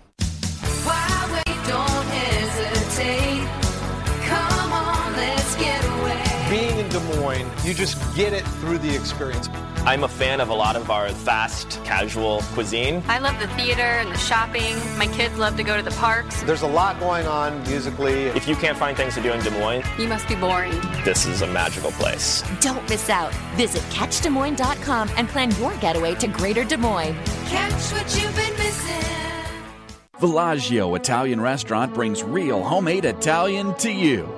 You 7.67 7.73
just 7.73 7.97
get 8.15 8.31
it 8.31 8.47
through 8.59 8.77
the 8.77 8.95
experience. 8.95 9.49
I'm 9.79 10.03
a 10.03 10.07
fan 10.07 10.39
of 10.39 10.49
a 10.49 10.53
lot 10.53 10.75
of 10.75 10.89
our 10.89 11.09
fast, 11.09 11.83
casual 11.83 12.41
cuisine. 12.53 13.03
I 13.07 13.19
love 13.19 13.37
the 13.39 13.47
theater 13.49 13.81
and 13.81 14.09
the 14.09 14.17
shopping. 14.17 14.75
My 14.97 15.07
kids 15.07 15.37
love 15.37 15.57
to 15.57 15.63
go 15.63 15.75
to 15.75 15.83
the 15.83 15.91
parks. 15.91 16.43
There's 16.43 16.61
a 16.61 16.67
lot 16.67 16.99
going 16.99 17.27
on 17.27 17.61
musically. 17.63 18.27
If 18.27 18.47
you 18.47 18.55
can't 18.55 18.77
find 18.77 18.95
things 18.95 19.15
to 19.15 19.21
do 19.21 19.33
in 19.33 19.41
Des 19.41 19.49
Moines, 19.51 19.83
you 19.99 20.07
must 20.07 20.27
be 20.27 20.35
boring. 20.35 20.79
This 21.03 21.25
is 21.25 21.41
a 21.41 21.47
magical 21.47 21.91
place. 21.91 22.43
Don't 22.61 22.87
miss 22.89 23.09
out. 23.09 23.33
Visit 23.55 23.81
CatchDesMoines.com 23.83 25.09
and 25.17 25.27
plan 25.27 25.51
your 25.57 25.75
getaway 25.77 26.15
to 26.15 26.27
Greater 26.27 26.63
Des 26.63 26.77
Moines. 26.77 27.15
Catch 27.47 27.91
what 27.91 28.21
you've 28.21 28.35
been 28.35 28.57
missing. 28.57 28.97
Villaggio 30.19 30.97
Italian 30.97 31.41
Restaurant 31.41 31.93
brings 31.93 32.23
real 32.23 32.63
homemade 32.63 33.05
Italian 33.05 33.73
to 33.75 33.91
you. 33.91 34.36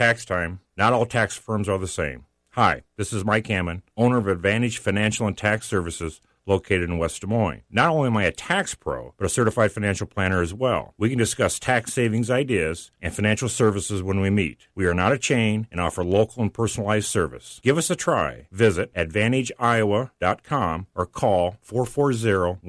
Tax 0.00 0.24
time. 0.24 0.60
Not 0.78 0.94
all 0.94 1.04
tax 1.04 1.36
firms 1.36 1.68
are 1.68 1.76
the 1.76 1.86
same. 1.86 2.24
Hi, 2.52 2.84
this 2.96 3.12
is 3.12 3.22
Mike 3.22 3.46
Hammond, 3.48 3.82
owner 3.98 4.16
of 4.16 4.28
Advantage 4.28 4.78
Financial 4.78 5.26
and 5.26 5.36
Tax 5.36 5.66
Services, 5.66 6.22
located 6.46 6.88
in 6.88 6.96
West 6.96 7.20
Des 7.20 7.26
Moines. 7.26 7.64
Not 7.70 7.90
only 7.90 8.06
am 8.06 8.16
I 8.16 8.24
a 8.24 8.32
tax 8.32 8.74
pro, 8.74 9.12
but 9.18 9.26
a 9.26 9.28
certified 9.28 9.72
financial 9.72 10.06
planner 10.06 10.40
as 10.40 10.54
well. 10.54 10.94
We 10.96 11.10
can 11.10 11.18
discuss 11.18 11.58
tax 11.58 11.92
savings 11.92 12.30
ideas 12.30 12.90
and 13.02 13.14
financial 13.14 13.50
services 13.50 14.02
when 14.02 14.20
we 14.20 14.30
meet. 14.30 14.68
We 14.74 14.86
are 14.86 14.94
not 14.94 15.12
a 15.12 15.18
chain 15.18 15.66
and 15.70 15.82
offer 15.82 16.02
local 16.02 16.42
and 16.42 16.54
personalized 16.54 17.08
service. 17.08 17.60
Give 17.62 17.76
us 17.76 17.90
a 17.90 17.94
try. 17.94 18.46
Visit 18.50 18.94
AdvantageIowa.com 18.94 20.86
or 20.94 21.04
call 21.04 21.58
440 21.60 22.60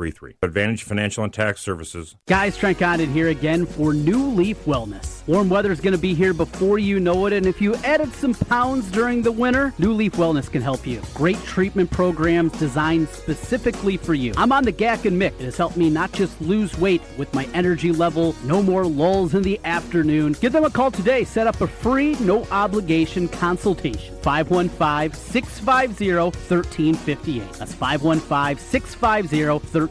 1133. 0.00 0.36
Advantage 0.42 0.82
Financial 0.82 1.24
and 1.24 1.32
Tax 1.32 1.60
Services. 1.60 2.16
Guys, 2.26 2.56
Trent 2.56 2.78
Condon 2.78 3.12
here 3.12 3.28
again 3.28 3.66
for 3.66 3.92
New 3.92 4.30
Leaf 4.30 4.64
Wellness. 4.64 5.26
Warm 5.26 5.50
weather 5.50 5.70
is 5.70 5.80
going 5.80 5.92
to 5.92 5.98
be 5.98 6.14
here 6.14 6.32
before 6.32 6.78
you 6.78 6.98
know 6.98 7.26
it, 7.26 7.32
and 7.32 7.46
if 7.46 7.60
you 7.60 7.74
added 7.76 8.12
some 8.14 8.34
pounds 8.34 8.90
during 8.90 9.22
the 9.22 9.30
winter, 9.30 9.74
New 9.78 9.92
Leaf 9.92 10.12
Wellness 10.12 10.50
can 10.50 10.62
help 10.62 10.86
you. 10.86 11.02
Great 11.14 11.38
treatment 11.44 11.90
programs 11.90 12.52
designed 12.52 13.08
specifically 13.08 13.96
for 13.96 14.14
you. 14.14 14.32
I'm 14.36 14.52
on 14.52 14.64
the 14.64 14.72
GAC 14.72 15.04
and 15.04 15.20
Mick. 15.20 15.38
It 15.38 15.44
has 15.44 15.56
helped 15.56 15.76
me 15.76 15.90
not 15.90 16.12
just 16.12 16.40
lose 16.40 16.76
weight 16.78 17.02
with 17.18 17.32
my 17.34 17.46
energy 17.52 17.92
level, 17.92 18.34
no 18.44 18.62
more 18.62 18.86
lulls 18.86 19.34
in 19.34 19.42
the 19.42 19.60
afternoon. 19.64 20.32
Give 20.40 20.52
them 20.52 20.64
a 20.64 20.70
call 20.70 20.90
today. 20.90 21.24
Set 21.24 21.46
up 21.46 21.60
a 21.60 21.66
free, 21.66 22.14
no 22.20 22.44
obligation 22.50 23.28
consultation. 23.28 24.16
515 24.22 25.12
650 25.12 26.12
1358. 26.14 27.52
That's 27.52 27.74
515 27.74 28.58
650 28.58 29.44
1358. 29.44 29.89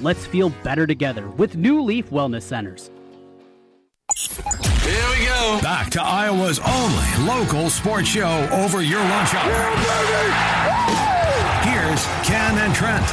Let's 0.00 0.26
feel 0.26 0.50
better 0.62 0.86
together 0.86 1.28
with 1.28 1.56
New 1.56 1.82
Leaf 1.82 2.10
Wellness 2.10 2.42
Centers. 2.42 2.90
Here 4.82 5.08
we 5.10 5.26
go. 5.26 5.58
Back 5.62 5.90
to 5.90 6.02
Iowa's 6.02 6.58
only 6.60 7.26
local 7.28 7.68
sports 7.68 8.08
show 8.08 8.48
over 8.50 8.82
your 8.82 9.00
lunch 9.00 9.34
hour. 9.34 9.52
Here's 11.62 12.04
Ken 12.26 12.56
and 12.58 12.74
Trent. 12.74 13.04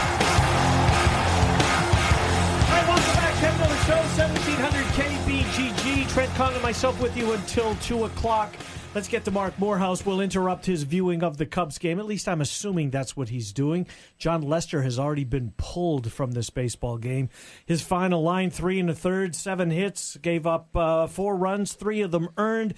All 2.61 2.71
right, 2.71 2.87
welcome 2.87 3.15
back. 3.15 3.35
Ken 3.35 3.57
Miller 3.59 3.75
Show, 3.83 4.01
1700 4.15 4.85
KBGG. 4.95 6.09
Trent 6.09 6.33
Condon 6.35 6.55
and 6.55 6.63
myself 6.63 6.99
with 7.01 7.17
you 7.17 7.33
until 7.33 7.75
2 7.75 8.05
o'clock. 8.05 8.55
Let's 8.95 9.09
get 9.09 9.25
to 9.25 9.31
Marc 9.31 9.59
Morehouse. 9.59 10.05
We'll 10.05 10.21
interrupt 10.21 10.65
his 10.65 10.83
viewing 10.83 11.21
of 11.21 11.35
the 11.35 11.45
Cubs 11.45 11.77
game. 11.77 11.99
At 11.99 12.05
least 12.05 12.29
I'm 12.29 12.39
assuming 12.39 12.91
that's 12.91 13.17
what 13.17 13.27
he's 13.27 13.51
doing. 13.51 13.87
Jon 14.17 14.41
Lester 14.41 14.83
has 14.83 14.97
already 14.97 15.25
been 15.25 15.51
pulled 15.57 16.13
from 16.13 16.31
this 16.31 16.49
baseball 16.49 16.97
game. 16.97 17.27
His 17.65 17.81
final 17.81 18.23
line, 18.23 18.51
three 18.51 18.79
and 18.79 18.89
a 18.89 18.95
third, 18.95 19.35
seven 19.35 19.69
hits, 19.69 20.15
gave 20.15 20.47
up 20.47 20.73
uh, 20.77 21.07
four 21.07 21.35
runs, 21.35 21.73
three 21.73 22.03
of 22.03 22.11
them 22.11 22.29
earned. 22.37 22.73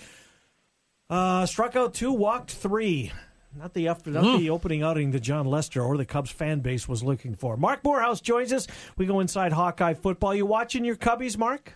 Uh, 1.08 1.46
struck 1.46 1.76
out 1.76 1.94
two, 1.94 2.12
walked 2.12 2.50
three. 2.50 3.12
Not 3.56 3.76
the 3.76 3.88
after, 3.88 4.10
not 4.10 4.40
the 4.40 4.50
opening 4.50 4.82
outing 4.82 5.12
that 5.12 5.20
Jon 5.20 5.46
Lester 5.46 5.84
or 5.84 5.98
the 5.98 6.06
Cubs 6.06 6.32
fan 6.32 6.62
base 6.62 6.90
was 6.90 7.04
looking 7.04 7.36
for. 7.36 7.58
Marc 7.58 7.84
Morehouse 7.84 8.22
joins 8.22 8.52
us. 8.52 8.66
We 8.98 9.06
go 9.06 9.20
inside 9.20 9.54
Hawkeye 9.54 9.94
football. 9.94 10.34
You 10.34 10.48
watching 10.48 10.84
your 10.84 10.96
Cubbies, 10.96 11.38
Mark? 11.38 11.74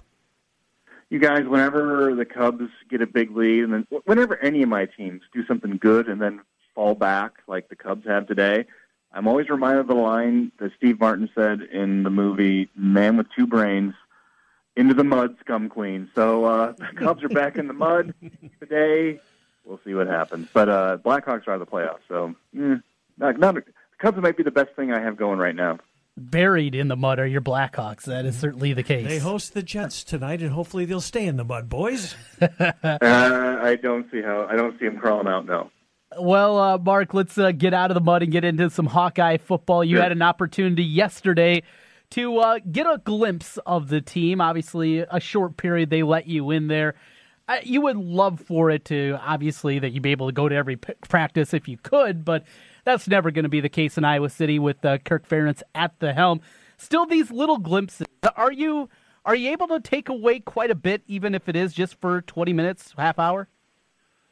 You 1.12 1.19
guys, 1.19 1.45
whenever 1.45 2.15
the 2.15 2.24
Cubs 2.24 2.69
get 2.89 3.02
a 3.02 3.06
big 3.06 3.36
lead, 3.36 3.65
and 3.65 3.74
then 3.74 3.88
whenever 4.06 4.38
any 4.38 4.63
of 4.63 4.69
my 4.69 4.86
teams 4.86 5.21
do 5.34 5.45
something 5.45 5.78
good 5.78 6.08
and 6.08 6.21
then 6.21 6.39
fall 6.74 6.95
back 6.95 7.34
like 7.47 7.67
the 7.67 7.76
Cubs 7.76 8.08
have 8.08 8.28
today, 8.28 8.65
I'm 9.12 9.28
always 9.28 9.50
reminded 9.50 9.82
of 9.82 9.88
the 9.88 9.93
line 9.93 10.54
that 10.60 10.71
Steve 10.78 11.02
Martin 11.02 11.30
said 11.36 11.63
in 11.63 12.04
the 12.04 12.10
movie 12.10 12.69
"Man 12.76 13.17
with 13.17 13.28
Two 13.38 13.45
Brains." 13.45 13.93
Into 14.78 14.93
the 14.93 15.04
mud, 15.04 15.36
scum 15.41 15.67
queen. 15.67 16.10
So 16.15 16.45
uh, 16.45 16.71
the 16.78 16.88
Cubs 16.95 17.21
are 17.26 17.30
back 17.30 17.58
in 17.58 17.67
the 17.67 17.74
mud 17.74 18.13
today. 18.62 19.19
We'll 19.65 19.82
see 19.84 19.93
what 19.93 20.08
happens. 20.08 20.47
But 20.54 20.69
uh, 20.69 20.97
Blackhawks 21.04 21.45
are 21.45 21.52
out 21.52 21.60
of 21.60 21.60
the 21.60 21.65
playoffs, 21.65 22.00
so 22.08 22.34
mm, 22.56 22.82
not, 23.17 23.38
not, 23.38 23.56
the 23.56 23.63
Cubs 24.00 24.17
might 24.19 24.38
be 24.38 24.43
the 24.43 24.50
best 24.50 24.74
thing 24.78 24.93
I 24.93 25.02
have 25.02 25.17
going 25.17 25.39
right 25.39 25.56
now 25.56 25.78
buried 26.17 26.76
in 26.76 26.88
the 26.88 26.95
mud 26.95 27.19
are 27.19 27.26
your 27.26 27.41
Blackhawks. 27.41 28.04
That 28.04 28.26
is 28.26 28.38
certainly 28.38 28.74
the 28.74 28.84
case. 28.84 29.08
They 29.08 29.19
host 29.19 29.54
the 29.54 29.63
Jets 29.63 30.04
tonight, 30.04 30.41
and 30.41 30.52
hopefully 30.52 30.86
they'll 30.86 31.02
stay 31.02 31.26
in 31.26 31.38
the 31.38 31.43
mud, 31.43 31.69
boys. 31.69 32.15
uh, 32.41 32.71
I 32.82 33.78
don't 33.82 34.10
see 34.12 34.21
how. 34.21 34.47
I 34.50 34.56
don't 34.56 34.78
see 34.80 34.86
them 34.86 34.97
crawling 34.97 35.28
out. 35.28 35.45
No. 35.45 35.71
Well, 36.19 36.60
uh, 36.60 36.78
Mark, 36.78 37.13
let's 37.13 37.38
uh, 37.38 37.52
get 37.52 37.74
out 37.74 37.89
of 37.89 37.95
the 37.95 38.02
mud 38.02 38.21
and 38.21 38.32
get 38.32 38.43
into 38.43 38.69
some 38.69 38.86
Hawkeye 38.86 39.38
football. 39.38 39.84
You 39.84 40.00
had 40.00 40.12
an 40.12 40.21
opportunity 40.21 40.84
yesterday 40.84 41.63
to 42.12 42.39
uh, 42.39 42.60
get 42.69 42.86
a 42.86 42.97
glimpse 42.97 43.58
of 43.65 43.88
the 43.88 44.02
team. 44.02 44.41
Obviously, 44.41 45.00
a 45.00 45.19
short 45.21 45.56
period 45.56 45.89
they 45.89 46.04
let 46.04 46.28
you 46.28 46.52
in 46.52 46.67
there. 46.67 46.95
Uh, 47.47 47.58
you 47.63 47.82
would 47.82 47.97
love 47.97 48.39
for 48.41 48.69
it 48.69 48.86
to 48.86 49.17
obviously 49.21 49.80
that 49.80 49.91
you'd 49.91 50.04
be 50.04 50.12
able 50.12 50.28
to 50.28 50.34
go 50.34 50.47
to 50.47 50.56
every 50.56 50.76
p- 50.76 50.93
practice 51.08 51.54
if 51.54 51.67
you 51.67 51.78
could, 51.78 52.24
but 52.26 52.43
that's 52.83 53.07
never 53.07 53.31
going 53.31 53.43
to 53.43 53.49
be 53.49 53.61
the 53.61 53.69
case 53.69 53.97
in 53.97 54.05
Iowa 54.05 54.29
City 54.29 54.59
with 54.59 54.83
uh, 54.83 54.97
Kirk 54.99 55.27
Ferentz 55.27 55.61
at 55.75 55.99
the 55.99 56.13
helm. 56.13 56.41
Still, 56.77 57.05
these 57.05 57.31
little 57.31 57.57
glimpses. 57.57 58.07
Are 58.35 58.51
you 58.51 58.89
are 59.23 59.35
you 59.35 59.51
able 59.51 59.67
to 59.67 59.79
take 59.79 60.09
away 60.09 60.39
quite 60.39 60.71
a 60.71 60.75
bit, 60.75 61.03
even 61.07 61.35
if 61.35 61.47
it 61.47 61.55
is 61.55 61.73
just 61.73 61.99
for 62.01 62.21
twenty 62.21 62.53
minutes, 62.53 62.93
half 62.97 63.19
hour? 63.19 63.47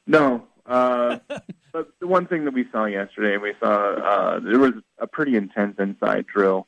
No. 0.08 0.48
Uh, 0.66 1.20
but 1.74 1.90
the 2.00 2.08
one 2.08 2.26
thing 2.26 2.46
that 2.46 2.54
we 2.54 2.66
saw 2.72 2.86
yesterday, 2.86 3.38
we 3.38 3.54
saw 3.60 3.94
uh, 3.94 4.40
there 4.40 4.60
was 4.60 4.74
a 4.98 5.08
pretty 5.08 5.36
intense 5.36 5.76
inside 5.78 6.26
drill, 6.26 6.68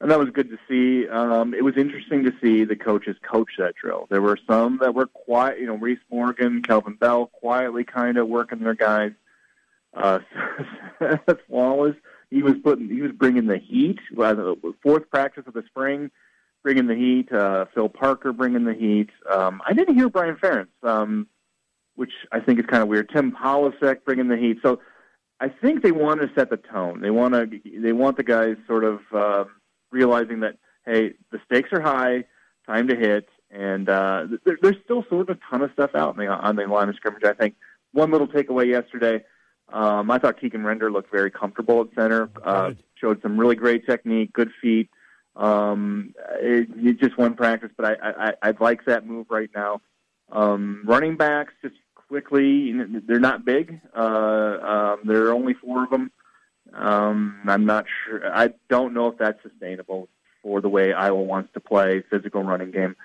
and 0.00 0.10
that 0.10 0.18
was 0.18 0.30
good 0.30 0.48
to 0.50 0.58
see. 0.68 1.08
Um, 1.08 1.54
it 1.54 1.64
was 1.64 1.76
interesting 1.76 2.24
to 2.24 2.32
see 2.40 2.64
the 2.64 2.76
coaches 2.76 3.16
coach 3.22 3.50
that 3.58 3.74
drill. 3.74 4.06
There 4.10 4.22
were 4.22 4.38
some 4.48 4.78
that 4.80 4.94
were 4.94 5.06
quiet, 5.06 5.58
you 5.58 5.66
know, 5.66 5.74
Reese 5.76 5.98
Morgan, 6.10 6.62
Kelvin 6.62 6.94
Bell, 6.94 7.26
quietly 7.26 7.82
kind 7.82 8.16
of 8.16 8.28
working 8.28 8.60
their 8.60 8.74
guys 8.74 9.12
uh, 9.94 10.20
Wallace, 11.48 11.96
he 12.30 12.42
was 12.42 12.54
putting, 12.62 12.88
he 12.88 13.02
was 13.02 13.12
bringing 13.12 13.46
the 13.46 13.58
heat. 13.58 13.98
Uh, 14.18 14.54
fourth 14.82 15.10
practice 15.10 15.44
of 15.46 15.54
the 15.54 15.64
spring, 15.66 16.10
bringing 16.62 16.86
the 16.86 16.94
heat. 16.94 17.32
Uh, 17.32 17.66
Phil 17.74 17.88
Parker 17.88 18.32
bringing 18.32 18.64
the 18.64 18.74
heat. 18.74 19.10
Um, 19.30 19.60
I 19.66 19.72
didn't 19.72 19.96
hear 19.96 20.08
Brian 20.08 20.36
Ferentz, 20.36 20.68
um, 20.82 21.26
which 21.96 22.12
I 22.30 22.40
think 22.40 22.60
is 22.60 22.66
kind 22.66 22.82
of 22.82 22.88
weird. 22.88 23.10
Tim 23.10 23.32
Polasek 23.32 24.04
bringing 24.04 24.28
the 24.28 24.36
heat. 24.36 24.58
So 24.62 24.80
I 25.40 25.48
think 25.48 25.82
they 25.82 25.92
want 25.92 26.20
to 26.20 26.30
set 26.34 26.50
the 26.50 26.56
tone. 26.56 27.00
They 27.00 27.10
want 27.10 27.34
to, 27.34 27.60
they 27.80 27.92
want 27.92 28.16
the 28.16 28.22
guys 28.22 28.56
sort 28.66 28.84
of 28.84 29.00
uh, 29.12 29.44
realizing 29.90 30.40
that 30.40 30.56
hey, 30.86 31.14
the 31.30 31.40
stakes 31.44 31.70
are 31.72 31.80
high, 31.80 32.24
time 32.66 32.88
to 32.88 32.96
hit, 32.96 33.28
and 33.50 33.88
uh, 33.88 34.26
there, 34.44 34.58
there's 34.62 34.76
still 34.84 35.04
sort 35.08 35.28
of 35.28 35.36
a 35.36 35.40
ton 35.50 35.62
of 35.62 35.70
stuff 35.72 35.94
out 35.94 36.10
on 36.10 36.16
the, 36.16 36.26
on 36.26 36.56
the 36.56 36.66
line 36.66 36.88
of 36.88 36.96
scrimmage. 36.96 37.24
I 37.24 37.32
think 37.32 37.54
one 37.92 38.10
little 38.10 38.28
takeaway 38.28 38.68
yesterday 38.68 39.24
um, 39.72 40.10
I 40.10 40.18
thought 40.18 40.40
Keegan 40.40 40.64
Render 40.64 40.90
looked 40.90 41.10
very 41.10 41.30
comfortable 41.30 41.80
at 41.82 41.88
center. 41.94 42.30
Uh, 42.42 42.72
showed 42.94 43.22
some 43.22 43.38
really 43.38 43.56
great 43.56 43.86
technique, 43.86 44.32
good 44.32 44.50
feet. 44.60 44.90
Um, 45.36 46.14
it, 46.40 46.68
it 46.76 47.00
just 47.00 47.16
one 47.16 47.34
practice, 47.34 47.70
but 47.76 47.98
I, 48.02 48.32
I, 48.42 48.50
I 48.50 48.54
like 48.60 48.84
that 48.86 49.06
move 49.06 49.26
right 49.30 49.50
now. 49.54 49.80
Um, 50.30 50.82
running 50.84 51.16
backs, 51.16 51.54
just 51.62 51.76
quickly, 51.94 52.72
they're 53.06 53.20
not 53.20 53.44
big. 53.44 53.80
Uh, 53.96 54.00
um, 54.00 55.00
there 55.04 55.26
are 55.26 55.32
only 55.32 55.54
four 55.54 55.84
of 55.84 55.90
them. 55.90 56.10
Um, 56.72 57.40
I'm 57.46 57.64
not 57.64 57.86
sure. 58.04 58.32
I 58.32 58.50
don't 58.68 58.94
know 58.94 59.08
if 59.08 59.18
that's 59.18 59.42
sustainable 59.42 60.08
for 60.42 60.60
the 60.60 60.68
way 60.68 60.92
Iowa 60.92 61.22
wants 61.22 61.52
to 61.54 61.60
play 61.60 62.02
physical 62.10 62.42
running 62.42 62.70
game. 62.70 62.96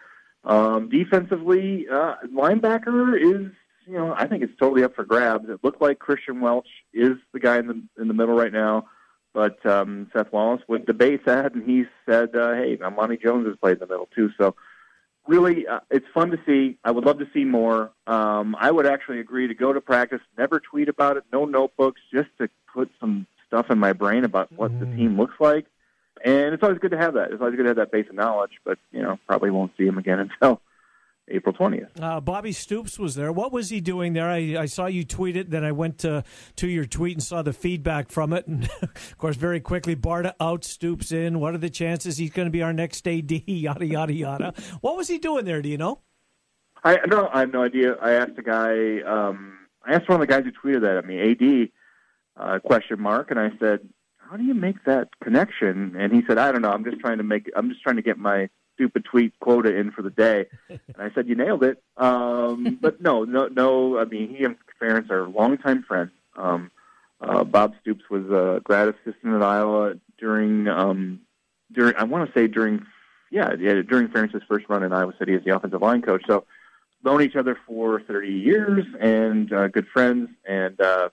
Um, 0.44 0.90
defensively, 0.90 1.88
uh, 1.92 2.16
linebacker 2.28 3.20
is 3.20 3.52
you 3.88 3.98
know, 3.98 4.14
I 4.18 4.28
think 4.28 4.44
it's 4.44 4.58
totally 4.60 4.84
up 4.84 4.96
for 4.96 5.04
grabs. 5.04 5.50
It 5.50 5.64
looked 5.64 5.82
like 5.82 6.00
Christian 6.00 6.42
Welch 6.42 6.68
is 6.94 7.14
the 7.34 7.40
guy 7.40 7.60
in 7.60 7.68
the 7.68 7.82
in 8.02 8.08
the 8.08 8.14
middle 8.14 8.36
right 8.36 8.54
now, 8.54 8.88
but 9.34 9.64
um, 9.66 10.10
Seth 10.14 10.32
Wallace 10.32 10.62
would 10.68 10.86
debate 10.86 11.26
that, 11.26 11.54
and 11.54 11.64
he 11.64 11.86
said, 12.08 12.36
uh, 12.36 12.54
"Hey, 12.54 12.78
Amani 12.82 13.18
Jones 13.18 13.48
has 13.48 13.56
played 13.58 13.74
in 13.74 13.80
the 13.80 13.88
middle 13.88 14.10
too." 14.16 14.32
So, 14.38 14.56
really, 15.28 15.68
uh, 15.68 15.82
it's 15.92 16.06
fun 16.14 16.32
to 16.32 16.40
see. 16.46 16.78
I 16.84 16.92
would 16.92 17.06
love 17.06 17.20
to 17.20 17.28
see 17.34 17.44
more. 17.44 17.92
Um, 18.08 18.56
I 18.60 18.72
would 18.72 18.86
actually 18.86 19.20
agree 19.20 19.48
to 19.48 19.54
go 19.54 19.74
to 19.74 19.82
practice, 19.82 20.22
never 20.38 20.60
tweet 20.60 20.90
about 20.90 21.18
it, 21.18 21.24
no 21.32 21.46
notebooks, 21.46 22.02
just 22.14 22.30
to 22.40 22.50
put 22.74 22.90
some 23.00 23.28
stuff 23.48 23.68
in 23.70 23.78
my 23.78 23.94
brain 23.94 24.24
about 24.24 24.52
what 24.52 24.72
mm. 24.72 24.80
the 24.80 24.86
team 24.98 25.18
looks 25.18 25.36
like. 25.40 25.66
And 26.24 26.54
it's 26.54 26.64
always 26.64 26.80
good 26.80 26.92
to 26.92 26.98
have 26.98 27.14
that. 27.16 27.32
It's 27.32 27.42
always 27.42 27.56
good 27.56 27.64
to 27.64 27.70
have 27.70 27.78
that 27.78 27.92
base 27.92 28.08
of 28.10 28.16
knowledge, 28.16 28.54
but 28.64 28.80
you 28.92 29.02
know, 29.02 29.20
probably 29.28 29.52
won't 29.52 29.72
see 29.78 29.86
him 29.86 29.98
again 29.98 30.20
until 30.42 30.62
April 31.28 31.56
20th. 31.56 31.90
Uh, 32.00 32.22
Bobby 32.22 32.52
Stoops 32.52 33.00
was 33.00 33.16
there. 33.16 33.32
What 33.32 33.52
was 33.52 33.70
he 33.70 33.82
doing 33.82 34.14
there? 34.14 34.30
I, 34.30 34.58
I 34.60 34.66
saw 34.66 34.86
you 34.86 35.04
tweet 35.04 35.36
it, 35.36 35.50
then 35.50 35.64
I 35.64 35.72
went 35.72 35.98
to, 36.00 36.24
to 36.58 36.68
your 36.68 36.86
tweet 36.86 37.14
and 37.14 37.24
saw 37.24 37.42
the 37.42 37.54
feedback 37.54 38.12
from 38.12 38.34
it. 38.34 38.46
And, 38.56 38.70
of 38.82 39.18
course, 39.18 39.36
very 39.36 39.60
quickly, 39.60 39.96
Barta 39.96 40.34
out, 40.40 40.64
Stoops 40.64 41.12
in. 41.12 41.40
What 41.40 41.56
are 41.56 41.58
the 41.58 41.70
chances 41.70 42.18
he's 42.18 42.30
going 42.30 42.46
to 42.46 42.52
be 42.52 42.62
our 42.62 42.74
next 42.74 43.08
AD? 43.08 43.32
Yada, 43.48 43.86
yada, 43.86 44.14
yada. 44.14 44.54
What 44.82 44.96
was 44.96 45.08
he 45.08 45.18
doing 45.18 45.46
there? 45.46 45.62
Do 45.62 45.70
you 45.70 45.78
know? 45.78 46.02
I 46.84 47.00
no, 47.08 47.28
I 47.34 47.40
have 47.40 47.52
no 47.52 47.64
idea. 47.64 47.96
I 47.96 48.12
asked 48.12 48.38
a 48.38 48.44
guy, 48.44 49.02
um, 49.02 49.58
I 49.84 49.94
asked 49.94 50.08
one 50.08 50.22
of 50.22 50.28
the 50.28 50.32
guys 50.32 50.44
who 50.46 50.52
tweeted 50.52 50.82
that 50.82 50.98
at 50.98 51.06
me, 51.06 51.20
AD, 51.32 51.70
uh, 52.38 52.60
question 52.60 53.02
mark, 53.02 53.32
and 53.32 53.40
I 53.40 53.52
said, 53.60 53.90
how 54.18 54.38
do 54.38 54.44
you 54.44 54.54
make 54.54 54.84
that 54.86 55.10
connection? 55.24 55.96
And 55.98 56.14
he 56.14 56.22
said, 56.28 56.38
I 56.38 56.52
don't 56.52 56.62
know. 56.62 56.72
I'm 56.72 56.86
just 56.86 57.00
trying 57.00 57.18
to 57.18 57.24
make, 57.24 57.50
I'm 57.56 57.70
just 57.70 57.82
trying 57.82 57.96
to 57.98 58.04
get 58.04 58.18
my– 58.20 58.50
stupid 58.76 59.04
tweet 59.06 59.34
quota 59.40 59.76
in 59.76 59.92
for 59.92 60.02
the 60.04 60.12
day. 60.12 60.46
And 60.70 60.80
I 61.00 61.10
said, 61.16 61.28
"You 61.28 61.36
nailed 61.36 61.64
it." 61.64 61.82
Um, 61.98 62.78
but 62.82 63.02
no, 63.02 63.24
no, 63.24 63.48
no. 63.48 63.98
I 63.98 64.06
mean, 64.06 64.30
he 64.36 64.44
and 64.44 64.56
Ferentz 64.80 65.10
are 65.10 65.28
longtime 65.28 65.84
friends. 65.84 66.12
Um, 66.36 66.72
Uh, 67.22 67.44
Bob 67.46 67.74
Stoops 67.82 68.04
was 68.10 68.26
a 68.30 68.60
grad 68.64 68.90
assistant 68.90 69.34
at 69.34 69.42
Iowa 69.42 69.96
during 70.20 70.68
um, 70.68 71.22
during 71.72 71.96
I 71.96 72.04
want 72.04 72.28
to 72.28 72.40
say 72.40 72.48
during 72.48 72.86
yeah 73.32 73.54
yeah 73.58 73.82
during 73.82 74.10
Ferentz's 74.10 74.44
first 74.48 74.66
run 74.68 74.84
in 74.84 74.92
Iowa 74.92 75.14
City 75.18 75.34
as 75.34 75.44
the 75.46 75.56
offensive 75.56 75.82
line 75.82 76.02
coach. 76.02 76.24
So 76.28 76.44
known 77.04 77.22
each 77.22 77.36
other 77.36 77.58
for 77.68 78.02
30 78.02 78.30
years 78.30 78.86
and 79.00 79.52
uh, 79.54 79.68
good 79.70 79.88
friends. 79.88 80.30
And 80.48 80.80
uh, 80.82 81.10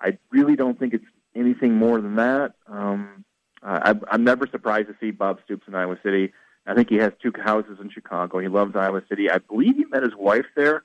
I 0.00 0.18
really 0.30 0.56
don't 0.56 0.78
think 0.78 0.92
it's 0.94 1.04
anything 1.36 1.74
more 1.74 2.00
than 2.00 2.16
that. 2.16 2.54
Um, 2.66 3.24
I, 3.62 3.94
I'm 4.10 4.24
never 4.24 4.46
surprised 4.46 4.88
to 4.88 4.96
see 5.00 5.10
Bob 5.10 5.38
Stoops 5.44 5.66
in 5.68 5.74
Iowa 5.74 5.98
City. 6.02 6.32
I 6.66 6.74
think 6.74 6.88
he 6.88 6.96
has 6.96 7.12
two 7.22 7.32
houses 7.42 7.78
in 7.80 7.90
Chicago. 7.90 8.38
He 8.38 8.48
loves 8.48 8.74
Iowa 8.74 9.02
City. 9.08 9.30
I 9.30 9.38
believe 9.38 9.76
he 9.76 9.84
met 9.84 10.02
his 10.02 10.14
wife 10.16 10.46
there. 10.56 10.84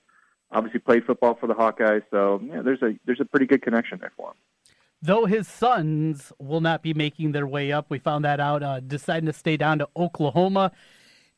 Obviously, 0.52 0.80
played 0.80 1.06
football 1.06 1.36
for 1.36 1.48
the 1.48 1.54
Hawkeyes. 1.54 2.04
So 2.12 2.42
yeah, 2.44 2.62
there's 2.62 2.82
a 2.82 2.96
there's 3.06 3.22
a 3.22 3.26
pretty 3.26 3.46
good 3.46 3.62
connection 3.62 4.00
there 4.00 4.12
for 4.18 4.30
him. 4.30 4.36
Though 5.02 5.26
his 5.26 5.48
sons 5.48 6.34
will 6.40 6.60
not 6.60 6.84
be 6.84 6.94
making 6.94 7.32
their 7.32 7.48
way 7.48 7.72
up, 7.72 7.86
we 7.90 8.00
found 8.00 8.26
that 8.26 8.42
out, 8.42 8.62
uh, 8.62 8.82
deciding 8.82 9.28
to 9.28 9.34
stay 9.34 9.56
down 9.56 9.80
to 9.80 9.88
Oklahoma. 9.96 10.74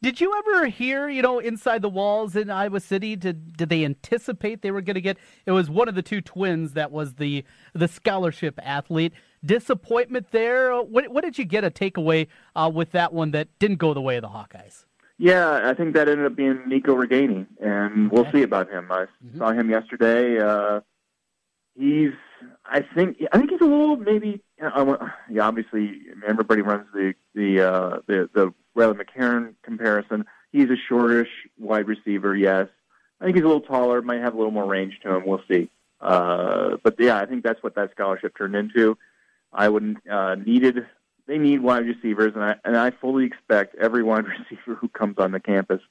Did 0.02 0.20
you 0.20 0.34
ever 0.36 0.66
hear, 0.66 1.10
you 1.10 1.22
know, 1.22 1.38
inside 1.38 1.84
the 1.84 1.90
walls 1.90 2.36
in 2.36 2.50
Iowa 2.50 2.80
City? 2.80 3.16
Did 3.16 3.56
did 3.56 3.70
they 3.70 3.86
anticipate 3.86 4.64
they 4.64 4.72
were 4.72 4.82
going 4.82 4.96
to 4.96 5.02
get? 5.02 5.18
It 5.46 5.52
was 5.52 5.70
one 5.70 5.88
of 5.88 5.94
the 5.94 6.02
two 6.02 6.22
twins 6.22 6.74
that 6.74 6.92
was 6.92 7.16
the 7.16 7.44
the 7.74 7.88
scholarship 7.88 8.60
athlete. 8.64 9.14
Disappointment 9.44 10.28
there. 10.32 10.76
What 10.82 11.10
what 11.10 11.24
did 11.24 11.38
you 11.38 11.46
get 11.46 11.64
a 11.64 11.72
takeaway 11.72 12.28
uh, 12.56 12.72
with 12.74 12.92
that 12.92 13.12
one 13.12 13.32
that 13.32 13.48
didn't 13.60 13.78
go 13.78 13.94
the 13.94 14.02
way 14.02 14.18
of 14.18 14.22
the 14.22 14.30
Hawkeyes? 14.30 14.86
Yeah, 15.18 15.70
I 15.70 15.74
think 15.74 15.94
that 15.94 16.10
ended 16.10 16.26
up 16.26 16.36
being 16.36 16.68
Nico 16.68 16.96
Ragaini, 16.96 17.46
and 17.60 18.12
we'll 18.12 18.32
see 18.32 18.42
about 18.42 18.72
him. 18.72 18.92
I 18.92 19.06
mm-hmm. 19.24 19.38
saw 19.38 19.52
him 19.52 19.70
yesterday. 19.70 20.40
Uh, 20.40 20.82
he's, 21.76 22.14
I 22.66 22.82
think, 22.96 23.18
I 23.32 23.38
think 23.38 23.52
he's 23.52 23.62
a 23.62 23.66
little 23.66 23.98
maybe. 23.98 24.42
Uh, 24.60 24.98
yeah, 25.30 25.48
obviously, 25.48 26.02
everybody 26.28 26.62
runs 26.62 26.88
the 26.94 27.14
the 27.36 27.62
uh, 27.62 28.00
the 28.08 28.30
the 28.34 28.54
Riley 28.76 28.96
McCarron 28.96 29.54
comparison. 29.64 30.26
He's 30.52 30.70
a 30.70 30.78
shortish 30.90 31.30
wide 31.60 31.88
receiver, 31.88 32.36
yes. 32.36 32.68
I 33.20 33.26
think 33.26 33.36
he's 33.36 33.44
a 33.44 33.48
little 33.48 33.62
taller, 33.62 34.02
might 34.02 34.22
have 34.22 34.34
a 34.34 34.38
little 34.38 34.52
more 34.52 34.66
range 34.66 35.00
to 35.04 35.16
him. 35.16 35.24
We'll 35.26 35.44
see. 35.50 35.70
Uh, 36.00 36.78
but 36.84 36.96
yeah, 37.00 37.20
I 37.20 37.26
think 37.28 37.44
that's 37.44 37.62
what 37.62 37.76
that 37.76 37.92
scholarship 37.92 38.36
turned 38.36 38.56
into. 38.56 38.98
I 39.54 39.70
would 39.70 39.98
uh, 40.10 40.36
needed 40.36 40.86
they 41.28 41.38
need 41.38 41.62
wide 41.62 41.86
receivers, 41.86 42.34
and 42.36 42.44
I 42.44 42.56
and 42.66 42.78
I 42.78 42.92
fully 42.92 43.26
expect 43.26 43.76
every 43.76 44.04
wide 44.04 44.26
receiver 44.50 44.76
who 44.76 44.90
comes 44.90 45.18
on 45.18 45.32
the 45.32 45.40
campus 45.40 45.82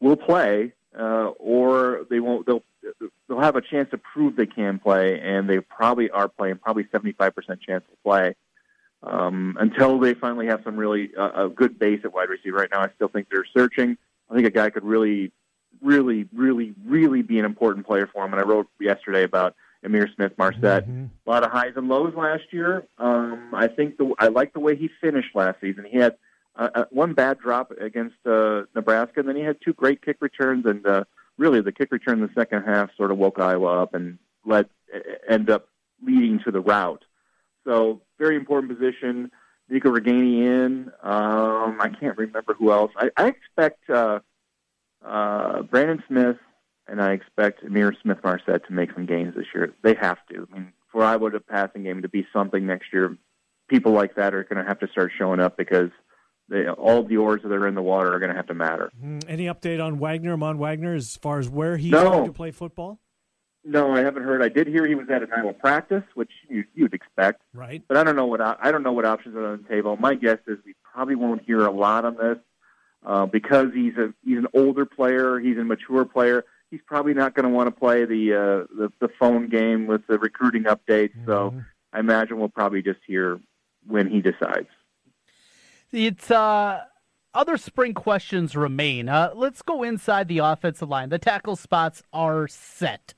will 0.00 0.16
play, 0.16 0.72
uh, 0.98 1.30
or 1.38 2.06
they 2.10 2.20
won't. 2.20 2.46
They'll 2.46 2.62
they'll 3.28 3.40
have 3.40 3.56
a 3.56 3.60
chance 3.60 3.90
to 3.90 3.98
prove 3.98 4.36
they 4.36 4.46
can 4.46 4.78
play, 4.78 5.20
and 5.20 5.48
they 5.48 5.60
probably 5.60 6.10
are 6.10 6.28
playing. 6.28 6.58
Probably 6.58 6.86
seventy 6.92 7.12
five 7.12 7.34
percent 7.34 7.60
chance 7.60 7.84
to 7.90 7.96
play 8.04 8.34
um, 9.02 9.56
until 9.58 9.98
they 9.98 10.14
finally 10.14 10.46
have 10.46 10.62
some 10.64 10.76
really 10.76 11.10
uh, 11.16 11.46
a 11.46 11.48
good 11.48 11.78
base 11.78 12.00
at 12.04 12.12
wide 12.12 12.28
receiver. 12.28 12.58
Right 12.58 12.70
now, 12.72 12.82
I 12.82 12.90
still 12.94 13.08
think 13.08 13.28
they're 13.30 13.46
searching. 13.56 13.96
I 14.30 14.34
think 14.34 14.46
a 14.46 14.50
guy 14.50 14.70
could 14.70 14.84
really, 14.84 15.32
really, 15.82 16.28
really, 16.32 16.74
really 16.84 17.22
be 17.22 17.38
an 17.38 17.44
important 17.44 17.86
player 17.86 18.08
for 18.12 18.22
them. 18.22 18.32
And 18.32 18.40
I 18.40 18.44
wrote 18.44 18.68
yesterday 18.78 19.24
about 19.24 19.56
Ihmir 19.84 20.14
Smith-Marsette. 20.14 20.88
Mm-hmm. 20.88 21.06
A 21.26 21.30
lot 21.30 21.44
of 21.44 21.50
highs 21.50 21.72
and 21.76 21.88
lows 21.88 22.14
last 22.14 22.44
year. 22.50 22.86
Um, 22.98 23.50
I 23.54 23.66
think 23.66 23.96
the 23.96 24.14
I 24.18 24.28
like 24.28 24.52
the 24.52 24.60
way 24.60 24.76
he 24.76 24.90
finished 25.00 25.34
last 25.34 25.60
season. 25.60 25.86
He 25.90 25.98
had 25.98 26.16
uh, 26.56 26.68
uh, 26.74 26.84
one 26.90 27.14
bad 27.14 27.38
drop 27.38 27.70
against 27.80 28.16
uh, 28.26 28.62
Nebraska, 28.74 29.20
and 29.20 29.28
then 29.28 29.36
he 29.36 29.42
had 29.42 29.56
two 29.64 29.72
great 29.72 30.02
kick 30.02 30.18
returns. 30.20 30.66
And 30.66 30.86
uh, 30.86 31.04
really, 31.38 31.60
the 31.60 31.72
kick 31.72 31.92
return 31.92 32.20
in 32.20 32.26
the 32.26 32.32
second 32.34 32.64
half 32.64 32.90
sort 32.96 33.10
of 33.10 33.18
woke 33.18 33.38
Iowa 33.38 33.82
up 33.82 33.94
and 33.94 34.18
led 34.44 34.66
end 35.28 35.48
up 35.50 35.68
leading 36.04 36.40
to 36.44 36.50
the 36.50 36.60
route. 36.60 37.04
So 37.64 38.02
very 38.18 38.36
important 38.36 38.78
position. 38.78 39.30
Nico 39.68 39.90
Ragaini 39.90 40.42
in. 40.42 40.90
Um, 41.02 41.78
I 41.80 41.90
can't 42.00 42.18
remember 42.18 42.54
who 42.54 42.72
else. 42.72 42.90
I, 42.96 43.10
I 43.16 43.28
expect 43.28 43.88
uh, 43.88 44.18
uh, 45.04 45.62
Brandon 45.62 46.02
Smith 46.08 46.36
and 46.90 47.00
I 47.00 47.12
expect 47.12 47.64
Ihmir 47.64 47.92
Smith-Marsette 48.02 48.66
to 48.66 48.72
make 48.72 48.92
some 48.92 49.06
gains 49.06 49.34
this 49.34 49.46
year. 49.54 49.72
They 49.82 49.94
have 49.94 50.18
to. 50.30 50.48
I 50.52 50.54
mean, 50.58 50.72
for 50.90 51.04
Iowa 51.04 51.30
to 51.30 51.40
passing 51.40 51.84
game 51.84 52.02
to 52.02 52.08
be 52.08 52.26
something 52.32 52.66
next 52.66 52.92
year, 52.92 53.16
people 53.68 53.92
like 53.92 54.16
that 54.16 54.34
are 54.34 54.42
going 54.44 54.62
to 54.62 54.68
have 54.68 54.80
to 54.80 54.88
start 54.88 55.12
showing 55.16 55.40
up 55.40 55.56
because 55.56 55.90
they, 56.48 56.66
all 56.66 57.04
the 57.04 57.16
oars 57.16 57.42
that 57.44 57.52
are 57.52 57.68
in 57.68 57.76
the 57.76 57.82
water 57.82 58.12
are 58.12 58.18
going 58.18 58.30
to 58.30 58.36
have 58.36 58.48
to 58.48 58.54
matter. 58.54 58.90
Mm, 59.02 59.24
any 59.28 59.44
update 59.44 59.82
on 59.82 60.00
Wagner, 60.00 60.36
Mon 60.36 60.58
Wagner, 60.58 60.94
as 60.94 61.16
far 61.16 61.38
as 61.38 61.48
where 61.48 61.76
he's 61.76 61.92
no. 61.92 62.10
going 62.10 62.26
to 62.26 62.32
play 62.32 62.50
football? 62.50 62.98
No, 63.62 63.94
I 63.94 64.00
haven't 64.00 64.24
heard. 64.24 64.42
I 64.42 64.48
did 64.48 64.66
hear 64.66 64.86
he 64.86 64.94
was 64.94 65.08
at 65.10 65.22
an 65.22 65.28
Iowa 65.36 65.52
practice, 65.52 66.02
which 66.14 66.30
you, 66.48 66.64
you'd 66.74 66.94
expect. 66.94 67.42
Right. 67.52 67.82
But 67.86 67.98
I 67.98 68.04
don't 68.04 68.16
know 68.16 68.26
what 68.26 68.40
I 68.40 68.72
don't 68.72 68.82
know 68.82 68.92
what 68.92 69.04
options 69.04 69.36
are 69.36 69.46
on 69.46 69.62
the 69.62 69.68
table. 69.68 69.96
My 69.98 70.14
guess 70.14 70.38
is 70.46 70.56
we 70.64 70.74
probably 70.82 71.14
won't 71.14 71.42
hear 71.44 71.66
a 71.66 71.70
lot 71.70 72.06
on 72.06 72.16
this 72.16 72.38
uh, 73.04 73.26
because 73.26 73.66
he's 73.74 73.96
a 73.98 74.14
he's 74.24 74.38
an 74.38 74.46
older 74.54 74.86
player. 74.86 75.38
He's 75.38 75.58
a 75.58 75.64
mature 75.64 76.06
player. 76.06 76.46
He's 76.70 76.80
probably 76.86 77.14
not 77.14 77.34
going 77.34 77.44
to 77.44 77.50
want 77.50 77.66
to 77.66 77.72
play 77.72 78.04
the, 78.04 78.34
uh, 78.34 78.74
the 78.76 78.92
the 79.00 79.08
phone 79.18 79.48
game 79.48 79.86
with 79.86 80.06
the 80.06 80.18
recruiting 80.18 80.64
updates. 80.64 81.16
Mm-hmm. 81.16 81.26
So 81.26 81.62
I 81.92 82.00
imagine 82.00 82.38
we'll 82.38 82.48
probably 82.48 82.82
just 82.82 83.00
hear 83.06 83.40
when 83.86 84.08
he 84.08 84.20
decides. 84.20 84.68
It's 85.92 86.30
uh 86.30 86.84
other 87.32 87.56
spring 87.56 87.94
questions 87.94 88.56
remain. 88.56 89.08
Uh, 89.08 89.30
let's 89.34 89.62
go 89.62 89.82
inside 89.82 90.28
the 90.28 90.38
offensive 90.38 90.88
line. 90.88 91.10
The 91.10 91.18
tackle 91.18 91.56
spots 91.56 92.02
are 92.12 92.48
set. 92.48 93.14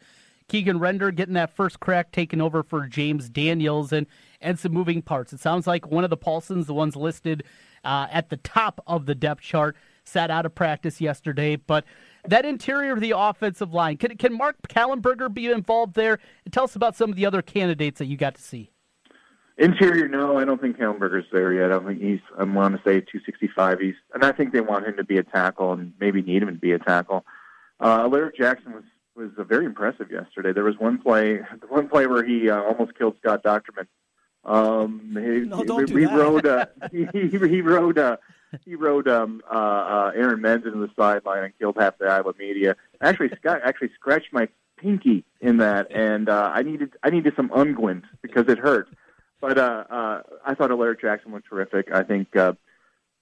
Keegan 0.48 0.78
Render 0.78 1.10
getting 1.10 1.34
that 1.34 1.54
first 1.56 1.80
crack 1.80 2.12
taken 2.12 2.40
over 2.40 2.62
for 2.62 2.86
James 2.86 3.30
Daniels 3.30 3.90
and, 3.90 4.06
and 4.40 4.58
some 4.58 4.72
moving 4.72 5.00
parts. 5.00 5.32
It 5.32 5.40
sounds 5.40 5.66
like 5.66 5.90
one 5.90 6.04
of 6.04 6.10
the 6.10 6.18
Paulsens, 6.18 6.66
the 6.66 6.74
ones 6.74 6.94
listed 6.94 7.42
uh, 7.84 8.06
at 8.10 8.28
the 8.28 8.36
top 8.36 8.82
of 8.86 9.06
the 9.06 9.14
depth 9.14 9.40
chart, 9.40 9.76
sat 10.04 10.30
out 10.30 10.44
of 10.44 10.54
practice 10.54 11.00
yesterday. 11.00 11.56
But 11.56 11.84
that 12.24 12.44
interior 12.44 12.92
of 12.92 13.00
the 13.00 13.14
offensive 13.16 13.72
line, 13.72 13.96
can, 13.96 14.16
can 14.16 14.36
Mark 14.36 14.56
Kallenberger 14.68 15.32
be 15.32 15.50
involved 15.50 15.94
there? 15.94 16.18
And 16.44 16.52
tell 16.52 16.64
us 16.64 16.76
about 16.76 16.96
some 16.96 17.10
of 17.10 17.16
the 17.16 17.26
other 17.26 17.42
candidates 17.42 17.98
that 17.98 18.06
you 18.06 18.16
got 18.16 18.34
to 18.36 18.42
see. 18.42 18.70
Interior, 19.58 20.08
no, 20.08 20.38
I 20.38 20.44
don't 20.44 20.60
think 20.60 20.78
Kallenberger's 20.78 21.26
there 21.32 21.52
yet. 21.52 21.66
I 21.66 21.68
don't 21.74 21.86
think 21.86 22.00
he's. 22.00 22.20
I 22.38 22.44
want 22.44 22.74
to 22.74 22.78
say 22.78 23.00
265. 23.00 23.80
He's, 23.80 23.94
and 24.14 24.24
I 24.24 24.32
think 24.32 24.52
they 24.52 24.60
want 24.60 24.86
him 24.86 24.96
to 24.96 25.04
be 25.04 25.18
a 25.18 25.22
tackle 25.22 25.72
and 25.72 25.92
maybe 26.00 26.22
need 26.22 26.42
him 26.42 26.48
to 26.48 26.58
be 26.58 26.72
a 26.72 26.78
tackle. 26.78 27.24
Uh, 27.78 28.00
Alaric 28.00 28.36
Jackson 28.36 28.72
was 28.72 28.84
was 29.14 29.30
uh, 29.38 29.44
very 29.44 29.66
impressive 29.66 30.10
yesterday. 30.10 30.52
There 30.52 30.64
was 30.64 30.78
one 30.78 30.98
play, 30.98 31.40
one 31.68 31.88
play 31.88 32.06
where 32.06 32.24
he 32.24 32.48
uh, 32.50 32.62
almost 32.62 32.96
killed 32.96 33.16
Scott 33.20 33.42
Dochterman. 33.44 33.86
Um, 34.44 35.10
he, 35.12 35.40
no, 35.48 35.62
don't 35.62 35.88
he, 35.88 35.94
do 35.94 35.98
he 35.98 36.06
that. 36.06 36.16
rode, 36.16 36.46
uh, 36.46 36.66
he, 36.92 37.06
he, 37.12 37.28
he 37.28 37.60
rode, 37.60 37.98
uh, 37.98 38.16
he 38.64 38.74
rode 38.74 39.08
um, 39.08 39.42
uh, 39.50 39.56
uh, 39.56 40.12
Aaron 40.14 40.40
Menz 40.40 40.66
into 40.66 40.78
the 40.78 40.90
sideline 40.96 41.44
and 41.44 41.58
killed 41.58 41.76
half 41.78 41.98
the 41.98 42.06
Iowa 42.06 42.32
media. 42.38 42.76
Actually, 43.00 43.30
Scott 43.36 43.60
actually 43.64 43.90
scratched 43.94 44.32
my 44.32 44.48
pinky 44.76 45.24
in 45.40 45.58
that, 45.58 45.90
and 45.90 46.28
uh, 46.28 46.50
I 46.54 46.62
needed 46.62 46.94
I 47.02 47.10
needed 47.10 47.34
some 47.36 47.48
unguent 47.50 48.02
because 48.20 48.48
it 48.48 48.58
hurt. 48.58 48.88
But 49.40 49.58
uh, 49.58 49.84
uh, 49.90 50.22
I 50.44 50.54
thought 50.54 50.70
Alaric 50.70 51.00
Jackson 51.00 51.32
was 51.32 51.42
terrific. 51.48 51.88
I 51.92 52.02
think 52.02 52.36
uh, 52.36 52.52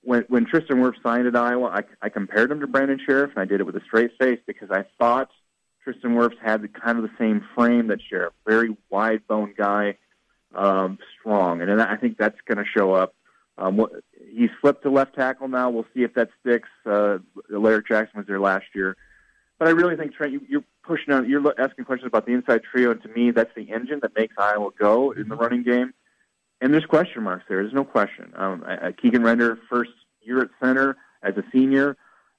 when 0.03 0.25
when 0.29 0.47
Tristan 0.47 0.79
Wirfs 0.79 1.03
signed 1.03 1.27
at 1.27 1.37
Iowa, 1.37 1.67
I, 1.67 1.83
I 2.03 2.09
compared 2.09 2.51
him 2.51 2.61
to 2.61 2.67
Brandon 2.67 3.01
Scherff, 3.07 3.31
and 3.31 3.39
I 3.39 3.45
did 3.45 3.61
it 3.61 3.65
with 3.65 3.77
a 3.77 3.81
straight 3.81 4.13
face 4.19 4.41
because 4.47 4.71
I 4.71 4.85
thought 4.99 5.31
Tristan 5.83 6.15
Wirfs 6.15 6.39
had 6.43 6.63
the, 6.63 6.69
kind 6.69 6.99
of 6.99 7.05
the 7.05 7.11
same 7.19 7.45
frame 7.55 7.89
that 7.89 8.01
Scherff, 8.01 8.31
very 8.47 8.77
wide 8.91 9.27
bone 9.27 9.55
guy, 9.57 9.97
um, 10.55 10.99
strong, 11.19 11.63
and 11.63 11.81
I 11.81 11.97
think 11.97 12.19
that's 12.19 12.39
going 12.47 12.59
to 12.59 12.71
show 12.71 12.93
up. 12.93 13.15
Um, 13.61 13.87
he's 14.33 14.51
flipped 14.61 14.83
to 14.85 14.91
left 14.91 15.15
tackle 15.15 15.47
now. 15.49 15.69
We'll 15.71 15.87
see 15.95 16.03
if 16.03 16.15
that 16.15 16.31
sticks. 16.41 16.69
Uh, 16.87 17.19
Alaric 17.53 17.87
Jackson 17.87 18.19
was 18.19 18.27
there 18.27 18.41
last 18.41 18.67
year, 18.75 18.97
but 19.59 19.69
I 19.69 19.73
really 19.73 19.97
think 19.97 20.15
Trent, 20.15 20.33
you, 20.33 20.41
you're 20.49 20.65
pushing 20.83 21.13
on. 21.13 21.29
You're 21.29 21.43
asking 21.61 21.85
questions 21.85 22.09
about 22.09 22.27
the 22.27 22.33
inside 22.33 22.63
trio, 22.63 22.91
and 22.91 23.03
to 23.03 23.09
me, 23.09 23.31
that's 23.31 23.55
the 23.55 23.71
engine 23.71 24.01
that 24.01 24.17
makes 24.17 24.35
Iowa 24.39 24.71
go 24.79 25.13
in 25.13 25.29
the 25.29 25.37
running 25.37 25.63
game. 25.63 25.93
And 26.63 26.73
there's 26.73 26.87
question 26.87 27.23
marks 27.23 27.45
there. 27.49 27.63
There's 27.63 27.75
no 27.75 27.85
question. 27.85 28.33
Um, 28.35 28.65
Keegan 29.01 29.23
Render, 29.23 29.59
first 29.69 29.91
year 30.23 30.41
at 30.41 30.49
center 30.63 30.97
as 31.23 31.37
a 31.37 31.45
senior. 31.53 31.97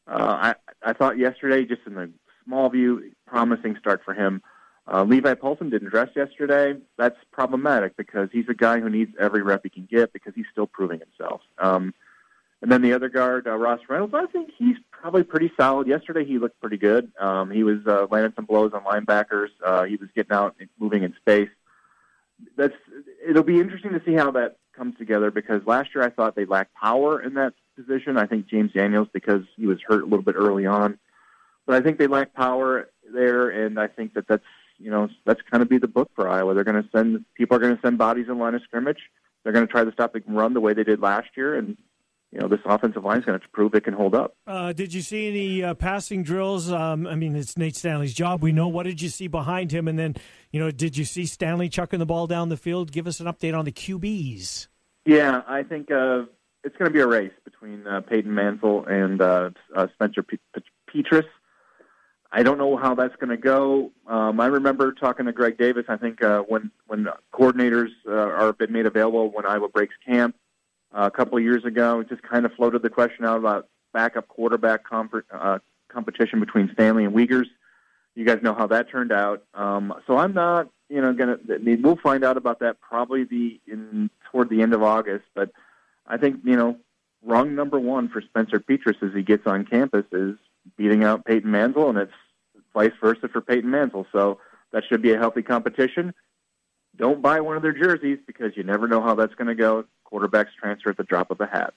Uh, 0.07 0.53
I 0.53 0.55
I 0.83 0.93
thought 0.93 1.17
yesterday, 1.19 1.65
just 1.65 1.81
in 1.85 1.93
the 1.93 2.11
small 2.43 2.69
view, 2.69 3.11
promising 3.27 3.77
start 3.79 4.01
for 4.03 4.13
him. 4.13 4.41
Uh, 4.91 5.03
Levi 5.03 5.35
Paulsen 5.35 5.69
didn't 5.69 5.89
dress 5.89 6.09
yesterday. 6.15 6.79
That's 6.97 7.17
problematic 7.31 7.95
because 7.97 8.29
he's 8.31 8.49
a 8.49 8.53
guy 8.53 8.79
who 8.79 8.89
needs 8.89 9.11
every 9.19 9.41
rep 9.41 9.61
he 9.63 9.69
can 9.69 9.87
get 9.89 10.11
because 10.11 10.33
he's 10.35 10.45
still 10.51 10.67
proving 10.67 10.99
himself. 10.99 11.41
Um, 11.59 11.93
and 12.61 12.71
then 12.71 12.81
the 12.81 12.93
other 12.93 13.09
guard, 13.09 13.47
uh, 13.47 13.55
Ross 13.55 13.79
Reynolds, 13.89 14.13
I 14.13 14.25
think 14.27 14.51
he's 14.57 14.77
probably 14.91 15.23
pretty 15.23 15.51
solid. 15.57 15.87
Yesterday 15.87 16.25
he 16.25 16.37
looked 16.37 16.59
pretty 16.59 16.77
good. 16.77 17.11
Um, 17.19 17.49
he 17.49 17.63
was 17.63 17.79
uh, 17.87 18.07
landing 18.11 18.33
some 18.35 18.45
blows 18.45 18.71
on 18.73 18.83
linebackers. 18.83 19.49
Uh, 19.65 19.83
he 19.83 19.95
was 19.95 20.09
getting 20.15 20.31
out 20.31 20.55
and 20.59 20.69
moving 20.79 21.03
in 21.03 21.15
space. 21.15 21.49
That's 22.57 22.73
it'll 23.27 23.43
be 23.43 23.59
interesting 23.59 23.91
to 23.91 24.01
see 24.03 24.13
how 24.13 24.31
that 24.31 24.57
comes 24.75 24.97
together 24.97 25.31
because 25.31 25.65
last 25.65 25.93
year 25.93 26.03
I 26.03 26.09
thought 26.09 26.35
they 26.35 26.45
lacked 26.45 26.73
power 26.73 27.21
in 27.21 27.35
that 27.35 27.53
position. 27.75 28.17
I 28.17 28.25
think 28.25 28.47
James 28.47 28.73
Daniels 28.73 29.07
because 29.13 29.43
he 29.55 29.67
was 29.67 29.79
hurt 29.87 30.01
a 30.01 30.05
little 30.05 30.23
bit 30.23 30.35
early 30.35 30.65
on 30.65 30.97
but 31.65 31.75
I 31.75 31.81
think 31.81 31.99
they 31.99 32.07
lack 32.07 32.33
power 32.33 32.89
there, 33.13 33.49
and 33.49 33.79
I 33.79 33.87
think 33.87 34.13
that 34.15 34.27
that's 34.27 34.43
you 34.81 34.91
know 34.91 35.09
that's 35.25 35.41
kind 35.49 35.61
of 35.61 35.69
be 35.69 35.77
the 35.77 35.87
book 35.87 36.09
for 36.15 36.27
Iowa. 36.29 36.53
They're 36.53 36.63
going 36.63 36.81
to 36.81 36.89
send 36.95 37.25
people 37.35 37.57
are 37.57 37.59
going 37.59 37.75
to 37.75 37.81
send 37.81 37.97
bodies 37.97 38.27
in 38.27 38.37
line 38.37 38.55
of 38.55 38.61
scrimmage. 38.63 38.99
They're 39.43 39.53
going 39.53 39.65
to 39.65 39.71
try 39.71 39.83
to 39.83 39.91
stop 39.91 40.13
the 40.13 40.21
run 40.27 40.53
the 40.53 40.61
way 40.61 40.73
they 40.73 40.83
did 40.83 41.01
last 41.01 41.29
year, 41.35 41.55
and 41.55 41.77
you 42.31 42.39
know 42.39 42.47
this 42.47 42.59
offensive 42.65 43.03
line 43.03 43.19
is 43.19 43.25
going 43.25 43.39
to 43.39 43.47
prove 43.49 43.73
it 43.75 43.83
can 43.83 43.93
hold 43.93 44.15
up. 44.15 44.35
Uh, 44.47 44.73
did 44.73 44.93
you 44.93 45.01
see 45.01 45.27
any 45.27 45.63
uh, 45.63 45.73
passing 45.73 46.23
drills? 46.23 46.71
Um, 46.71 47.07
I 47.07 47.15
mean, 47.15 47.35
it's 47.35 47.57
Nate 47.57 47.75
Stanley's 47.75 48.13
job. 48.13 48.41
We 48.41 48.51
know. 48.51 48.67
What 48.67 48.83
did 48.83 49.01
you 49.01 49.09
see 49.09 49.27
behind 49.27 49.71
him? 49.71 49.87
And 49.87 49.97
then, 49.97 50.15
you 50.51 50.59
know, 50.59 50.71
did 50.71 50.97
you 50.97 51.05
see 51.05 51.25
Stanley 51.25 51.69
chucking 51.69 51.99
the 51.99 52.05
ball 52.05 52.27
down 52.27 52.49
the 52.49 52.57
field? 52.57 52.91
Give 52.91 53.07
us 53.07 53.19
an 53.19 53.27
update 53.27 53.57
on 53.57 53.65
the 53.65 53.71
QBs. 53.71 54.67
Yeah, 55.05 55.41
I 55.47 55.63
think 55.63 55.91
uh, 55.91 56.23
it's 56.63 56.75
going 56.77 56.89
to 56.89 56.93
be 56.93 56.99
a 56.99 57.07
race 57.07 57.33
between 57.43 57.87
uh, 57.87 58.01
Peyton 58.01 58.33
Mansell 58.33 58.85
and 58.85 59.21
uh, 59.21 59.49
uh, 59.75 59.87
Spencer 59.95 60.23
P- 60.23 60.39
P- 60.55 61.03
Petras. 61.03 61.25
I 62.33 62.43
don't 62.43 62.57
know 62.57 62.77
how 62.77 62.95
that's 62.95 63.15
going 63.17 63.29
to 63.29 63.37
go. 63.37 63.91
Um, 64.07 64.39
I 64.39 64.45
remember 64.45 64.93
talking 64.93 65.25
to 65.25 65.33
Greg 65.33 65.57
Davis. 65.57 65.85
I 65.89 65.97
think 65.97 66.23
uh, 66.23 66.41
when 66.43 66.71
when 66.87 67.07
coordinators 67.33 67.89
uh, 68.07 68.11
are 68.11 68.53
been 68.53 68.71
made 68.71 68.85
available 68.85 69.29
when 69.31 69.45
Iowa 69.45 69.67
breaks 69.67 69.95
camp 70.05 70.35
uh, 70.93 71.09
a 71.11 71.11
couple 71.11 71.37
of 71.37 71.43
years 71.43 71.65
ago, 71.65 71.99
it 71.99 72.09
just 72.09 72.21
kind 72.21 72.45
of 72.45 72.53
floated 72.53 72.83
the 72.83 72.89
question 72.89 73.25
out 73.25 73.37
about 73.37 73.67
backup 73.93 74.29
quarterback 74.29 74.85
comp- 74.85 75.25
uh, 75.31 75.59
competition 75.89 76.39
between 76.39 76.69
Stanley 76.73 77.03
and 77.03 77.13
Wiegers. 77.13 77.47
You 78.15 78.25
guys 78.25 78.39
know 78.41 78.53
how 78.53 78.67
that 78.67 78.89
turned 78.89 79.11
out. 79.11 79.43
Um, 79.53 79.93
so 80.07 80.17
I'm 80.17 80.33
not, 80.33 80.69
you 80.89 81.01
know, 81.01 81.13
gonna. 81.13 81.37
We'll 81.81 81.97
find 81.97 82.23
out 82.23 82.37
about 82.37 82.59
that 82.59 82.79
probably 82.79 83.25
the 83.25 83.59
in 83.67 84.09
toward 84.31 84.49
the 84.49 84.61
end 84.61 84.73
of 84.73 84.83
August. 84.83 85.25
But 85.35 85.51
I 86.07 86.15
think 86.15 86.39
you 86.45 86.55
know, 86.55 86.77
wrong 87.23 87.55
number 87.55 87.79
one 87.79 88.07
for 88.07 88.21
Spencer 88.21 88.59
Petras 88.59 89.03
as 89.03 89.13
he 89.13 89.21
gets 89.21 89.45
on 89.47 89.65
campus 89.65 90.05
is 90.13 90.37
beating 90.77 91.03
out 91.03 91.25
Peyton 91.25 91.49
Mansell, 91.49 91.89
and 91.89 91.97
it's 91.97 92.13
vice 92.73 92.91
versa 93.01 93.27
for 93.27 93.41
Peyton 93.41 93.69
Mansell. 93.69 94.05
So 94.11 94.39
that 94.71 94.83
should 94.87 95.01
be 95.01 95.13
a 95.13 95.17
healthy 95.17 95.41
competition. 95.41 96.13
Don't 96.97 97.21
buy 97.21 97.39
one 97.39 97.55
of 97.55 97.61
their 97.61 97.73
jerseys 97.73 98.19
because 98.27 98.55
you 98.55 98.63
never 98.63 98.87
know 98.87 99.01
how 99.01 99.15
that's 99.15 99.33
going 99.35 99.47
to 99.47 99.55
go. 99.55 99.85
Quarterbacks 100.11 100.49
transfer 100.59 100.89
at 100.89 100.97
the 100.97 101.03
drop 101.03 101.31
of 101.31 101.39
a 101.39 101.45
hat. 101.45 101.73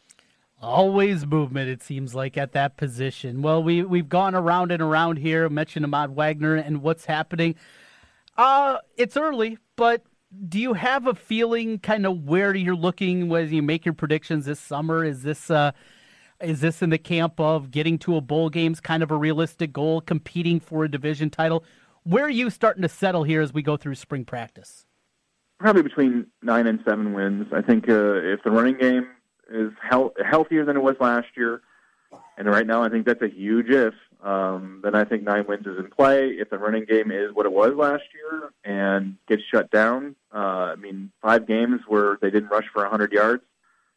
Always 0.61 1.27
movement, 1.27 1.69
it 1.69 1.83
seems 1.83 2.15
like, 2.15 2.37
at 2.37 2.53
that 2.53 2.77
position. 2.77 3.43
Well, 3.43 3.63
we, 3.63 3.83
we've 3.83 4.09
gone 4.09 4.35
around 4.35 4.73
and 4.73 4.83
around 4.83 5.19
here, 5.19 5.49
mentioned 5.49 5.85
Ahmad 5.85 6.15
Wagner 6.15 6.55
and 6.55 6.83
what's 6.83 7.05
happening. 7.05 7.55
Uh, 8.37 8.79
it's 8.97 9.17
early, 9.17 9.59
but 9.77 10.03
do 10.49 10.59
you 10.59 10.73
have 10.73 11.07
a 11.07 11.15
feeling 11.15 11.79
kind 11.79 12.07
of 12.07 12.25
where 12.25 12.55
you're 12.55 12.75
looking 12.75 13.29
when 13.29 13.53
you 13.53 13.63
make 13.63 13.85
your 13.85 13.95
predictions 13.95 14.47
this 14.47 14.59
summer? 14.59 15.05
Is 15.05 15.23
this 15.23 15.51
uh, 15.51 15.73
is 16.41 16.61
this 16.61 16.83
in 16.83 16.91
the 16.91 16.99
camp 16.99 17.39
of 17.39 17.71
getting 17.71 17.99
to 17.99 18.17
a 18.17 18.21
bowl 18.21 18.51
game's 18.51 18.81
kind 18.81 19.03
of 19.03 19.11
a 19.11 19.17
realistic 19.17 19.73
goal, 19.73 20.01
competing 20.01 20.61
for 20.61 20.85
a 20.85 20.91
division 20.91 21.31
title? 21.31 21.65
Where 22.03 22.25
are 22.25 22.31
you 22.31 22.51
starting 22.51 22.83
to 22.83 22.89
settle 22.89 23.25
here 23.25 23.41
as 23.41 23.53
we 23.53 23.63
go 23.63 23.77
through 23.77 23.95
spring 23.95 24.25
practice? 24.25 24.87
Probably 25.59 25.83
between 25.83 26.27
nine 26.43 26.67
and 26.67 26.81
seven 26.85 27.15
wins. 27.15 27.47
I 27.53 27.63
think 27.63 27.89
uh, 27.89 28.15
if 28.17 28.43
the 28.43 28.51
running 28.51 28.77
game 28.77 29.09
is 29.51 29.73
hel- 29.81 30.13
healthier 30.25 30.65
than 30.65 30.77
it 30.77 30.83
was 30.83 30.97
last 31.01 31.29
year, 31.37 31.63
and 32.37 32.49
right 32.49 32.67
now 32.67 32.83
I 32.83 32.89
think 32.89 33.07
that's 33.07 33.23
a 33.23 33.29
huge 33.29 33.71
if, 33.71 33.95
um, 34.23 34.81
then 34.83 34.95
I 34.95 35.05
think 35.05 35.23
nine 35.23 35.45
wins 35.47 35.67
is 35.67 35.79
in 35.79 35.91
play. 35.91 36.31
If 36.31 36.51
the 36.51 36.59
running 36.59 36.85
game 36.85 37.11
is 37.11 37.33
what 37.33 37.47
it 37.47 37.53
was 37.53 37.73
last 37.75 38.03
year 38.15 38.51
and 38.65 39.17
gets 39.29 39.43
shut 39.51 39.71
down, 39.71 40.17
uh, 40.35 40.73
I 40.73 40.77
mean, 40.77 41.13
five 41.23 41.47
games 41.47 41.81
where 41.87 42.19
they 42.21 42.31
didn't 42.31 42.49
rush 42.49 42.67
for 42.73 42.83
100 42.83 43.13
yards, 43.13 43.45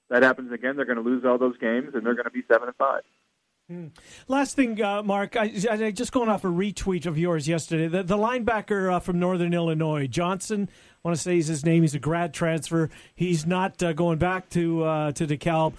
that 0.09 0.23
happens 0.23 0.51
again, 0.51 0.75
they're 0.75 0.85
going 0.85 0.97
to 0.97 1.03
lose 1.03 1.25
all 1.25 1.37
those 1.37 1.57
games, 1.57 1.91
and 1.93 2.05
they're 2.05 2.15
going 2.15 2.25
to 2.25 2.31
be 2.31 2.43
seven 2.47 2.67
and 2.67 2.77
five. 2.77 3.01
Hmm. 3.69 3.87
Last 4.29 4.55
thing, 4.55 4.81
uh, 4.81 5.03
Marc, 5.03 5.35
I, 5.35 5.51
I, 5.69 5.91
just 5.91 6.13
going 6.13 6.29
off 6.29 6.45
a 6.45 6.47
retweet 6.47 7.05
of 7.05 7.17
yours 7.17 7.49
yesterday. 7.49 7.87
The, 7.87 8.01
the 8.01 8.15
linebacker 8.15 8.93
uh, 8.93 8.99
from 9.01 9.19
Northern 9.19 9.53
Illinois, 9.53 10.07
Johnson. 10.07 10.69
I 10.71 10.95
want 11.03 11.17
to 11.17 11.21
say 11.21 11.35
his 11.35 11.65
name. 11.65 11.81
He's 11.81 11.93
a 11.93 11.99
grad 11.99 12.33
transfer. 12.33 12.89
He's 13.13 13.45
not 13.45 13.83
uh, 13.83 13.91
going 13.91 14.19
back 14.19 14.49
to 14.51 14.83
uh, 14.85 15.11
to 15.13 15.27
DeKalb. 15.27 15.73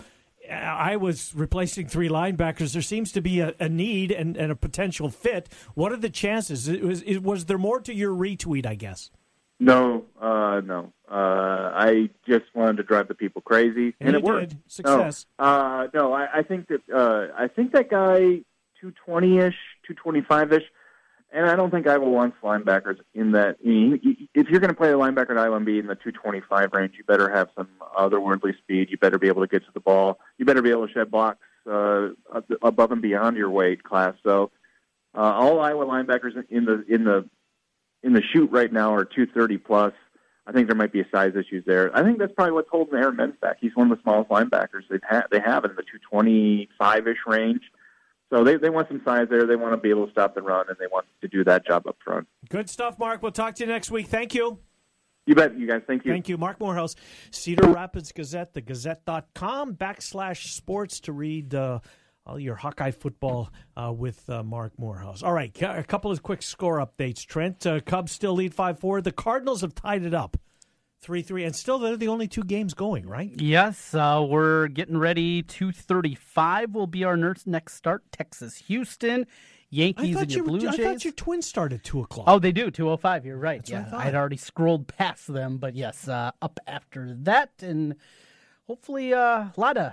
I 0.51 0.97
was 0.97 1.35
replacing 1.35 1.89
three 1.89 2.09
linebackers. 2.09 2.73
There 2.73 2.83
seems 2.83 3.11
to 3.13 3.23
be 3.23 3.41
a, 3.41 3.55
a 3.59 3.69
need 3.69 4.13
and, 4.13 4.37
and, 4.37 4.51
a 4.51 4.57
potential 4.57 5.11
fit. 5.11 5.49
What 5.75 5.93
are 5.93 5.97
the 5.97 6.09
chances? 6.09 6.69
It 6.69 6.83
was, 6.83 7.03
it, 7.03 7.23
was 7.23 7.47
there 7.47 7.59
more 7.59 7.81
to 7.81 7.95
your 7.95 8.15
retweet? 8.15 8.67
I 8.67 8.75
guess. 8.75 9.11
No, 9.61 10.05
uh, 10.21 10.61
no. 10.65 10.93
Uh, 11.11 11.73
I 11.75 12.11
just 12.29 12.45
wanted 12.55 12.77
to 12.77 12.83
drive 12.85 13.09
the 13.09 13.15
people 13.15 13.43
crazy, 13.43 13.95
and, 13.99 14.11
and 14.11 14.17
it 14.17 14.23
worked. 14.23 14.51
Did. 14.51 14.59
Success. 14.69 15.27
No, 15.39 15.45
uh, 15.45 15.89
no 15.93 16.13
I, 16.13 16.39
I 16.39 16.43
think 16.43 16.69
that 16.69 16.83
uh, 16.95 17.29
I 17.37 17.49
think 17.49 17.73
that 17.73 17.91
guy 17.91 18.43
two 18.81 18.93
twenty 19.05 19.39
ish, 19.39 19.57
two 19.87 19.95
twenty 19.95 20.21
five 20.21 20.53
ish, 20.53 20.63
and 21.33 21.47
I 21.47 21.57
don't 21.57 21.73
think 21.73 21.89
Iowa 21.89 22.09
wants 22.09 22.37
linebackers 22.43 22.99
in 23.15 23.33
that. 23.33 23.57
If 23.61 24.49
you're 24.49 24.61
going 24.61 24.71
to 24.71 24.77
play 24.77 24.91
a 24.91 24.97
linebacker 24.97 25.37
at 25.37 25.65
be 25.65 25.81
in 25.81 25.89
the 25.89 25.97
two 25.97 26.13
twenty 26.13 26.41
five 26.49 26.73
range, 26.73 26.95
you 26.97 27.03
better 27.05 27.29
have 27.29 27.49
some 27.57 27.69
otherworldly 27.99 28.57
speed. 28.59 28.91
You 28.91 28.99
better 28.99 29.19
be 29.19 29.27
able 29.27 29.43
to 29.43 29.49
get 29.49 29.65
to 29.65 29.73
the 29.75 29.81
ball. 29.81 30.21
You 30.37 30.45
better 30.45 30.63
be 30.63 30.71
able 30.71 30.87
to 30.87 30.93
shed 30.93 31.11
blocks 31.11 31.45
uh, 31.69 32.11
above 32.63 32.93
and 32.93 33.03
beyond 33.03 33.37
your 33.37 33.51
weight 33.51 33.83
class. 33.83 34.15
So. 34.23 34.53
Uh, 35.15 35.33
all 35.33 35.59
Iowa 35.59 35.87
linebackers 35.87 36.33
in 36.51 36.67
the 36.67 36.85
in 36.87 37.05
the 37.05 37.29
in 38.03 38.13
the 38.13 38.23
chute 38.33 38.51
right 38.51 38.73
now 38.73 38.95
are 38.95 39.05
230 39.05 39.59
plus. 39.59 39.93
I 40.47 40.53
think 40.53 40.67
there 40.67 40.77
might 40.77 40.93
be 40.93 41.01
a 41.01 41.09
size 41.13 41.33
issues 41.37 41.65
there. 41.67 41.95
I 41.95 42.03
think 42.03 42.19
that's 42.19 42.33
probably 42.33 42.53
what's 42.53 42.71
holding 42.71 42.95
Aaron 42.95 43.17
Mends 43.17 43.37
back. 43.41 43.59
He's 43.61 43.77
one 43.77 43.93
of 43.93 43.99
the 43.99 44.03
smallest 44.03 44.31
linebackers 44.31 44.89
they've 44.89 45.01
had. 45.07 45.25
They 45.31 45.41
have 45.41 45.65
in 45.65 45.73
the 45.77 45.83
225 45.83 47.07
ish 47.07 47.17
range. 47.27 47.63
So 48.31 48.45
they, 48.45 48.57
they 48.57 48.71
want 48.71 48.89
some 48.89 49.03
size 49.05 49.27
there. 49.31 49.47
They 49.47 49.57
want 49.57 49.75
to 49.75 49.77
be 49.79 49.91
able 49.91 50.07
to 50.07 50.13
stop 50.13 50.35
the 50.35 50.43
run, 50.43 50.67
and 50.69 50.77
they 50.79 50.87
want 50.87 51.07
to 51.21 51.29
do 51.29 51.45
that 51.45 51.67
job 51.67 51.87
up 51.87 51.97
front. 52.05 52.29
Good 52.49 52.71
stuff, 52.71 52.99
Marc. 52.99 53.23
We'll 53.23 53.33
talk 53.33 53.55
to 53.57 53.65
you 53.65 53.71
next 53.71 53.91
week. 53.91 54.09
Thank 54.09 54.35
you. 54.35 54.59
You 55.27 55.35
bet, 55.35 55.59
you 55.59 55.67
guys. 55.67 55.83
Thank 55.87 56.07
you. 56.07 56.13
Thank 56.13 56.31
you. 56.31 56.39
Marc 56.39 56.59
Morehouse, 56.59 56.95
Cedar 57.31 57.69
Rapids 57.69 58.13
Gazette, 58.13 58.55
thegazette.com 58.55 59.75
backslash 59.75 60.55
sports 60.55 61.01
to 61.01 61.13
read 61.13 61.55
uh, 61.55 61.81
all 62.29 62.39
your 62.39 62.55
Hawkeye 62.55 62.91
football 62.91 63.51
uh, 63.77 63.93
with 63.93 64.29
uh, 64.29 64.43
Marc 64.43 64.79
Morehouse. 64.79 65.23
All 65.23 65.33
right, 65.33 65.57
a 65.63 65.83
couple 65.83 66.11
of 66.11 66.23
quick 66.23 66.43
score 66.43 66.79
updates. 66.79 67.25
Trent, 67.25 67.67
uh, 67.67 67.81
Cubs 67.81 68.13
still 68.13 68.35
lead 68.35 68.55
5 68.55 68.79
4. 68.79 69.01
The 69.01 69.13
Cardinals 69.13 69.63
have 69.63 69.75
tied 69.75 70.05
it 70.05 70.15
up 70.15 70.37
3 71.01 71.23
3, 71.23 71.45
and 71.45 71.57
still 71.57 71.79
they're 71.79 71.97
the 71.97 72.09
only 72.09 72.29
two 72.29 72.45
games 72.45 72.75
going, 72.75 73.07
right? 73.07 73.33
Yes, 73.37 73.95
uh, 73.95 74.25
we're 74.29 74.69
getting 74.69 74.99
ready. 74.99 75.43
235 75.43 76.75
will 76.75 76.87
be 76.87 77.05
our 77.05 77.17
next 77.17 77.75
start. 77.75 78.05
Texas 78.13 78.57
Houston. 78.67 79.27
Yankees 79.71 80.17
and 80.17 80.33
your 80.33 80.45
you, 80.45 80.51
Blue 80.51 80.61
Jays. 80.61 80.81
I 80.81 80.83
thought 80.83 81.05
your 81.05 81.13
Twins 81.13 81.47
start 81.47 81.75
at 81.75 81.85
2 81.85 82.01
o'clock. 82.01 82.25
Oh, 82.27 82.39
they 82.39 82.53
do, 82.53 82.71
205. 82.71 83.27
You're 83.27 83.37
right. 83.37 83.59
That's 83.59 83.71
yeah, 83.71 83.91
I, 83.93 84.05
had 84.05 84.15
already 84.15 84.39
scrolled 84.39 84.89
past 84.89 85.31
them, 85.31 85.59
but 85.59 85.77
yes, 85.77 86.09
uh, 86.09 86.31
up 86.41 86.59
after 86.67 87.15
that. 87.25 87.53
And 87.61 87.97
hopefully 88.67 89.13
uh, 89.13 89.19
a 89.19 89.53
lot 89.59 89.77
of, 89.77 89.93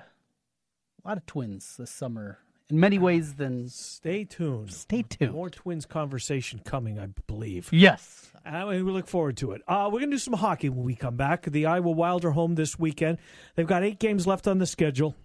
a 1.06 1.08
lot 1.08 1.18
of 1.18 1.26
Twins 1.26 1.78
this 1.78 1.92
summer 1.92 2.40
in 2.70 2.80
many 2.80 2.98
ways 2.98 3.36
than. 3.36 3.70
Stay 3.70 4.24
tuned. 4.24 4.74
Stay 4.74 5.04
tuned. 5.04 5.34
More 5.34 5.50
Twins 5.50 5.86
conversation 5.86 6.60
coming, 6.66 7.00
I 7.00 7.08
believe. 7.28 7.70
Yes. 7.72 8.32
Uh, 8.46 8.66
we 8.68 8.82
look 8.82 9.08
forward 9.08 9.38
to 9.38 9.52
it. 9.52 9.62
Uh, 9.68 9.90
we're 9.92 10.00
going 10.00 10.10
to 10.12 10.16
do 10.16 10.20
some 10.20 10.34
hockey 10.34 10.70
when 10.70 10.84
we 10.84 10.96
come 10.96 11.16
back. 11.16 11.44
The 11.44 11.68
Iowa 11.68 11.92
Wild 11.92 12.26
are 12.26 12.32
home 12.32 12.56
this 12.56 12.78
weekend. 12.78 13.20
They've 13.56 13.68
got 13.68 13.84
eight 13.84 14.00
games 14.00 14.28
left 14.28 14.48
on 14.48 14.58
the 14.58 14.66
schedule. 14.66 15.16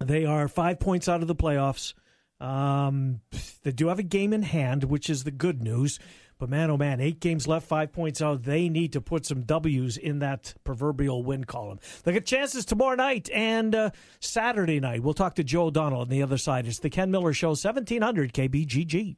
They 0.00 0.24
are 0.24 0.48
five 0.48 0.80
points 0.80 1.08
out 1.08 1.22
of 1.22 1.28
the 1.28 1.36
playoffs. 1.36 1.94
Um, 2.40 3.20
they 3.62 3.72
do 3.72 3.88
have 3.88 3.98
a 3.98 4.04
game 4.04 4.32
in 4.32 4.42
hand, 4.42 4.84
which 4.84 5.08
is 5.08 5.24
the 5.24 5.30
good 5.30 5.62
news. 5.62 5.98
But 6.42 6.50
man, 6.50 6.72
oh 6.72 6.76
man, 6.76 7.00
eight 7.00 7.20
games 7.20 7.46
left, 7.46 7.68
five 7.68 7.92
points 7.92 8.20
out. 8.20 8.42
They 8.42 8.68
need 8.68 8.94
to 8.94 9.00
put 9.00 9.24
some 9.24 9.42
W's 9.42 9.96
in 9.96 10.18
that 10.18 10.54
proverbial 10.64 11.22
win 11.22 11.44
column. 11.44 11.78
They 12.02 12.10
get 12.10 12.26
chances 12.26 12.64
tomorrow 12.64 12.96
night 12.96 13.30
and 13.30 13.72
uh, 13.72 13.90
Saturday 14.18 14.80
night. 14.80 15.04
We'll 15.04 15.14
talk 15.14 15.36
to 15.36 15.44
Joe 15.44 15.66
O'Donnell 15.66 16.00
on 16.00 16.08
the 16.08 16.20
other 16.20 16.38
side. 16.38 16.66
It's 16.66 16.80
the 16.80 16.90
Ken 16.90 17.12
Miller 17.12 17.32
Show, 17.32 17.50
1700 17.50 18.32
KBGG. 18.32 19.14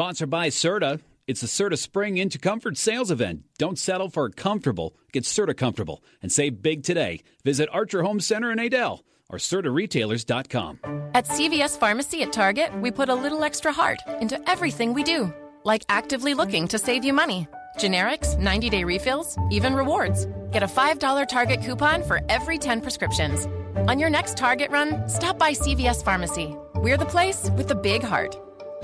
Sponsored 0.00 0.30
by 0.30 0.48
Serta. 0.48 0.98
It's 1.26 1.42
the 1.42 1.46
Serta 1.46 1.76
Spring 1.76 2.16
into 2.16 2.38
Comfort 2.38 2.78
sales 2.78 3.10
event. 3.10 3.42
Don't 3.58 3.78
settle 3.78 4.08
for 4.08 4.30
comfortable. 4.30 4.96
Get 5.12 5.24
Serta 5.24 5.54
comfortable 5.54 6.02
and 6.22 6.32
save 6.32 6.62
big 6.62 6.84
today. 6.84 7.20
Visit 7.44 7.68
Archer 7.70 8.02
Home 8.02 8.18
Center 8.18 8.50
in 8.50 8.58
Adel 8.58 9.04
or 9.28 9.36
SertaRetailers.com. 9.36 10.78
At 11.12 11.26
CVS 11.26 11.78
Pharmacy 11.78 12.22
at 12.22 12.32
Target, 12.32 12.80
we 12.80 12.90
put 12.90 13.10
a 13.10 13.14
little 13.14 13.44
extra 13.44 13.74
heart 13.74 13.98
into 14.22 14.40
everything 14.48 14.94
we 14.94 15.02
do, 15.02 15.34
like 15.64 15.84
actively 15.90 16.32
looking 16.32 16.66
to 16.68 16.78
save 16.78 17.04
you 17.04 17.12
money. 17.12 17.46
Generics, 17.76 18.38
90 18.38 18.70
day 18.70 18.84
refills, 18.84 19.36
even 19.50 19.74
rewards. 19.74 20.26
Get 20.50 20.62
a 20.62 20.66
$5 20.66 21.28
Target 21.28 21.60
coupon 21.60 22.04
for 22.04 22.22
every 22.30 22.56
10 22.56 22.80
prescriptions. 22.80 23.44
On 23.86 23.98
your 23.98 24.08
next 24.08 24.38
Target 24.38 24.70
run, 24.70 25.10
stop 25.10 25.38
by 25.38 25.52
CVS 25.52 26.02
Pharmacy. 26.02 26.56
We're 26.76 26.96
the 26.96 27.04
place 27.04 27.50
with 27.50 27.68
the 27.68 27.74
big 27.74 28.02
heart. 28.02 28.34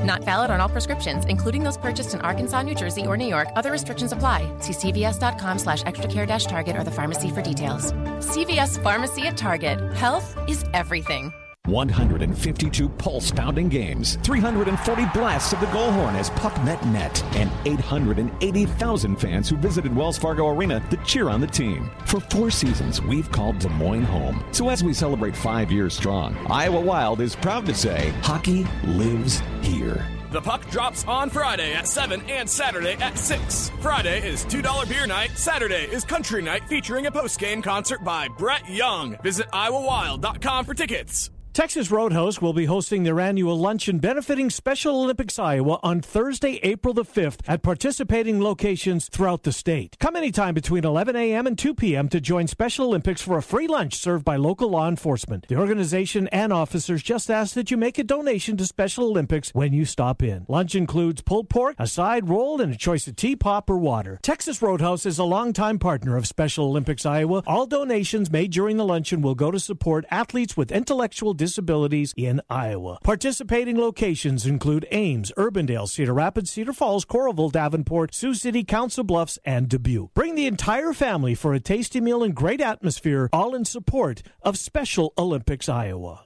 Not 0.01 0.23
valid 0.25 0.51
on 0.51 0.61
all 0.61 0.69
prescriptions, 0.69 1.25
including 1.27 1.65
those 1.65 1.79
purchased 1.79 2.15
in 2.15 2.21
Arkansas, 2.21 2.63
New 2.63 2.75
Jersey, 2.75 3.07
or 3.07 3.17
New 3.17 3.27
York. 3.27 3.49
Other 3.57 3.73
restrictions 3.73 4.13
apply. 4.13 4.49
See 4.61 4.73
cvs.com 4.73 5.59
slash 5.59 5.83
extracare 5.83 6.27
target 6.47 6.77
or 6.77 6.85
the 6.85 6.91
pharmacy 6.91 7.31
for 7.31 7.43
details. 7.43 7.93
CVS 8.19 8.83
Pharmacy 8.83 9.23
at 9.23 9.37
Target. 9.37 9.81
Health 9.95 10.37
is 10.49 10.65
everything. 10.75 11.33
152 11.67 12.89
pulse 12.89 13.31
pounding 13.31 13.69
games, 13.69 14.19
340 14.23 15.07
blasts 15.15 15.53
of 15.53 15.61
the 15.61 15.67
goal 15.67 15.91
horn 15.91 16.17
as 16.17 16.31
puck 16.31 16.57
met 16.65 16.85
net, 16.87 17.23
and 17.37 17.51
880,000 17.65 19.17
fans 19.17 19.49
who 19.49 19.57
visited 19.57 19.95
Wells 19.95 20.19
Fargo 20.19 20.49
Arena 20.49 20.83
to 20.91 20.97
cheer 20.99 21.29
on 21.29 21.41
the 21.41 21.47
team. 21.47 21.91
For 22.07 22.21
four 22.21 22.51
seasons, 22.51 23.03
we've 23.03 23.31
called 23.31 23.59
Des 23.59 23.69
Moines 23.69 24.05
home. 24.05 24.45
So 24.53 24.69
as 24.69 24.85
we 24.85 24.93
celebrate 24.93 25.37
five 25.37 25.71
years 25.71 25.95
strong, 25.95 26.37
Iowa 26.49 26.81
Wild 26.81 27.21
is 27.21 27.37
proud 27.37 27.67
to 27.67 27.75
say 27.75 28.11
hockey 28.23 28.67
lives 28.85 29.43
here. 29.63 30.07
The 30.33 30.41
puck 30.41 30.69
drops 30.71 31.05
on 31.07 31.31
Friday 31.31 31.73
at 31.73 31.87
7 31.87 32.21
and 32.29 32.51
Saturday 32.51 32.95
at 32.95 33.17
6. 33.17 33.71
Friday 33.81 34.29
is 34.29 34.45
$2 34.45 34.89
beer 34.89 35.07
night. 35.07 35.31
Saturday 35.37 35.85
is 35.85 36.05
country 36.05 36.43
night 36.43 36.69
featuring 36.69 37.07
a 37.07 37.11
post-game 37.11 37.63
concert 37.63 38.03
by 38.05 38.29
Brett 38.29 38.69
Young. 38.69 39.17
Visit 39.23 39.47
iowawild.com 39.53 40.65
for 40.65 40.75
tickets. 40.75 41.31
Texas 41.57 41.91
Roadhouse 41.91 42.43
will 42.43 42.53
be 42.53 42.67
hosting 42.67 43.05
their 43.05 43.19
annual 43.19 43.59
luncheon 43.59 43.99
benefiting 43.99 44.51
Special 44.51 44.95
Olympics 44.95 45.39
Iowa 45.39 45.81
on 45.83 46.03
Thursday, 46.03 46.61
April 46.63 46.93
the 46.93 47.03
5th 47.03 47.39
at 47.49 47.63
participating 47.63 48.43
locations 48.43 49.09
throughout 49.09 49.43
the 49.43 49.53
state. 49.53 49.97
Come 49.99 50.17
anytime 50.17 50.53
between 50.53 50.85
11 50.85 51.17
a.m. 51.17 51.47
and 51.47 51.59
2 51.59 51.73
p.m. 51.73 52.11
to 52.11 52.21
join 52.21 52.47
Special 52.47 52.89
Olympics 52.89 53.23
for 53.23 53.39
a 53.39 53.43
free 53.43 53.67
lunch 53.67 53.95
served 53.95 54.23
by 54.23 54.37
local 54.37 54.69
law 54.69 54.87
enforcement. 54.87 55.49
The 55.49 55.57
organization 55.57 56.29
and 56.29 56.53
officers 56.53 57.03
just 57.03 57.31
ask 57.31 57.55
that 57.55 57.71
you 57.71 57.79
make 57.79 57.97
a 57.97 58.05
donation 58.05 58.59
to 58.59 58.67
Special 58.67 59.07
Olympics 59.07 59.49
when 59.55 59.73
you 59.73 59.87
stop 59.87 60.23
in. 60.23 60.45
Lunch 60.49 60.75
includes 60.75 61.23
pulled 61.23 61.49
pork, 61.49 61.75
a 61.79 61.87
side 61.87 62.29
roll, 62.29 62.61
and 62.61 62.75
a 62.75 62.77
choice 62.77 63.07
of 63.07 63.17
tea, 63.17 63.35
pop, 63.35 63.71
or 63.71 63.79
water. 63.79 64.21
Texas 64.21 64.61
Roadhouse 64.61 65.07
is 65.07 65.19
a 65.19 65.25
longtime 65.25 65.79
partner 65.79 66.19
of 66.19 66.27
Special 66.27 66.67
Olympics 66.67 67.07
Iowa. 67.07 67.43
All 67.47 67.65
donations 67.65 68.31
made 68.31 68.53
during 68.53 68.77
the 68.77 68.85
luncheon 68.85 69.23
will 69.23 69.35
go 69.35 69.51
to 69.51 69.59
support 69.59 70.05
athletes 70.11 70.55
with 70.55 70.71
intellectual 70.71 71.33
disabilities 71.33 71.46
disabilities 71.47 72.13
in 72.17 72.41
Iowa. 72.51 72.99
Participating 73.05 73.79
locations 73.79 74.47
include 74.47 74.85
Ames, 74.91 75.31
Urbandale, 75.39 75.89
Cedar 75.89 76.13
Rapids, 76.13 76.51
Cedar 76.51 76.73
Falls, 76.73 77.05
Coralville, 77.05 77.53
Davenport, 77.53 78.13
Sioux 78.15 78.35
City, 78.35 78.65
Council 78.65 79.05
Bluffs, 79.05 79.39
and 79.45 79.69
Dubuque. 79.69 80.13
Bring 80.13 80.35
the 80.35 80.47
entire 80.47 80.93
family 80.93 81.37
for 81.37 81.55
a 81.55 81.61
tasty 81.61 82.01
meal 82.01 82.25
and 82.25 82.35
great 82.35 82.61
atmosphere, 82.61 83.29
all 83.33 83.55
in 83.55 83.65
support 83.65 84.23
of 84.43 84.59
Special 84.59 85.13
Olympics 85.17 85.69
Iowa. 85.69 86.26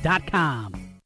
therookiesportscards.com. 0.00 0.81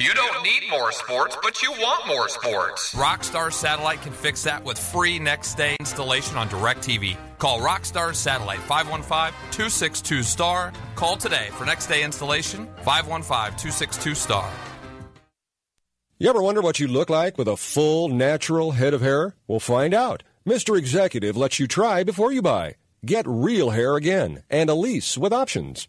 You 0.00 0.14
don't 0.14 0.44
need 0.44 0.62
more 0.70 0.92
sports, 0.92 1.36
but 1.42 1.60
you 1.60 1.72
want 1.72 2.06
more 2.06 2.28
sports. 2.28 2.94
Rockstar 2.94 3.52
Satellite 3.52 4.00
can 4.00 4.12
fix 4.12 4.44
that 4.44 4.62
with 4.62 4.78
free 4.78 5.18
next 5.18 5.56
day 5.56 5.76
installation 5.80 6.36
on 6.36 6.48
DirecTV. 6.48 7.16
Call 7.38 7.58
Rockstar 7.58 8.14
Satellite 8.14 8.60
515 8.60 9.32
262 9.50 10.22
STAR. 10.22 10.72
Call 10.94 11.16
today 11.16 11.48
for 11.54 11.64
next 11.64 11.88
day 11.88 12.04
installation 12.04 12.68
515 12.82 13.58
262 13.58 14.14
STAR. 14.14 14.48
You 16.16 16.30
ever 16.30 16.42
wonder 16.42 16.60
what 16.60 16.78
you 16.78 16.86
look 16.86 17.10
like 17.10 17.36
with 17.36 17.48
a 17.48 17.56
full, 17.56 18.06
natural 18.08 18.72
head 18.72 18.94
of 18.94 19.00
hair? 19.00 19.34
We'll 19.48 19.58
find 19.58 19.92
out. 19.92 20.22
Mr. 20.46 20.78
Executive 20.78 21.36
lets 21.36 21.58
you 21.58 21.66
try 21.66 22.04
before 22.04 22.30
you 22.30 22.40
buy. 22.40 22.76
Get 23.04 23.26
real 23.26 23.70
hair 23.70 23.96
again 23.96 24.44
and 24.48 24.70
a 24.70 24.74
lease 24.74 25.18
with 25.18 25.32
options. 25.32 25.88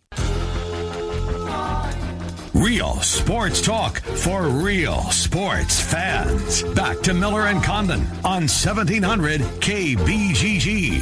Real 2.53 2.97
sports 2.97 3.61
talk 3.61 3.99
for 3.99 4.43
real 4.43 4.99
sports 5.11 5.79
fans. 5.79 6.63
Back 6.73 6.99
to 7.01 7.13
Miller 7.13 7.47
and 7.47 7.63
Condon 7.63 8.01
on 8.25 8.43
1700 8.43 9.39
KBGG. 9.39 11.01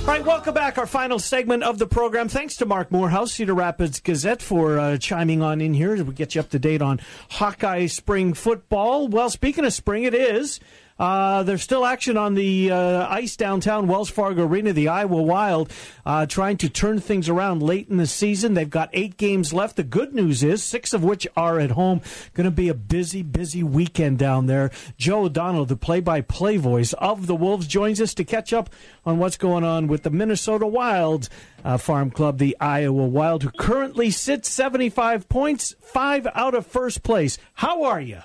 All 0.00 0.12
right, 0.12 0.24
welcome 0.24 0.52
back. 0.52 0.78
Our 0.78 0.86
final 0.86 1.18
segment 1.18 1.62
of 1.62 1.78
the 1.78 1.86
program. 1.86 2.28
Thanks 2.28 2.56
to 2.56 2.66
Marc 2.66 2.90
Morehouse, 2.90 3.32
Cedar 3.32 3.54
Rapids 3.54 4.00
Gazette, 4.00 4.42
for 4.42 4.78
uh, 4.78 4.98
chiming 4.98 5.42
on 5.42 5.60
in 5.60 5.74
here. 5.74 5.94
as 5.94 6.02
We 6.02 6.14
get 6.14 6.34
you 6.34 6.40
up 6.40 6.50
to 6.50 6.58
date 6.58 6.82
on 6.82 7.00
Hawkeye 7.30 7.86
spring 7.86 8.34
football. 8.34 9.08
Well, 9.08 9.30
speaking 9.30 9.64
of 9.64 9.72
spring, 9.72 10.02
it 10.04 10.14
is. 10.14 10.60
Uh, 10.98 11.42
there's 11.42 11.62
still 11.62 11.84
action 11.84 12.16
on 12.16 12.34
the 12.34 12.70
uh, 12.70 13.06
ice 13.08 13.36
downtown 13.36 13.86
Wells 13.86 14.08
Fargo 14.08 14.46
Arena. 14.46 14.72
The 14.72 14.88
Iowa 14.88 15.22
Wild 15.22 15.70
uh, 16.06 16.26
trying 16.26 16.56
to 16.58 16.68
turn 16.68 17.00
things 17.00 17.28
around 17.28 17.62
late 17.62 17.88
in 17.88 17.98
the 17.98 18.06
season. 18.06 18.54
They've 18.54 18.68
got 18.68 18.88
eight 18.94 19.16
games 19.16 19.52
left. 19.52 19.76
The 19.76 19.82
good 19.82 20.14
news 20.14 20.42
is 20.42 20.64
six 20.64 20.94
of 20.94 21.04
which 21.04 21.26
are 21.36 21.60
at 21.60 21.72
home. 21.72 22.00
Going 22.32 22.46
to 22.46 22.50
be 22.50 22.68
a 22.68 22.74
busy, 22.74 23.22
busy 23.22 23.62
weekend 23.62 24.18
down 24.18 24.46
there. 24.46 24.70
Joe 24.96 25.24
O'Donnell, 25.24 25.66
the 25.66 25.76
play-by-play 25.76 26.56
voice 26.56 26.94
of 26.94 27.26
the 27.26 27.36
Wolves, 27.36 27.66
joins 27.66 28.00
us 28.00 28.14
to 28.14 28.24
catch 28.24 28.52
up 28.52 28.70
on 29.04 29.18
what's 29.18 29.36
going 29.36 29.64
on 29.64 29.88
with 29.88 30.02
the 30.02 30.10
Minnesota 30.10 30.66
Wild 30.66 31.28
uh, 31.62 31.76
Farm 31.76 32.10
Club, 32.10 32.38
the 32.38 32.56
Iowa 32.58 33.06
Wild, 33.06 33.42
who 33.42 33.50
currently 33.50 34.10
sits 34.10 34.48
75 34.48 35.28
points, 35.28 35.74
five 35.80 36.26
out 36.34 36.54
of 36.54 36.66
first 36.66 37.02
place. 37.02 37.38
How 37.54 37.84
are 37.84 38.00
you? 38.00 38.22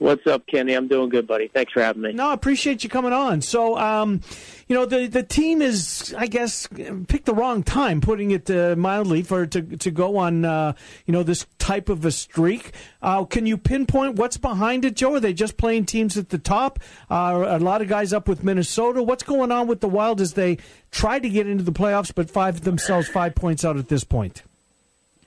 What's 0.00 0.26
up, 0.26 0.46
Kenny? 0.46 0.72
I'm 0.72 0.88
doing 0.88 1.10
good, 1.10 1.26
buddy. 1.26 1.48
Thanks 1.48 1.74
for 1.74 1.82
having 1.82 2.00
me. 2.00 2.14
No, 2.14 2.30
I 2.30 2.32
appreciate 2.32 2.82
you 2.82 2.88
coming 2.88 3.12
on. 3.12 3.42
So, 3.42 3.76
um, 3.76 4.22
you 4.66 4.74
know, 4.74 4.86
the 4.86 5.06
the 5.08 5.22
team 5.22 5.60
is, 5.60 6.14
I 6.16 6.26
guess, 6.26 6.66
picked 7.06 7.26
the 7.26 7.34
wrong 7.34 7.62
time, 7.62 8.00
putting 8.00 8.30
it 8.30 8.50
uh, 8.50 8.76
mildly, 8.76 9.20
for 9.20 9.44
to 9.44 9.60
to 9.60 9.90
go 9.90 10.16
on, 10.16 10.46
uh, 10.46 10.72
you 11.04 11.12
know, 11.12 11.22
this 11.22 11.44
type 11.58 11.90
of 11.90 12.06
a 12.06 12.10
streak. 12.10 12.72
Uh, 13.02 13.26
can 13.26 13.44
you 13.44 13.58
pinpoint 13.58 14.16
what's 14.16 14.38
behind 14.38 14.86
it, 14.86 14.96
Joe? 14.96 15.16
Are 15.16 15.20
they 15.20 15.34
just 15.34 15.58
playing 15.58 15.84
teams 15.84 16.16
at 16.16 16.30
the 16.30 16.38
top? 16.38 16.78
Uh, 17.10 17.44
a 17.46 17.58
lot 17.58 17.82
of 17.82 17.88
guys 17.88 18.14
up 18.14 18.26
with 18.26 18.42
Minnesota. 18.42 19.02
What's 19.02 19.22
going 19.22 19.52
on 19.52 19.66
with 19.66 19.80
the 19.80 19.88
Wild 19.88 20.22
as 20.22 20.32
they 20.32 20.56
try 20.90 21.18
to 21.18 21.28
get 21.28 21.46
into 21.46 21.62
the 21.62 21.72
playoffs, 21.72 22.10
but 22.14 22.30
five 22.30 22.62
themselves 22.62 23.06
five 23.06 23.34
points 23.34 23.66
out 23.66 23.76
at 23.76 23.88
this 23.88 24.04
point? 24.04 24.44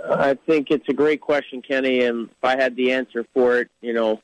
I 0.03 0.34
think 0.34 0.71
it's 0.71 0.89
a 0.89 0.93
great 0.93 1.21
question, 1.21 1.61
Kenny. 1.61 2.01
And 2.01 2.30
if 2.30 2.43
I 2.43 2.55
had 2.55 2.76
the 2.76 2.91
answer 2.91 3.24
for 3.36 3.59
it, 3.59 3.69
you 3.80 3.93
know, 3.93 4.19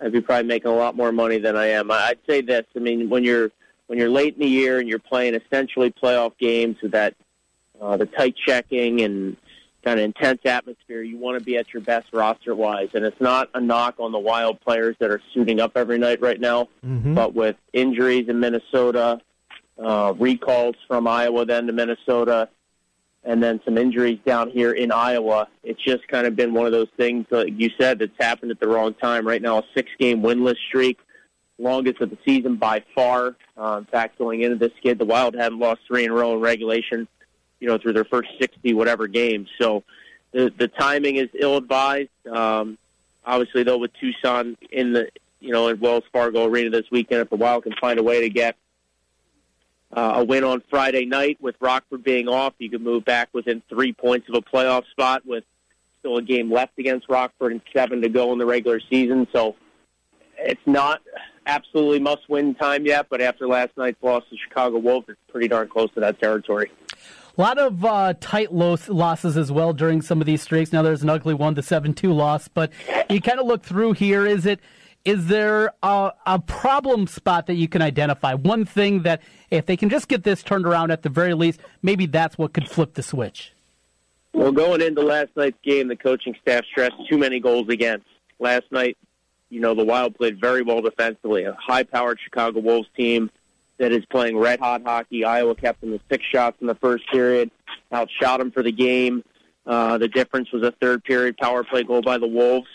I'd 0.00 0.12
be 0.12 0.20
probably 0.20 0.48
making 0.48 0.70
a 0.70 0.74
lot 0.74 0.96
more 0.96 1.12
money 1.12 1.38
than 1.38 1.56
I 1.56 1.66
am. 1.68 1.90
I'd 1.90 2.18
say 2.28 2.40
this. 2.40 2.64
I 2.74 2.78
mean, 2.78 3.08
when 3.10 3.24
you're 3.24 3.50
when 3.86 3.98
you're 3.98 4.10
late 4.10 4.34
in 4.34 4.40
the 4.40 4.48
year 4.48 4.78
and 4.78 4.88
you're 4.88 4.98
playing 4.98 5.34
essentially 5.34 5.90
playoff 5.90 6.38
games 6.38 6.76
with 6.82 6.92
that 6.92 7.14
uh, 7.80 7.96
the 7.96 8.06
tight 8.06 8.34
checking 8.46 9.00
and 9.00 9.36
kind 9.84 9.98
of 9.98 10.04
intense 10.04 10.40
atmosphere, 10.44 11.02
you 11.02 11.16
want 11.16 11.38
to 11.38 11.44
be 11.44 11.56
at 11.56 11.72
your 11.72 11.82
best 11.82 12.06
roster 12.12 12.54
wise. 12.54 12.90
And 12.92 13.04
it's 13.04 13.20
not 13.20 13.48
a 13.54 13.60
knock 13.60 13.94
on 13.98 14.12
the 14.12 14.18
Wild 14.18 14.60
players 14.60 14.94
that 15.00 15.10
are 15.10 15.22
suiting 15.32 15.58
up 15.58 15.72
every 15.76 15.96
night 15.98 16.20
right 16.20 16.38
now, 16.38 16.68
Mm-hmm. 16.86 17.14
but 17.14 17.34
with 17.34 17.56
injuries 17.72 18.28
in 18.28 18.38
Minnesota, 18.40 19.20
uh, 19.82 20.12
recalls 20.18 20.76
from 20.86 21.08
Iowa 21.08 21.46
then 21.46 21.66
to 21.66 21.72
Minnesota, 21.72 22.50
and 23.24 23.42
then 23.42 23.60
some 23.64 23.76
injuries 23.76 24.18
down 24.24 24.50
here 24.50 24.72
in 24.72 24.90
Iowa. 24.90 25.48
It's 25.62 25.82
just 25.82 26.08
kind 26.08 26.26
of 26.26 26.36
been 26.36 26.54
one 26.54 26.66
of 26.66 26.72
those 26.72 26.88
things, 26.96 27.26
like 27.30 27.52
you 27.54 27.70
said, 27.78 27.98
that's 27.98 28.12
happened 28.18 28.50
at 28.50 28.60
the 28.60 28.68
wrong 28.68 28.94
time. 28.94 29.26
Right 29.26 29.42
now, 29.42 29.58
a 29.58 29.62
six-game 29.74 30.22
winless 30.22 30.56
streak, 30.68 30.98
longest 31.58 32.00
of 32.00 32.10
the 32.10 32.18
season 32.24 32.56
by 32.56 32.82
far. 32.94 33.36
Uh, 33.58 33.76
in 33.78 33.84
fact, 33.84 34.18
going 34.18 34.40
into 34.40 34.56
this 34.56 34.72
skid, 34.78 34.98
the 34.98 35.04
Wild 35.04 35.34
hadn't 35.34 35.58
lost 35.58 35.80
three 35.86 36.04
in 36.04 36.10
a 36.10 36.14
row 36.14 36.34
in 36.34 36.40
regulation, 36.40 37.06
you 37.60 37.68
know, 37.68 37.76
through 37.76 37.92
their 37.92 38.06
first 38.06 38.30
60 38.40 38.72
whatever 38.72 39.06
games. 39.06 39.48
So 39.60 39.84
the 40.32 40.52
the 40.56 40.68
timing 40.68 41.16
is 41.16 41.28
ill-advised. 41.38 42.08
Um, 42.30 42.78
obviously, 43.24 43.64
though, 43.64 43.78
with 43.78 43.92
Tucson 44.00 44.56
in 44.70 44.92
the 44.92 45.10
you 45.40 45.52
know 45.52 45.68
in 45.68 45.78
Wells 45.80 46.04
Fargo 46.12 46.46
Arena 46.46 46.70
this 46.70 46.90
weekend, 46.90 47.20
if 47.20 47.30
the 47.30 47.36
Wild 47.36 47.64
can 47.64 47.74
find 47.80 47.98
a 47.98 48.02
way 48.02 48.22
to 48.22 48.30
get 48.30 48.56
uh, 49.92 50.14
a 50.16 50.24
win 50.24 50.44
on 50.44 50.62
Friday 50.70 51.04
night 51.04 51.38
with 51.40 51.56
Rockford 51.60 52.04
being 52.04 52.28
off, 52.28 52.54
you 52.58 52.70
could 52.70 52.82
move 52.82 53.04
back 53.04 53.28
within 53.32 53.62
three 53.68 53.92
points 53.92 54.28
of 54.28 54.34
a 54.34 54.42
playoff 54.42 54.84
spot 54.90 55.26
with 55.26 55.44
still 55.98 56.16
a 56.16 56.22
game 56.22 56.50
left 56.50 56.78
against 56.78 57.08
Rockford 57.08 57.52
and 57.52 57.60
seven 57.74 58.00
to 58.02 58.08
go 58.08 58.32
in 58.32 58.38
the 58.38 58.46
regular 58.46 58.80
season. 58.88 59.26
So 59.32 59.56
it's 60.38 60.60
not 60.66 61.02
absolutely 61.46 61.98
must-win 61.98 62.54
time 62.54 62.86
yet, 62.86 63.06
but 63.10 63.20
after 63.20 63.48
last 63.48 63.70
night's 63.76 64.02
loss 64.02 64.22
to 64.30 64.36
Chicago 64.36 64.78
Wolves, 64.78 65.06
it's 65.08 65.18
pretty 65.28 65.48
darn 65.48 65.68
close 65.68 65.92
to 65.94 66.00
that 66.00 66.20
territory. 66.20 66.70
A 67.36 67.40
lot 67.40 67.58
of 67.58 67.84
uh, 67.84 68.14
tight 68.20 68.52
los- 68.52 68.88
losses 68.88 69.36
as 69.36 69.50
well 69.50 69.72
during 69.72 70.02
some 70.02 70.20
of 70.20 70.26
these 70.26 70.42
streaks. 70.42 70.72
Now 70.72 70.82
there's 70.82 71.02
an 71.02 71.10
ugly 71.10 71.34
one, 71.34 71.54
the 71.54 71.62
seven-two 71.62 72.12
loss, 72.12 72.48
but 72.48 72.70
you 73.08 73.20
kind 73.20 73.40
of 73.40 73.46
look 73.46 73.62
through 73.62 73.94
here. 73.94 74.26
Is 74.26 74.46
it? 74.46 74.60
Is 75.04 75.28
there 75.28 75.72
a, 75.82 76.12
a 76.26 76.38
problem 76.38 77.06
spot 77.06 77.46
that 77.46 77.54
you 77.54 77.68
can 77.68 77.80
identify? 77.80 78.34
One 78.34 78.64
thing 78.64 79.02
that 79.02 79.22
if 79.50 79.66
they 79.66 79.76
can 79.76 79.88
just 79.88 80.08
get 80.08 80.24
this 80.24 80.42
turned 80.42 80.66
around 80.66 80.90
at 80.90 81.02
the 81.02 81.08
very 81.08 81.34
least, 81.34 81.60
maybe 81.82 82.06
that's 82.06 82.36
what 82.36 82.52
could 82.52 82.68
flip 82.68 82.94
the 82.94 83.02
switch. 83.02 83.52
Well, 84.32 84.52
going 84.52 84.80
into 84.82 85.00
last 85.00 85.30
night's 85.36 85.58
game, 85.64 85.88
the 85.88 85.96
coaching 85.96 86.36
staff 86.40 86.64
stressed 86.66 86.96
too 87.08 87.18
many 87.18 87.40
goals 87.40 87.68
against. 87.68 88.06
Last 88.38 88.64
night, 88.70 88.96
you 89.48 89.60
know, 89.60 89.74
the 89.74 89.84
Wild 89.84 90.14
played 90.16 90.40
very 90.40 90.62
well 90.62 90.82
defensively. 90.82 91.44
A 91.44 91.54
high-powered 91.54 92.20
Chicago 92.22 92.60
Wolves 92.60 92.88
team 92.96 93.30
that 93.78 93.92
is 93.92 94.04
playing 94.04 94.36
red-hot 94.36 94.82
hockey. 94.82 95.24
Iowa 95.24 95.54
kept 95.54 95.80
them 95.80 95.90
to 95.90 96.00
six 96.10 96.24
shots 96.24 96.58
in 96.60 96.66
the 96.66 96.74
first 96.74 97.08
period, 97.10 97.50
outshot 97.92 98.38
them 98.38 98.50
for 98.50 98.62
the 98.62 98.70
game. 98.70 99.24
Uh, 99.66 99.98
the 99.98 100.08
difference 100.08 100.52
was 100.52 100.62
a 100.62 100.70
third-period 100.72 101.36
power 101.38 101.64
play 101.64 101.82
goal 101.82 102.02
by 102.02 102.18
the 102.18 102.26
Wolves, 102.26 102.68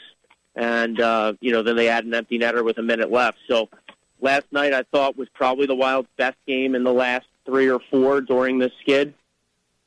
and 0.55 0.99
uh, 0.99 1.33
you 1.39 1.51
know, 1.51 1.63
then 1.63 1.75
they 1.75 1.85
had 1.85 2.05
an 2.05 2.13
empty 2.13 2.39
netter 2.39 2.63
with 2.63 2.77
a 2.77 2.83
minute 2.83 3.11
left. 3.11 3.37
So 3.47 3.69
last 4.21 4.45
night, 4.51 4.73
I 4.73 4.83
thought 4.83 5.17
was 5.17 5.29
probably 5.33 5.65
the 5.65 5.75
Wild's 5.75 6.09
best 6.17 6.37
game 6.47 6.75
in 6.75 6.83
the 6.83 6.93
last 6.93 7.25
three 7.45 7.69
or 7.69 7.79
four 7.91 8.21
during 8.21 8.59
this 8.59 8.71
skid 8.81 9.13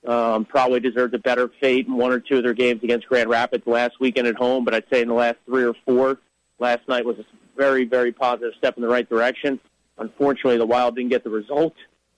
um, 0.06 0.44
probably 0.44 0.80
deserved 0.80 1.14
a 1.14 1.18
better 1.18 1.50
fate 1.60 1.86
in 1.86 1.96
one 1.96 2.12
or 2.12 2.20
two 2.20 2.38
of 2.38 2.42
their 2.44 2.54
games 2.54 2.82
against 2.82 3.06
Grand 3.08 3.28
Rapids 3.28 3.66
last 3.66 3.98
weekend 4.00 4.26
at 4.26 4.36
home. 4.36 4.64
But 4.64 4.74
I'd 4.74 4.84
say 4.90 5.02
in 5.02 5.08
the 5.08 5.14
last 5.14 5.36
three 5.44 5.64
or 5.64 5.74
four, 5.84 6.18
last 6.58 6.86
night 6.88 7.04
was 7.04 7.18
a 7.18 7.24
very, 7.56 7.84
very 7.84 8.12
positive 8.12 8.54
step 8.56 8.76
in 8.76 8.82
the 8.82 8.88
right 8.88 9.08
direction. 9.08 9.58
Unfortunately, 9.98 10.58
the 10.58 10.66
Wild 10.66 10.94
didn't 10.94 11.10
get 11.10 11.24
the 11.24 11.30
result, 11.30 11.74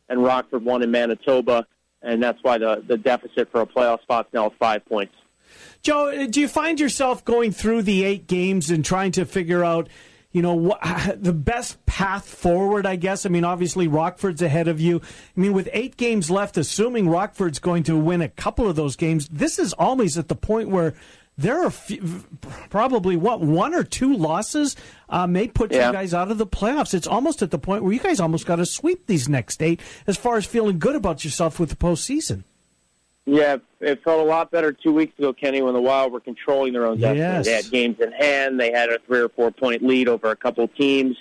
and 0.08 0.22
Rockford 0.22 0.64
won 0.64 0.82
in 0.82 0.90
Manitoba, 0.90 1.66
and 2.02 2.22
that's 2.22 2.38
why 2.42 2.58
the, 2.58 2.84
the 2.86 2.98
deficit 2.98 3.50
for 3.50 3.62
a 3.62 3.66
playoff 3.66 4.02
spot 4.02 4.26
is 4.26 4.34
now 4.34 4.52
five 4.58 4.84
points. 4.84 5.14
Joe, 5.82 6.26
do 6.26 6.40
you 6.40 6.48
find 6.48 6.78
yourself 6.78 7.24
going 7.24 7.52
through 7.52 7.82
the 7.82 8.04
eight 8.04 8.26
games 8.26 8.70
and 8.70 8.84
trying 8.84 9.12
to 9.12 9.24
figure 9.24 9.64
out, 9.64 9.88
you 10.32 10.42
know, 10.42 10.54
what, 10.54 10.78
the 11.22 11.32
best 11.32 11.84
path 11.86 12.26
forward? 12.28 12.86
I 12.86 12.96
guess. 12.96 13.24
I 13.24 13.28
mean, 13.30 13.44
obviously 13.44 13.88
Rockford's 13.88 14.42
ahead 14.42 14.68
of 14.68 14.80
you. 14.80 15.00
I 15.36 15.40
mean, 15.40 15.52
with 15.52 15.68
eight 15.72 15.96
games 15.96 16.30
left, 16.30 16.56
assuming 16.56 17.08
Rockford's 17.08 17.58
going 17.58 17.82
to 17.84 17.96
win 17.96 18.20
a 18.20 18.28
couple 18.28 18.68
of 18.68 18.76
those 18.76 18.96
games, 18.96 19.28
this 19.28 19.58
is 19.58 19.72
always 19.72 20.18
at 20.18 20.28
the 20.28 20.36
point 20.36 20.68
where 20.68 20.94
there 21.38 21.64
are 21.64 21.70
few, 21.70 22.24
probably 22.68 23.16
what 23.16 23.40
one 23.40 23.74
or 23.74 23.82
two 23.82 24.14
losses 24.14 24.76
uh, 25.08 25.26
may 25.26 25.48
put 25.48 25.72
Yeah. 25.72 25.86
you 25.86 25.92
guys 25.94 26.12
out 26.12 26.30
of 26.30 26.36
the 26.36 26.46
playoffs. 26.46 26.92
It's 26.92 27.06
almost 27.06 27.40
at 27.40 27.50
the 27.50 27.58
point 27.58 27.82
where 27.82 27.92
you 27.94 28.00
guys 28.00 28.20
almost 28.20 28.44
got 28.44 28.56
to 28.56 28.66
sweep 28.66 29.06
these 29.06 29.26
next 29.26 29.62
eight 29.62 29.80
as 30.06 30.18
far 30.18 30.36
as 30.36 30.44
feeling 30.44 30.78
good 30.78 30.96
about 30.96 31.24
yourself 31.24 31.58
with 31.58 31.70
the 31.70 31.76
postseason. 31.76 32.44
Yeah, 33.26 33.58
it 33.80 34.02
felt 34.02 34.20
a 34.20 34.28
lot 34.28 34.50
better 34.50 34.72
two 34.72 34.92
weeks 34.92 35.16
ago, 35.18 35.32
Kenny, 35.32 35.62
when 35.62 35.74
the 35.74 35.80
Wild 35.80 36.12
were 36.12 36.20
controlling 36.20 36.72
their 36.72 36.86
own 36.86 36.98
destiny. 36.98 37.18
Yes. 37.20 37.46
They 37.46 37.52
had 37.52 37.70
games 37.70 38.00
in 38.00 38.12
hand. 38.12 38.58
They 38.58 38.72
had 38.72 38.88
a 38.88 38.98
three 39.06 39.20
or 39.20 39.28
four 39.28 39.50
point 39.50 39.82
lead 39.82 40.08
over 40.08 40.30
a 40.30 40.36
couple 40.36 40.64
of 40.64 40.74
teams. 40.74 41.16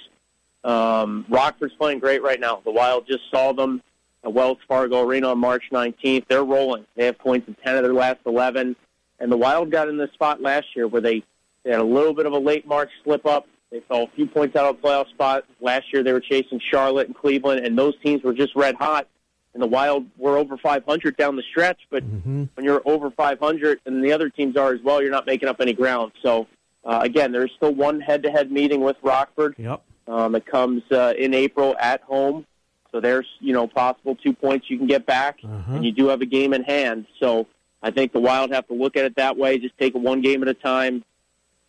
Um, 0.64 1.26
Rockford's 1.30 1.74
playing 1.76 2.00
great 2.00 2.24
right 2.24 2.40
now. 2.40 2.62
The 2.64 2.72
Wild 2.72 3.08
just 3.08 3.30
saw 3.32 3.54
them 3.54 3.82
at 4.24 4.34
Wells 4.34 4.58
Fargo 4.68 5.02
Arena 5.02 5.30
on 5.30 5.40
March 5.40 5.66
19th. 5.72 6.26
They're 6.28 6.44
rolling. 6.44 6.86
They 6.96 7.06
have 7.06 7.18
points 7.18 7.48
in 7.48 7.56
10 7.64 7.78
of 7.78 7.84
their 7.84 7.94
last 7.94 8.20
11. 8.26 8.76
And 9.20 9.32
the 9.32 9.38
Wild 9.38 9.72
got 9.72 9.88
in 9.88 9.98
this 9.98 10.12
spot 10.14 10.42
last 10.42 10.68
year 10.76 10.88
where 10.88 11.02
they, 11.02 11.24
they 11.64 11.72
had 11.72 11.80
a 11.80 11.84
little 11.84 12.14
bit 12.14 12.26
of 12.26 12.34
a 12.34 12.40
late 12.40 12.66
March 12.66 12.90
slip 13.04 13.26
up. 13.26 13.48
They 13.72 13.82
fell 13.82 14.04
a 14.04 14.08
few 14.16 14.26
points 14.26 14.56
out 14.56 14.66
of 14.66 14.82
the 14.82 14.88
playoff 14.88 15.10
spot. 15.10 15.46
Last 15.62 15.94
year 15.94 16.02
they 16.02 16.12
were 16.12 16.20
chasing 16.20 16.60
Charlotte 16.60 17.08
and 17.08 17.16
Cleveland, 17.16 17.66
and 17.66 17.78
those 17.78 17.94
teams 18.04 18.24
were 18.24 18.34
just 18.34 18.56
red 18.56 18.76
hot. 18.76 19.08
And 19.54 19.64
the 19.64 19.68
Wild 19.68 20.06
were 20.18 20.38
over 20.38 20.58
500 20.58 21.18
down 21.18 21.36
the 21.36 21.44
stretch, 21.50 21.80
but 21.90 22.04
when 22.04 22.50
you're 22.62 22.82
over 22.86 23.10
500 23.10 23.80
and 23.86 24.04
the 24.04 24.12
other 24.12 24.30
teams 24.30 24.56
are 24.56 24.74
as 24.74 24.82
well, 24.82 25.02
you're 25.02 25.12
not 25.12 25.26
making 25.26 25.50
up 25.50 25.60
any 25.60 25.74
ground. 25.74 26.12
So, 26.22 26.48
uh, 26.86 27.00
again, 27.02 27.32
there's 27.32 27.52
still 27.58 27.74
one 27.74 28.00
head-to-head 28.00 28.52
meeting 28.52 28.82
with 28.82 28.98
Rockford. 29.02 29.56
Yep. 29.58 29.82
Um, 30.08 30.36
it 30.36 30.46
comes 30.46 30.84
uh, 30.92 31.14
in 31.18 31.34
April 31.34 31.76
at 31.80 32.02
home, 32.02 32.46
so 32.92 33.00
there's 33.00 33.28
you 33.40 33.54
know 33.54 33.68
possible 33.68 34.16
two 34.16 34.34
points 34.34 34.70
you 34.70 34.78
can 34.78 34.88
get 34.88 35.06
back, 35.06 35.40
and 35.44 35.86
you 35.86 35.92
do 35.92 36.08
have 36.08 36.22
a 36.22 36.26
game 36.26 36.54
in 36.54 36.64
hand. 36.64 37.06
So 37.20 37.46
I 37.84 37.92
think 37.92 38.12
the 38.12 38.20
Wild 38.20 38.52
have 38.52 38.68
to 38.68 38.74
look 38.74 38.98
at 38.98 39.06
it 39.06 39.16
that 39.18 39.38
way. 39.38 39.58
Just 39.60 39.78
take 39.78 39.96
it 39.96 40.02
one 40.02 40.22
game 40.22 40.42
at 40.42 40.48
a 40.48 40.54
time. 40.54 41.04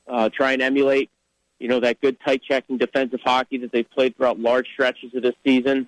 Uh, 0.07 0.29
try 0.29 0.53
and 0.53 0.63
emulate, 0.63 1.11
you 1.59 1.69
know, 1.69 1.81
that 1.81 2.01
good 2.01 2.17
tight 2.25 2.43
checking 2.43 2.79
defensive 2.79 3.21
hockey 3.23 3.59
that 3.59 3.73
they've 3.73 3.91
played 3.91 4.17
throughout 4.17 4.41
large 4.41 4.67
stretches 4.73 5.15
of 5.15 5.23
this 5.23 5.35
season, 5.45 5.87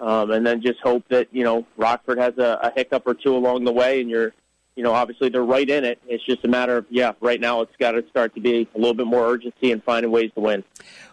um, 0.00 0.30
and 0.30 0.46
then 0.46 0.62
just 0.62 0.80
hope 0.80 1.04
that 1.08 1.28
you 1.32 1.44
know 1.44 1.66
Rockford 1.76 2.18
has 2.18 2.36
a, 2.38 2.58
a 2.62 2.72
hiccup 2.74 3.06
or 3.06 3.14
two 3.14 3.36
along 3.36 3.64
the 3.64 3.72
way, 3.72 4.00
and 4.00 4.10
you're 4.10 4.32
you 4.76 4.82
know, 4.82 4.92
obviously 4.92 5.28
they're 5.28 5.44
right 5.44 5.68
in 5.68 5.84
it. 5.84 6.00
It's 6.06 6.24
just 6.24 6.44
a 6.44 6.48
matter 6.48 6.78
of, 6.78 6.86
yeah, 6.90 7.12
right 7.20 7.40
now 7.40 7.60
it's 7.60 7.74
got 7.78 7.92
to 7.92 8.04
start 8.08 8.34
to 8.34 8.40
be 8.40 8.68
a 8.74 8.78
little 8.78 8.94
bit 8.94 9.06
more 9.06 9.24
urgency 9.24 9.70
and 9.70 9.82
finding 9.84 10.10
ways 10.10 10.32
to 10.34 10.40
win. 10.40 10.64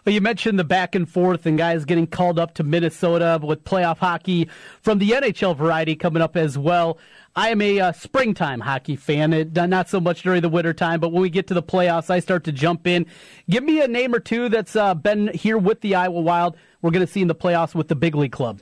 Well, 0.04 0.12
you 0.12 0.20
mentioned 0.20 0.58
the 0.58 0.64
back 0.64 0.96
and 0.96 1.08
forth 1.08 1.46
and 1.46 1.56
guys 1.56 1.84
getting 1.84 2.08
called 2.08 2.40
up 2.40 2.54
to 2.54 2.64
Minnesota 2.64 3.38
with 3.40 3.62
playoff 3.62 3.98
hockey 3.98 4.48
from 4.80 4.98
the 4.98 5.10
NHL 5.10 5.56
variety 5.56 5.94
coming 5.94 6.22
up 6.22 6.36
as 6.36 6.58
well. 6.58 6.98
I 7.36 7.50
am 7.50 7.62
a 7.62 7.78
uh, 7.78 7.92
springtime 7.92 8.60
hockey 8.60 8.96
fan, 8.96 9.32
it, 9.32 9.54
not 9.54 9.88
so 9.88 10.00
much 10.00 10.22
during 10.22 10.42
the 10.42 10.48
winter 10.48 10.74
time, 10.74 10.98
but 10.98 11.10
when 11.10 11.22
we 11.22 11.30
get 11.30 11.46
to 11.46 11.54
the 11.54 11.62
playoffs, 11.62 12.10
I 12.10 12.18
start 12.18 12.44
to 12.44 12.52
jump 12.52 12.86
in. 12.86 13.06
Give 13.48 13.62
me 13.62 13.80
a 13.80 13.88
name 13.88 14.12
or 14.12 14.20
two 14.20 14.48
that's 14.48 14.74
uh, 14.74 14.94
been 14.94 15.28
here 15.28 15.56
with 15.56 15.82
the 15.82 15.94
Iowa 15.94 16.20
Wild. 16.20 16.56
We're 16.82 16.90
going 16.90 17.06
to 17.06 17.10
see 17.10 17.22
in 17.22 17.28
the 17.28 17.34
playoffs 17.34 17.76
with 17.76 17.86
the 17.86 17.94
big 17.94 18.16
league 18.16 18.32
club. 18.32 18.60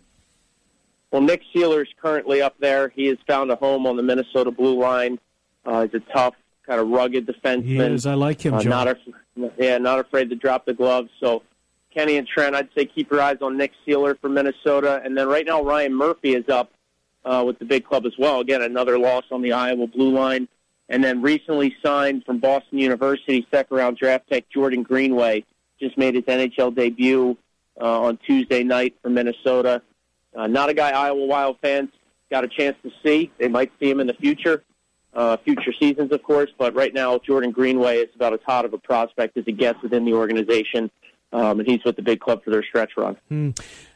Well, 1.11 1.23
Nick 1.23 1.43
Seeler's 1.55 1.89
currently 2.01 2.41
up 2.41 2.55
there. 2.61 2.89
He 2.89 3.07
has 3.07 3.19
found 3.27 3.51
a 3.51 3.57
home 3.57 3.87
on 3.87 3.97
the 3.97 4.03
Minnesota 4.03 4.51
blue 4.51 4.79
line. 4.79 5.19
Uh, 5.65 5.83
he's 5.87 5.95
a 5.95 6.13
tough, 6.13 6.35
kind 6.67 6.81
of 6.81 6.89
rugged 6.89 7.27
defenseman. 7.27 7.65
He 7.65 7.79
is. 7.79 8.07
I 8.07 8.15
like 8.15 8.41
him, 8.45 8.55
uh, 8.55 8.63
Joe. 8.63 8.71
Not 8.71 8.89
af- 8.89 9.53
yeah, 9.59 9.79
not 9.79 9.99
afraid 9.99 10.31
to 10.31 10.37
drop 10.37 10.67
the 10.67 10.75
gloves. 10.75 11.11
So, 11.19 11.43
Kenny 11.93 12.17
and 12.17 12.27
Trent, 12.29 12.55
I'd 12.55 12.69
say 12.77 12.87
keep 12.87 13.11
your 13.11 13.21
eyes 13.21 13.39
on 13.43 13.57
Nick 13.57 13.73
Seeler 13.87 14.19
for 14.21 14.29
Minnesota. 14.29 15.01
And 15.05 15.17
then 15.17 15.29
right 15.29 15.45
now, 15.45 15.63
Ryan 15.63 15.95
Murphy 15.95 16.35
is 16.35 16.49
up 16.49 16.71
uh, 17.25 17.43
with 17.45 17.59
the 17.59 17.65
big 17.65 17.85
club 17.85 18.07
as 18.07 18.13
well. 18.19 18.41
Again, 18.41 18.63
another 18.63 18.99
loss 18.99 19.25
on 19.33 19.43
the 19.43 19.53
Iowa 19.53 19.89
blue 19.89 20.13
line. 20.13 20.47
And 20.89 21.03
then 21.05 21.23
recently 21.23 21.75
signed 21.85 22.25
from 22.25 22.39
Boston 22.39 22.79
University, 22.79 23.47
second 23.51 23.77
round 23.77 23.97
draft 23.97 24.29
pick 24.29 24.49
Jordan 24.51 24.83
Greenway 24.83 25.45
just 25.79 25.97
made 25.97 26.15
his 26.15 26.25
NHL 26.25 26.75
debut 26.75 27.37
uh, 27.81 28.03
on 28.03 28.19
Tuesday 28.19 28.63
night 28.63 28.95
for 29.03 29.09
Minnesota. 29.09 29.83
Uh, 30.35 30.47
not 30.47 30.69
a 30.69 30.75
guy 30.75 30.91
Iowa 30.91 31.27
Wild 31.27 31.59
fans 31.61 31.91
got 32.31 32.45
a 32.45 32.49
chance 32.49 32.77
to 32.83 32.91
see. 33.05 33.31
They 33.39 33.49
might 33.49 33.73
see 33.81 33.91
him 33.91 34.01
in 34.01 34.07
the 34.07 34.15
future, 34.15 34.63
uh, 35.13 35.37
future 35.39 35.73
seasons, 35.79 36.13
of 36.13 36.23
course. 36.23 36.51
But 36.57 36.75
right 36.75 36.95
now, 36.95 37.19
Jordan 37.19 37.51
Greenway 37.51 37.99
is 37.99 38.09
about 38.15 38.33
as 38.33 38.41
hot 38.47 38.65
of 38.65 38.73
a 38.73 38.79
prospect 38.79 39.37
as 39.37 39.45
it 39.47 39.59
gets 39.59 39.83
within 39.83 40.05
the 40.05 40.15
organization, 40.15 40.91
um, 41.33 41.61
and 41.61 41.69
he's 41.69 41.85
with 41.85 41.97
the 41.97 42.03
big 42.03 42.21
club 42.21 42.45
for 42.45 42.51
their 42.51 42.63
stretch 42.63 42.93
run. 42.97 43.17
Hmm. 43.29 43.51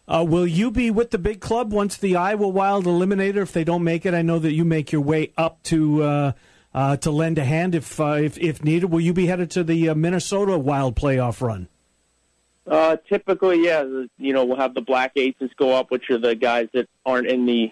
Uh, 0.06 0.24
will 0.28 0.46
you 0.46 0.70
be 0.70 0.90
with 0.90 1.12
the 1.12 1.18
big 1.18 1.40
club 1.40 1.72
once 1.72 1.96
the 1.96 2.16
Iowa 2.16 2.48
Wild 2.48 2.84
eliminator? 2.84 3.36
If 3.36 3.52
they 3.52 3.64
don't 3.64 3.84
make 3.84 4.04
it, 4.04 4.12
I 4.12 4.22
know 4.22 4.38
that 4.38 4.52
you 4.52 4.64
make 4.64 4.92
your 4.92 5.00
way 5.00 5.32
up 5.38 5.62
to 5.64 6.02
uh, 6.02 6.32
uh, 6.74 6.96
to 6.98 7.10
lend 7.10 7.38
a 7.38 7.44
hand 7.44 7.74
if, 7.74 7.98
uh, 7.98 8.14
if 8.14 8.36
if 8.38 8.62
needed. 8.62 8.86
Will 8.90 9.00
you 9.00 9.14
be 9.14 9.26
headed 9.26 9.50
to 9.52 9.64
the 9.64 9.88
uh, 9.88 9.94
Minnesota 9.94 10.58
Wild 10.58 10.96
playoff 10.96 11.40
run? 11.40 11.68
Uh, 12.66 12.96
typically, 13.08 13.64
yeah, 13.64 13.82
you 14.18 14.32
know, 14.32 14.44
we'll 14.44 14.56
have 14.56 14.74
the 14.74 14.80
Black 14.80 15.12
Aces 15.16 15.50
go 15.56 15.72
up, 15.72 15.90
which 15.90 16.08
are 16.10 16.18
the 16.18 16.34
guys 16.34 16.68
that 16.72 16.88
aren't 17.04 17.26
in 17.26 17.44
the, 17.44 17.70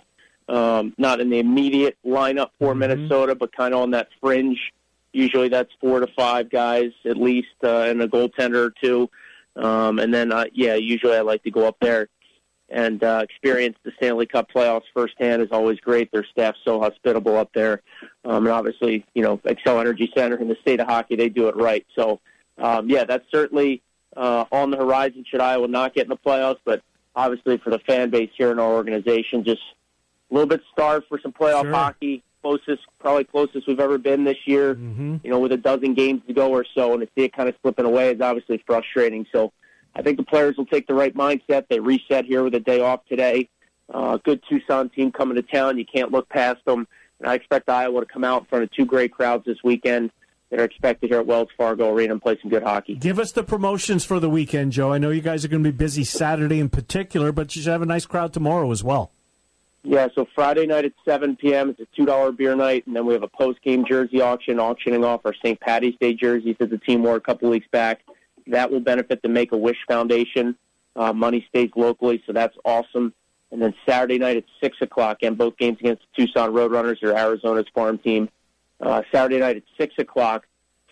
um, 0.48 0.94
not 0.98 1.20
in 1.20 1.30
the 1.30 1.38
immediate 1.38 1.96
lineup 2.04 2.50
for 2.58 2.74
Minnesota, 2.74 3.34
but 3.34 3.54
kind 3.56 3.72
of 3.72 3.80
on 3.80 3.90
that 3.92 4.08
fringe. 4.20 4.58
Usually 5.12 5.48
that's 5.48 5.70
four 5.80 6.00
to 6.00 6.06
five 6.08 6.50
guys 6.50 6.90
at 7.04 7.16
least, 7.16 7.48
uh, 7.64 7.82
and 7.82 8.02
a 8.02 8.08
goaltender 8.08 8.66
or 8.66 8.74
two. 8.82 9.08
Um, 9.56 9.98
and 9.98 10.12
then, 10.12 10.32
uh, 10.32 10.44
yeah, 10.52 10.74
usually 10.74 11.16
I 11.16 11.20
like 11.20 11.42
to 11.44 11.50
go 11.50 11.66
up 11.66 11.76
there 11.80 12.08
and 12.72 13.04
uh, 13.04 13.20
experience 13.22 13.76
the 13.84 13.92
Stanley 13.98 14.26
Cup 14.26 14.50
playoffs 14.50 14.84
firsthand 14.94 15.42
is 15.42 15.48
always 15.52 15.78
great. 15.80 16.10
Their 16.10 16.24
staff's 16.24 16.58
so 16.64 16.80
hospitable 16.80 17.36
up 17.36 17.50
there. 17.54 17.82
Um, 18.24 18.46
and 18.46 18.48
obviously, 18.48 19.04
you 19.14 19.22
know, 19.22 19.36
Xcel 19.38 19.78
Energy 19.78 20.10
Center 20.16 20.36
in 20.36 20.48
the 20.48 20.56
state 20.62 20.80
of 20.80 20.86
hockey, 20.86 21.16
they 21.16 21.28
do 21.28 21.48
it 21.48 21.56
right. 21.56 21.86
So, 21.94 22.20
um, 22.56 22.88
yeah, 22.88 23.04
that's 23.04 23.30
certainly 23.30 23.82
uh, 24.16 24.44
on 24.52 24.70
the 24.70 24.76
horizon 24.76 25.24
should 25.28 25.40
Iowa 25.40 25.68
not 25.68 25.94
get 25.94 26.04
in 26.04 26.08
the 26.10 26.16
playoffs. 26.16 26.58
But 26.64 26.82
obviously, 27.14 27.58
for 27.58 27.70
the 27.70 27.78
fan 27.80 28.10
base 28.10 28.30
here 28.36 28.50
in 28.50 28.58
our 28.58 28.72
organization, 28.72 29.44
just 29.44 29.62
a 30.30 30.34
little 30.34 30.48
bit 30.48 30.62
starved 30.72 31.06
for 31.08 31.20
some 31.20 31.32
playoff 31.32 31.62
Sure. 31.62 31.72
hockey. 31.72 32.22
Closest, 32.42 32.82
probably 32.98 33.22
closest 33.22 33.68
we've 33.68 33.78
ever 33.78 33.98
been 33.98 34.24
this 34.24 34.38
year. 34.46 34.74
Mm-hmm. 34.74 35.18
You 35.22 35.30
know, 35.30 35.38
with 35.38 35.52
a 35.52 35.56
dozen 35.56 35.94
games 35.94 36.22
to 36.26 36.32
go 36.32 36.50
or 36.50 36.64
so, 36.74 36.92
and 36.92 37.00
to 37.00 37.08
see 37.14 37.24
it 37.24 37.32
kind 37.32 37.48
of 37.48 37.54
slipping 37.62 37.84
away 37.84 38.10
is 38.12 38.20
obviously 38.20 38.62
frustrating. 38.66 39.26
So, 39.30 39.52
I 39.94 40.02
think 40.02 40.16
the 40.16 40.24
players 40.24 40.56
will 40.56 40.66
take 40.66 40.86
the 40.86 40.94
right 40.94 41.14
mindset. 41.14 41.68
They 41.68 41.78
reset 41.78 42.24
here 42.24 42.42
with 42.42 42.54
a 42.54 42.60
day 42.60 42.80
off 42.80 43.04
today. 43.06 43.48
Uh, 43.92 44.16
good 44.16 44.42
Tucson 44.48 44.88
team 44.88 45.12
coming 45.12 45.36
to 45.36 45.42
town. 45.42 45.78
You 45.78 45.84
can't 45.84 46.10
look 46.10 46.28
past 46.28 46.64
them. 46.64 46.88
And 47.20 47.28
I 47.28 47.34
expect 47.34 47.68
Iowa 47.68 48.00
to 48.00 48.06
come 48.06 48.24
out 48.24 48.42
in 48.42 48.46
front 48.46 48.64
of 48.64 48.70
two 48.72 48.86
great 48.86 49.12
crowds 49.12 49.44
this 49.44 49.58
weekend 49.62 50.10
that 50.52 50.60
are 50.60 50.64
expected 50.64 51.08
here 51.08 51.18
at 51.18 51.26
Wells 51.26 51.48
Fargo 51.56 51.90
Arena 51.90 52.12
and 52.12 52.22
play 52.22 52.38
some 52.42 52.50
good 52.50 52.62
hockey. 52.62 52.94
Give 52.94 53.18
us 53.18 53.32
the 53.32 53.42
promotions 53.42 54.04
for 54.04 54.20
the 54.20 54.28
weekend, 54.28 54.72
Joe. 54.72 54.92
I 54.92 54.98
know 54.98 55.08
you 55.08 55.22
guys 55.22 55.46
are 55.46 55.48
going 55.48 55.64
to 55.64 55.72
be 55.72 55.76
busy 55.76 56.04
Saturday 56.04 56.60
in 56.60 56.68
particular, 56.68 57.32
but 57.32 57.56
you 57.56 57.62
should 57.62 57.72
have 57.72 57.80
a 57.80 57.86
nice 57.86 58.04
crowd 58.04 58.34
tomorrow 58.34 58.70
as 58.70 58.84
well. 58.84 59.10
Yeah, 59.82 60.08
so 60.14 60.26
Friday 60.34 60.66
night 60.66 60.84
at 60.84 60.92
7 61.06 61.36
p.m. 61.36 61.70
It's 61.70 61.80
a 61.80 61.86
two 61.96 62.04
dollar 62.04 62.32
beer 62.32 62.54
night, 62.54 62.86
and 62.86 62.94
then 62.94 63.06
we 63.06 63.14
have 63.14 63.22
a 63.22 63.28
post 63.28 63.62
game 63.62 63.84
jersey 63.88 64.20
auction, 64.20 64.60
auctioning 64.60 65.04
off 65.04 65.22
our 65.24 65.34
St. 65.34 65.58
Patty's 65.58 65.94
Day 65.98 66.12
jerseys 66.12 66.54
that 66.60 66.68
the 66.68 66.78
team 66.78 67.02
wore 67.02 67.16
a 67.16 67.20
couple 67.20 67.48
weeks 67.48 67.66
back. 67.72 68.02
That 68.46 68.70
will 68.70 68.80
benefit 68.80 69.22
the 69.22 69.28
Make 69.28 69.52
a 69.52 69.56
Wish 69.56 69.78
Foundation. 69.88 70.54
Uh, 70.94 71.14
money 71.14 71.46
stays 71.48 71.70
locally, 71.74 72.22
so 72.26 72.34
that's 72.34 72.56
awesome. 72.66 73.14
And 73.50 73.62
then 73.62 73.74
Saturday 73.88 74.18
night 74.18 74.36
at 74.36 74.44
six 74.62 74.76
o'clock, 74.82 75.18
and 75.22 75.36
both 75.36 75.56
games 75.56 75.78
against 75.80 76.02
the 76.02 76.26
Tucson 76.26 76.52
Roadrunners 76.52 77.02
or 77.02 77.16
Arizona's 77.16 77.66
farm 77.74 77.96
team. 77.96 78.28
Uh, 78.82 79.02
Saturday 79.12 79.38
night 79.38 79.56
at 79.56 79.62
six 79.78 79.94
o'clock. 79.98 80.44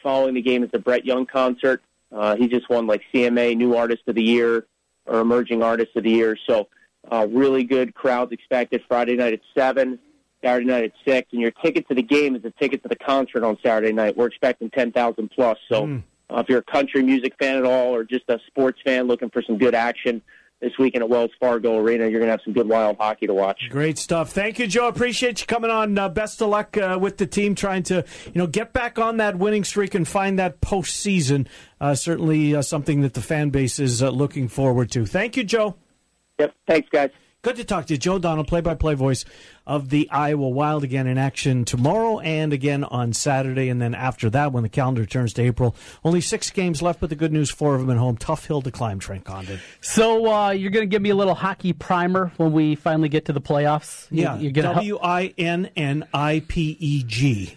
Following 0.03 0.34
the 0.34 0.41
game 0.43 0.62
is 0.62 0.70
the 0.70 0.78
Brett 0.78 1.05
Young 1.05 1.26
concert. 1.26 1.82
Uh, 2.12 2.36
he 2.36 2.47
just 2.49 2.70
won 2.70 2.86
like 2.86 3.03
CMA 3.12 3.57
New 3.57 3.74
Artist 3.76 4.03
of 4.07 4.14
the 4.14 4.22
Year 4.22 4.66
or 5.07 5.20
Emerging 5.20 5.62
Artist 5.62 5.91
of 5.97 6.05
the 6.05 6.11
Year. 6.11 6.38
So 6.49 6.68
uh, 7.11 7.26
really 7.28 7.64
good 7.64 7.95
crowds 7.95 8.32
expected 8.32 8.82
Friday 8.88 9.16
night 9.16 9.32
at 9.32 9.41
7, 9.57 9.99
Saturday 10.43 10.66
night 10.66 10.84
at 10.84 10.93
6. 11.05 11.28
And 11.32 11.41
your 11.41 11.51
ticket 11.51 11.86
to 11.88 11.95
the 11.95 12.03
game 12.03 12.36
is 12.36 12.45
a 12.45 12.51
ticket 12.53 12.82
to 12.84 12.88
the 12.88 12.97
concert 12.97 13.43
on 13.43 13.59
Saturday 13.62 13.93
night. 13.93 14.16
We're 14.16 14.26
expecting 14.28 14.70
10,000 14.70 15.28
plus. 15.30 15.59
So 15.68 15.86
Hmm. 15.86 15.99
uh, 16.30 16.38
if 16.41 16.49
you're 16.49 16.61
a 16.61 16.62
country 16.62 17.03
music 17.03 17.34
fan 17.38 17.57
at 17.57 17.64
all 17.64 17.95
or 17.95 18.05
just 18.05 18.24
a 18.28 18.38
sports 18.47 18.80
fan 18.84 19.07
looking 19.09 19.30
for 19.30 19.43
some 19.43 19.59
good 19.59 19.74
action 19.74 20.22
this 20.61 20.72
weekend 20.78 21.02
at 21.02 21.08
Wells 21.08 21.30
Fargo 21.40 21.78
Arena, 21.78 22.04
you're 22.04 22.20
going 22.20 22.28
to 22.28 22.32
have 22.32 22.40
some 22.44 22.52
good 22.52 22.68
wild 22.68 22.96
hockey 22.98 23.26
to 23.26 23.34
watch. 23.34 23.61
Great 23.70 23.98
stuff. 23.98 24.30
Thank 24.30 24.58
you, 24.58 24.66
Joe. 24.66 24.88
Appreciate 24.88 25.40
you 25.40 25.46
coming 25.46 25.70
on. 25.70 25.96
Uh, 25.96 26.08
best 26.08 26.40
of 26.42 26.48
luck 26.48 26.76
uh, 26.76 26.98
with 27.00 27.16
the 27.16 27.26
team 27.26 27.54
trying 27.54 27.82
to, 27.84 28.04
you 28.26 28.32
know, 28.34 28.46
get 28.46 28.72
back 28.72 28.98
on 28.98 29.16
that 29.18 29.36
winning 29.36 29.64
streak 29.64 29.94
and 29.94 30.06
find 30.06 30.38
that 30.38 30.61
postseason. 30.61 31.46
Uh, 31.80 31.94
certainly 31.94 32.54
uh, 32.54 32.62
something 32.62 33.00
that 33.00 33.14
the 33.14 33.22
fan 33.22 33.50
base 33.50 33.78
is 33.78 34.02
uh, 34.02 34.11
looking 34.11 34.48
forward 34.48 34.90
to. 34.92 35.06
Thank 35.06 35.36
you, 35.36 35.44
Joe. 35.44 35.76
Yep. 36.38 36.54
Thanks, 36.66 36.88
guys. 36.90 37.11
Good 37.43 37.57
to 37.57 37.64
talk 37.64 37.86
to 37.86 37.95
you, 37.95 37.99
Joe 37.99 38.18
Donald, 38.18 38.49
play-by-play 38.49 38.93
voice 38.95 39.24
of 39.66 39.88
the 39.88 40.11
Iowa 40.11 40.47
Wild. 40.51 40.84
Again 40.84 41.07
in 41.07 41.16
action 41.16 41.64
tomorrow 41.64 42.18
and 42.18 42.53
again 42.53 42.84
on 42.84 43.14
Saturday, 43.14 43.70
and 43.70 43.80
then 43.80 43.95
after 43.95 44.28
that, 44.28 44.53
when 44.53 44.62
the 44.62 44.68
calendar 44.68 45.07
turns 45.07 45.32
to 45.34 45.43
April, 45.43 45.74
only 46.05 46.20
six 46.20 46.51
games 46.51 46.82
left. 46.82 47.01
But 47.01 47.09
the 47.09 47.16
good 47.16 47.32
news, 47.32 47.51
four 47.51 47.74
of 47.74 47.80
them 47.80 47.88
at 47.88 47.97
home. 47.97 48.18
Tough 48.18 48.45
hill 48.45 48.61
to 48.61 48.70
climb, 48.70 48.99
Trent 48.99 49.24
Condon. 49.24 49.59
So 49.80 50.30
uh, 50.30 50.51
you're 50.51 50.70
going 50.70 50.82
to 50.82 50.91
give 50.91 51.01
me 51.01 51.09
a 51.09 51.14
little 51.14 51.34
hockey 51.34 51.72
primer 51.72 52.30
when 52.36 52.53
we 52.53 52.74
finally 52.74 53.09
get 53.09 53.24
to 53.24 53.32
the 53.32 53.41
playoffs. 53.41 54.07
Yeah, 54.11 54.36
you're 54.36 54.53
gonna 54.53 54.74
W 54.74 54.99
I 55.03 55.32
N 55.38 55.70
N 55.76 56.07
I 56.12 56.43
P 56.47 56.76
E 56.78 57.03
G. 57.05 57.57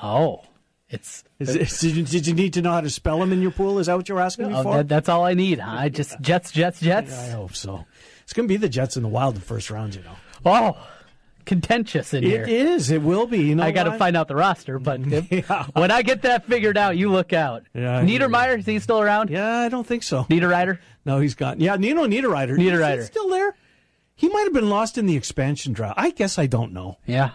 Oh, 0.00 0.42
it's. 0.88 1.24
Is- 1.40 1.80
did, 1.80 1.96
you, 1.96 2.04
did 2.04 2.26
you 2.28 2.34
need 2.34 2.52
to 2.52 2.62
know 2.62 2.70
how 2.70 2.80
to 2.82 2.88
spell 2.88 3.18
them 3.18 3.32
in 3.32 3.42
your 3.42 3.50
pool? 3.50 3.80
Is 3.80 3.86
that 3.88 3.96
what 3.96 4.08
you're 4.08 4.20
asking 4.20 4.46
me 4.48 4.54
Oh, 4.54 4.62
for? 4.62 4.76
that, 4.76 4.88
that's 4.88 5.08
all 5.08 5.24
I 5.24 5.34
need. 5.34 5.58
Huh? 5.58 5.72
I 5.76 5.88
just 5.88 6.20
Jets, 6.20 6.52
Jets, 6.52 6.78
Jets. 6.78 7.12
I 7.18 7.30
hope 7.30 7.54
so. 7.56 7.84
It's 8.24 8.32
going 8.32 8.48
to 8.48 8.52
be 8.52 8.56
the 8.56 8.68
Jets 8.68 8.96
in 8.96 9.02
the 9.04 9.08
Wild 9.08 9.34
in 9.36 9.40
the 9.40 9.46
first 9.46 9.70
round, 9.70 9.94
you 9.94 10.02
know. 10.02 10.16
Oh, 10.44 10.76
contentious 11.44 12.12
in 12.14 12.22
here. 12.22 12.42
It 12.42 12.48
is. 12.48 12.90
It 12.90 13.02
will 13.02 13.26
be. 13.26 13.38
You 13.42 13.54
know, 13.54 13.62
I 13.62 13.70
got 13.70 13.84
to 13.84 13.96
find 13.98 14.16
out 14.16 14.28
the 14.28 14.36
roster, 14.36 14.78
but 14.78 15.00
if- 15.04 15.48
when 15.74 15.90
I 15.90 16.02
get 16.02 16.22
that 16.22 16.46
figured 16.46 16.76
out, 16.78 16.96
you 16.96 17.10
look 17.10 17.32
out. 17.32 17.64
Yeah, 17.74 18.02
Niedermeyer, 18.02 18.58
is 18.58 18.66
he 18.66 18.78
still 18.78 19.00
around? 19.00 19.30
Yeah, 19.30 19.58
I 19.60 19.68
don't 19.68 19.86
think 19.86 20.02
so. 20.02 20.24
Niederreiter? 20.24 20.78
No, 21.04 21.18
he's 21.20 21.34
gone. 21.34 21.60
Yeah, 21.60 21.76
Nino 21.76 22.04
Niederreiter. 22.06 22.56
Niederreiter. 22.56 22.98
Is 22.98 23.08
he 23.08 23.12
still 23.12 23.28
there? 23.28 23.54
He 24.16 24.28
might 24.28 24.44
have 24.44 24.52
been 24.52 24.70
lost 24.70 24.96
in 24.96 25.06
the 25.06 25.16
expansion 25.16 25.72
draft. 25.72 25.94
I 25.98 26.10
guess 26.10 26.38
I 26.38 26.46
don't 26.46 26.72
know. 26.72 26.98
Yeah. 27.04 27.30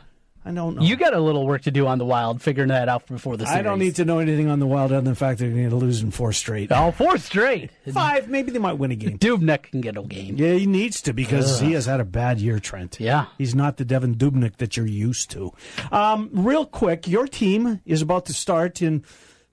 I 0.46 0.52
don't 0.52 0.76
know. 0.76 0.82
You 0.82 0.96
got 0.96 1.14
a 1.14 1.20
little 1.20 1.46
work 1.46 1.64
to 1.64 1.72
do 1.72 1.86
on 1.86 1.98
the 1.98 2.06
Wild, 2.06 2.42
figuring 2.42 2.70
that 2.70 2.88
out 2.88 3.06
before 3.08 3.36
the 3.36 3.46
series. 3.46 3.60
I 3.60 3.62
don't 3.62 3.78
need 3.78 3.96
to 3.98 4.06
know 4.06 4.20
anything 4.20 4.50
on 4.50 4.60
the 4.60 4.66
Wild 4.68 4.92
other 4.92 5.02
than 5.02 5.14
the 5.14 5.16
fact 5.16 5.40
they're 5.40 5.50
going 5.50 5.70
to 5.70 5.76
lose 5.76 6.02
in 6.02 6.12
four 6.12 6.32
straight. 6.32 6.72
Oh, 6.72 6.92
four 6.92 7.18
straight. 7.18 7.72
Five. 7.94 8.30
Maybe 8.30 8.52
they 8.52 8.60
might 8.60 8.74
win 8.74 8.92
a 8.92 8.96
game. 8.96 9.18
Dubnyk 9.20 9.64
can 9.64 9.82
get 9.82 9.98
a 9.98 10.02
game. 10.02 10.38
Yeah, 10.38 10.54
he 10.54 10.66
needs 10.66 11.02
to 11.02 11.14
because 11.14 11.62
Ugh. 11.62 11.68
he 11.68 11.74
has 11.74 11.86
had 11.86 12.00
a 12.00 12.06
bad 12.06 12.40
year, 12.40 12.60
Trent. 12.60 13.00
Yeah. 13.00 13.26
He's 13.38 13.54
not 13.54 13.78
the 13.78 13.86
Devan 13.86 14.16
Dubnyk 14.16 14.58
that 14.58 14.78
you're 14.78 14.86
used 14.86 15.30
to. 15.32 15.52
Um, 15.92 16.30
real 16.32 16.66
quick, 16.66 17.08
your 17.08 17.28
team 17.28 17.82
is 17.86 18.02
about 18.02 18.26
to 18.28 18.34
start 18.34 18.82
in 18.82 19.04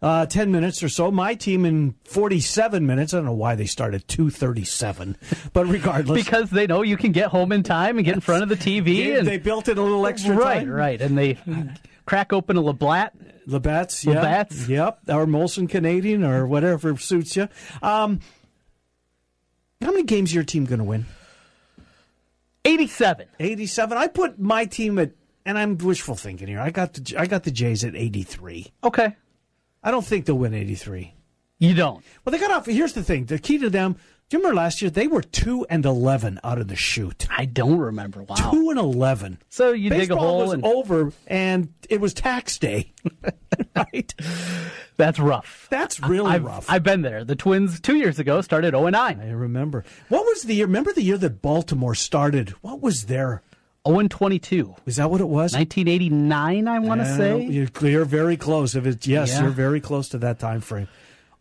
uh, 0.07 0.25
10 0.25 0.53
minutes 0.53 0.85
or 0.85 0.89
so. 0.89 1.11
My 1.11 1.35
team 1.35 1.65
in 1.65 1.97
47 2.05 2.87
minutes. 2.87 3.13
I 3.13 3.17
don't 3.17 3.27
know 3.27 3.33
why 3.33 3.57
they 3.57 3.67
start 3.67 3.93
at 3.93 4.07
2.37, 4.07 5.51
but 5.53 5.67
regardless. 5.67 6.25
Because 6.25 6.49
they 6.51 6.69
know 6.69 6.83
you 6.83 6.97
can 6.97 7.11
get 7.11 7.29
home 7.29 7.51
in 7.51 7.65
time 7.65 7.99
and 7.99 8.05
get 8.05 8.15
in 8.15 8.21
front 8.21 8.45
of 8.45 8.49
the 8.49 8.55
TV. 8.85 9.07
Yeah, 9.07 9.19
and 9.19 9.27
they 9.27 9.39
built 9.39 9.69
in 9.69 9.77
a 9.77 9.83
little 9.83 10.07
extra 10.07 10.37
right, 10.37 10.61
time. 10.61 10.71
Right, 10.71 11.01
right. 11.01 11.01
And 11.01 11.19
they 11.19 11.39
crack 12.05 12.33
open 12.33 12.57
a 12.57 12.63
LeBlat. 12.63 13.11
Labatt's, 13.49 14.05
yeah. 14.05 14.45
Yep. 14.69 15.01
Or 15.09 15.27
Molson 15.27 15.69
Canadian 15.69 16.23
or 16.23 16.47
whatever 16.47 16.97
suits 16.97 17.37
you. 17.37 17.49
Um, 17.83 18.21
how 19.81 19.91
many 19.91 20.05
games 20.05 20.31
is 20.31 20.35
your 20.37 20.45
team 20.45 20.67
going 20.67 20.79
to 20.79 20.85
win? 20.85 21.07
87. 22.65 23.27
87. 23.41 23.99
I 23.99 24.07
put 24.07 24.39
my 24.39 24.67
team 24.67 25.01
at 25.01 25.13
and 25.45 25.57
I'm 25.57 25.79
wishful 25.79 26.17
thinking 26.17 26.49
here. 26.49 26.61
I 26.61 26.71
got 26.71 26.95
the 26.95 27.15
I 27.17 27.27
got 27.27 27.45
the 27.45 27.53
Jays 27.53 27.85
at 27.85 27.95
83. 27.95 28.73
Okay. 28.85 29.15
I 29.87 29.93
don't 29.93 30.05
think 30.05 30.27
they'll 30.27 30.37
win 30.37 30.53
83. 30.53 31.15
You 31.59 31.73
don't. 31.73 32.05
Well, 32.25 32.33
they 32.33 32.39
got 32.39 32.51
off. 32.51 32.67
Here's 32.67 32.93
the 32.93 33.03
thing: 33.03 33.27
the 33.27 33.39
key 33.39 33.57
to 33.59 33.71
them. 33.71 33.97
Do 34.29 34.37
you 34.37 34.43
remember 34.43 34.57
last 34.57 34.83
year 34.83 34.91
they 34.91 35.07
were 35.07 35.23
two 35.23 35.65
and 35.71 35.87
eleven 35.87 36.41
out 36.43 36.59
of 36.59 36.67
the 36.69 36.77
chute? 36.77 37.27
I 37.31 37.45
don't 37.45 37.79
remember. 37.79 38.25
Wow. 38.25 38.35
Two 38.51 38.69
and 38.71 38.79
eleven. 38.79 39.39
So 39.49 39.71
you 39.73 39.89
dig 39.89 40.11
a 40.11 40.17
Baseball 40.17 40.19
hole 40.19 40.41
was 40.41 40.53
and 40.53 40.65
over, 40.67 41.13
and 41.29 41.73
it 41.89 42.01
was 42.01 42.13
tax 42.13 42.59
day. 42.59 42.93
right? 43.77 44.15
That's 44.97 45.19
rough. 45.19 45.69
That's 45.71 46.01
really 46.01 46.33
I've, 46.33 46.45
rough. 46.45 46.67
I've 46.69 46.83
been 46.83 47.03
there. 47.03 47.25
The 47.25 47.37
Twins 47.37 47.81
two 47.81 47.97
years 47.97 48.19
ago 48.19 48.41
started 48.43 48.73
0 48.73 48.87
and 48.87 48.95
9. 48.95 49.21
I 49.21 49.31
remember. 49.31 49.85
What 50.09 50.27
was 50.27 50.43
the 50.43 50.57
year? 50.57 50.67
Remember 50.67 50.93
the 50.93 51.03
year 51.03 51.17
that 51.19 51.41
Baltimore 51.41 51.95
started? 51.95 52.51
What 52.61 52.83
was 52.83 53.07
their 53.07 53.43
0 53.87 54.09
22. 54.09 54.75
Is 54.87 54.97
that 54.97 55.11
what 55.11 55.21
it 55.21 55.29
was? 55.29 55.53
1989, 55.55 56.69
I 56.69 56.79
want 56.81 57.01
to 57.01 57.07
Uh, 57.07 57.17
say. 57.17 57.43
you're, 57.47 57.69
you're 57.83 58.05
very 58.05 58.37
close. 58.37 58.75
If 58.75 58.87
it's 58.87 59.07
yes, 59.07 59.33
Yeah. 59.33 59.43
you're 59.43 59.51
very 59.51 59.81
close 59.81 60.09
to 60.11 60.19
that 60.19 60.39
time 60.39 60.61
frame. 60.61 60.89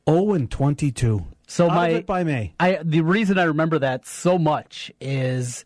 0 0.10 0.34
and 0.34 0.50
22. 0.52 1.26
So 1.48 1.70
Out 1.70 1.76
my 1.76 2.02
by 2.02 2.24
May. 2.24 2.54
I 2.60 2.80
the 2.84 3.02
reason 3.02 3.38
I 3.38 3.43
remember 3.43 3.78
that 3.80 4.06
so 4.08 4.38
much 4.39 4.91
is 5.00 5.64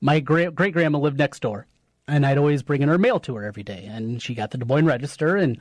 my 0.00 0.20
great 0.20 0.54
great 0.54 0.74
grandma 0.74 0.98
lived 0.98 1.18
next 1.18 1.40
door, 1.40 1.66
and 2.06 2.26
I'd 2.26 2.36
always 2.38 2.62
bring 2.62 2.82
in 2.82 2.88
her 2.90 2.98
mail 2.98 3.18
to 3.20 3.34
her 3.36 3.44
every 3.44 3.62
day, 3.62 3.88
and 3.90 4.20
she 4.20 4.34
got 4.34 4.50
the 4.50 4.58
Des 4.58 4.66
Moines 4.66 4.84
Register, 4.86 5.36
and 5.36 5.58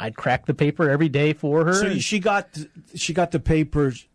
I'd 0.00 0.16
crack 0.16 0.46
the 0.46 0.54
paper 0.54 0.88
every 0.88 1.08
day 1.10 1.32
for 1.34 1.64
her. 1.66 1.72
Mm-hmm. 1.72 1.92
So 1.94 1.98
she 1.98 2.18
got 2.18 2.48
she 2.94 3.12
got 3.12 3.30
the 3.30 3.40
papers 3.40 4.06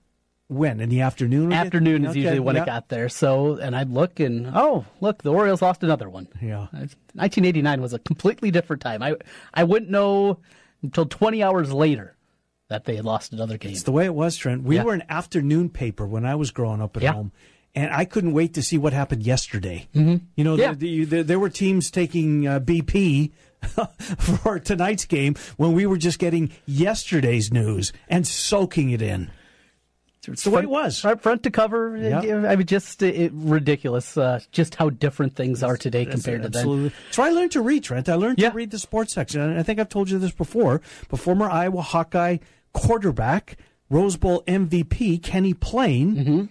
when 0.47 0.79
in 0.79 0.89
the 0.89 1.01
afternoon. 1.01 1.51
Afternoon 1.51 2.03
is 2.05 2.11
Okay, 2.11 2.19
usually 2.21 2.39
when 2.39 2.55
yeah. 2.55 2.63
it 2.63 2.65
got 2.65 2.89
there. 2.89 3.09
So, 3.09 3.55
and 3.57 3.75
I'd 3.75 3.89
look 3.89 4.19
and 4.19 4.51
oh, 4.53 4.85
look, 5.01 5.23
the 5.23 5.31
Orioles 5.31 5.61
lost 5.61 5.83
another 5.83 6.09
one. 6.09 6.27
Yeah. 6.41 6.67
1989 6.71 7.81
was 7.81 7.93
a 7.93 7.99
completely 7.99 8.51
different 8.51 8.81
time. 8.81 9.01
I 9.01 9.15
I 9.53 9.63
wouldn't 9.63 9.89
know 9.91 10.39
until 10.83 11.05
20 11.05 11.41
hours 11.41 11.73
later 11.73 12.15
that 12.67 12.85
they 12.85 12.95
had 12.95 13.05
lost 13.05 13.33
another 13.33 13.57
game. 13.57 13.71
It's 13.71 13.83
the 13.83 13.91
way 13.91 14.05
it 14.05 14.13
was, 14.15 14.35
Trent. 14.37 14.63
We 14.63 14.75
Yeah. 14.75 14.83
were 14.83 14.93
an 14.93 15.03
afternoon 15.09 15.69
paper 15.69 16.05
when 16.05 16.25
I 16.25 16.35
was 16.35 16.51
growing 16.51 16.81
up 16.81 16.95
at 16.97 17.03
Yeah. 17.03 17.13
home, 17.13 17.31
and 17.75 17.91
I 17.93 18.05
couldn't 18.05 18.33
wait 18.33 18.53
to 18.55 18.63
see 18.63 18.77
what 18.77 18.93
happened 18.93 19.23
yesterday. 19.23 19.87
Mhm. 19.95 20.21
You 20.35 20.43
know, 20.43 20.55
Yeah. 20.55 20.73
the, 20.73 20.77
the, 20.77 21.17
the, 21.17 21.23
there 21.23 21.39
were 21.39 21.49
teams 21.49 21.89
taking 21.91 22.47
uh, 22.47 22.59
BP 22.59 23.31
for 24.19 24.59
tonight's 24.59 25.05
game 25.05 25.35
when 25.57 25.73
we 25.73 25.85
were 25.85 25.97
just 25.97 26.19
getting 26.19 26.51
yesterday's 26.65 27.51
news 27.51 27.91
and 28.07 28.25
soaking 28.27 28.89
it 28.91 29.01
in. 29.01 29.31
It's 30.33 30.43
the 30.43 30.49
way 30.49 30.61
it 30.63 30.69
was. 30.69 30.99
Front, 30.99 31.21
front 31.21 31.43
to 31.43 31.51
cover. 31.51 31.95
Yeah. 31.97 32.19
I 32.47 32.55
mean, 32.55 32.65
just 32.67 33.01
it, 33.03 33.31
ridiculous. 33.33 34.17
Uh, 34.17 34.39
just 34.51 34.75
how 34.75 34.89
different 34.89 35.35
things 35.35 35.63
are 35.63 35.77
today 35.77 36.05
That's 36.05 36.15
compared 36.23 36.43
to 36.43 36.49
then. 36.49 36.59
absolutely. 36.61 36.91
So 37.11 37.23
I 37.23 37.29
learned 37.29 37.51
to 37.53 37.61
read, 37.61 37.83
Trent. 37.83 38.09
I 38.09 38.15
learned 38.15 38.37
to 38.39 38.49
read 38.51 38.71
the 38.71 38.79
sports 38.79 39.13
section. 39.13 39.41
And 39.41 39.59
I 39.59 39.63
think 39.63 39.79
I've 39.79 39.89
told 39.89 40.09
you 40.09 40.19
this 40.19 40.31
before. 40.31 40.81
But 41.09 41.19
former 41.19 41.49
Iowa 41.49 41.81
Hawkeye 41.81 42.37
quarterback, 42.73 43.57
Rose 43.89 44.17
Bowl 44.17 44.43
MVP 44.47 45.21
Kenny 45.23 45.53
Ploen 45.53 46.15
Mm-hmm. 46.15 46.43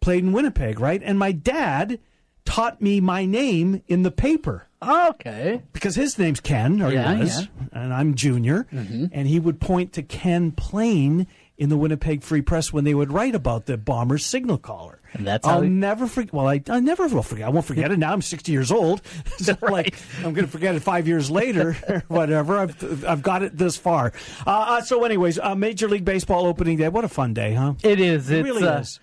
played 0.00 0.24
in 0.24 0.32
Winnipeg, 0.32 0.80
right? 0.80 1.00
And 1.04 1.18
my 1.18 1.32
dad 1.32 1.98
taught 2.44 2.80
me 2.80 3.00
my 3.00 3.24
name 3.26 3.82
in 3.86 4.02
the 4.02 4.10
paper. 4.10 4.66
Okay. 4.82 5.62
Because 5.74 5.94
his 5.94 6.18
name's 6.18 6.40
Ken, 6.40 6.80
or 6.80 6.90
Yeah, 6.90 7.14
he 7.14 7.20
was, 7.20 7.40
yeah. 7.40 7.46
Mm-hmm. 7.46 7.76
and 7.78 7.94
I'm 7.94 8.14
Junior. 8.14 8.66
And 8.70 9.26
he 9.26 9.38
would 9.38 9.60
point 9.60 9.92
to 9.94 10.02
Ken 10.02 10.52
Ploen 10.52 11.26
in 11.60 11.68
the 11.68 11.76
Winnipeg 11.76 12.22
Free 12.22 12.40
Press 12.40 12.72
when 12.72 12.84
they 12.84 12.94
would 12.94 13.12
write 13.12 13.34
about 13.34 13.66
the 13.66 13.76
Bombers 13.76 14.24
signal 14.24 14.56
caller. 14.58 15.00
And 15.12 15.26
that's 15.26 15.46
I'll 15.46 15.60
never 15.62 16.06
forget. 16.06 16.32
Well, 16.32 16.48
I, 16.48 16.62
I 16.68 16.80
never 16.80 17.06
will 17.08 17.22
forget. 17.22 17.46
I 17.46 17.50
won't 17.50 17.66
forget 17.66 17.92
it. 17.92 17.98
Now 17.98 18.12
I'm 18.12 18.22
60 18.22 18.50
years 18.50 18.72
old. 18.72 19.02
So 19.38 19.56
like 19.62 19.94
I'm 20.18 20.32
going 20.34 20.46
to 20.46 20.50
forget 20.50 20.74
it 20.74 20.80
five 20.80 21.06
years 21.06 21.30
later 21.30 21.76
or 21.88 22.02
whatever. 22.08 22.58
I've 22.58 23.04
I've 23.04 23.22
got 23.22 23.42
it 23.42 23.56
this 23.56 23.76
far. 23.76 24.12
Uh, 24.46 24.50
uh, 24.50 24.80
so, 24.82 25.04
anyways, 25.04 25.38
uh, 25.38 25.54
Major 25.54 25.88
League 25.88 26.04
Baseball 26.04 26.46
opening 26.46 26.76
day. 26.78 26.88
What 26.88 27.04
a 27.04 27.08
fun 27.08 27.32
day, 27.34 27.54
huh? 27.54 27.74
It 27.82 28.00
is. 28.00 28.30
It 28.30 28.38
It's 28.40 28.44
really 28.44 28.66
uh, 28.66 28.80
is. 28.80 29.00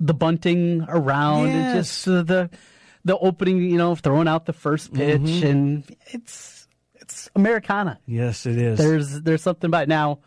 the 0.00 0.14
bunting 0.14 0.84
around 0.88 1.48
and 1.48 1.76
just 1.78 2.06
uh, 2.08 2.22
the 2.22 2.50
the 3.04 3.16
opening. 3.18 3.58
You 3.62 3.78
know, 3.78 3.94
throwing 3.94 4.28
out 4.28 4.46
the 4.46 4.52
first 4.52 4.92
pitch, 4.92 5.20
Mhm. 5.20 5.44
and 5.50 5.96
it's 6.08 6.66
it's 6.96 7.30
Americana. 7.36 7.98
Yes, 8.06 8.46
it 8.46 8.56
is. 8.60 8.78
There's 8.78 9.20
there's 9.22 9.42
something 9.42 9.68
about 9.68 9.84
it. 9.84 9.88
now. 9.88 10.18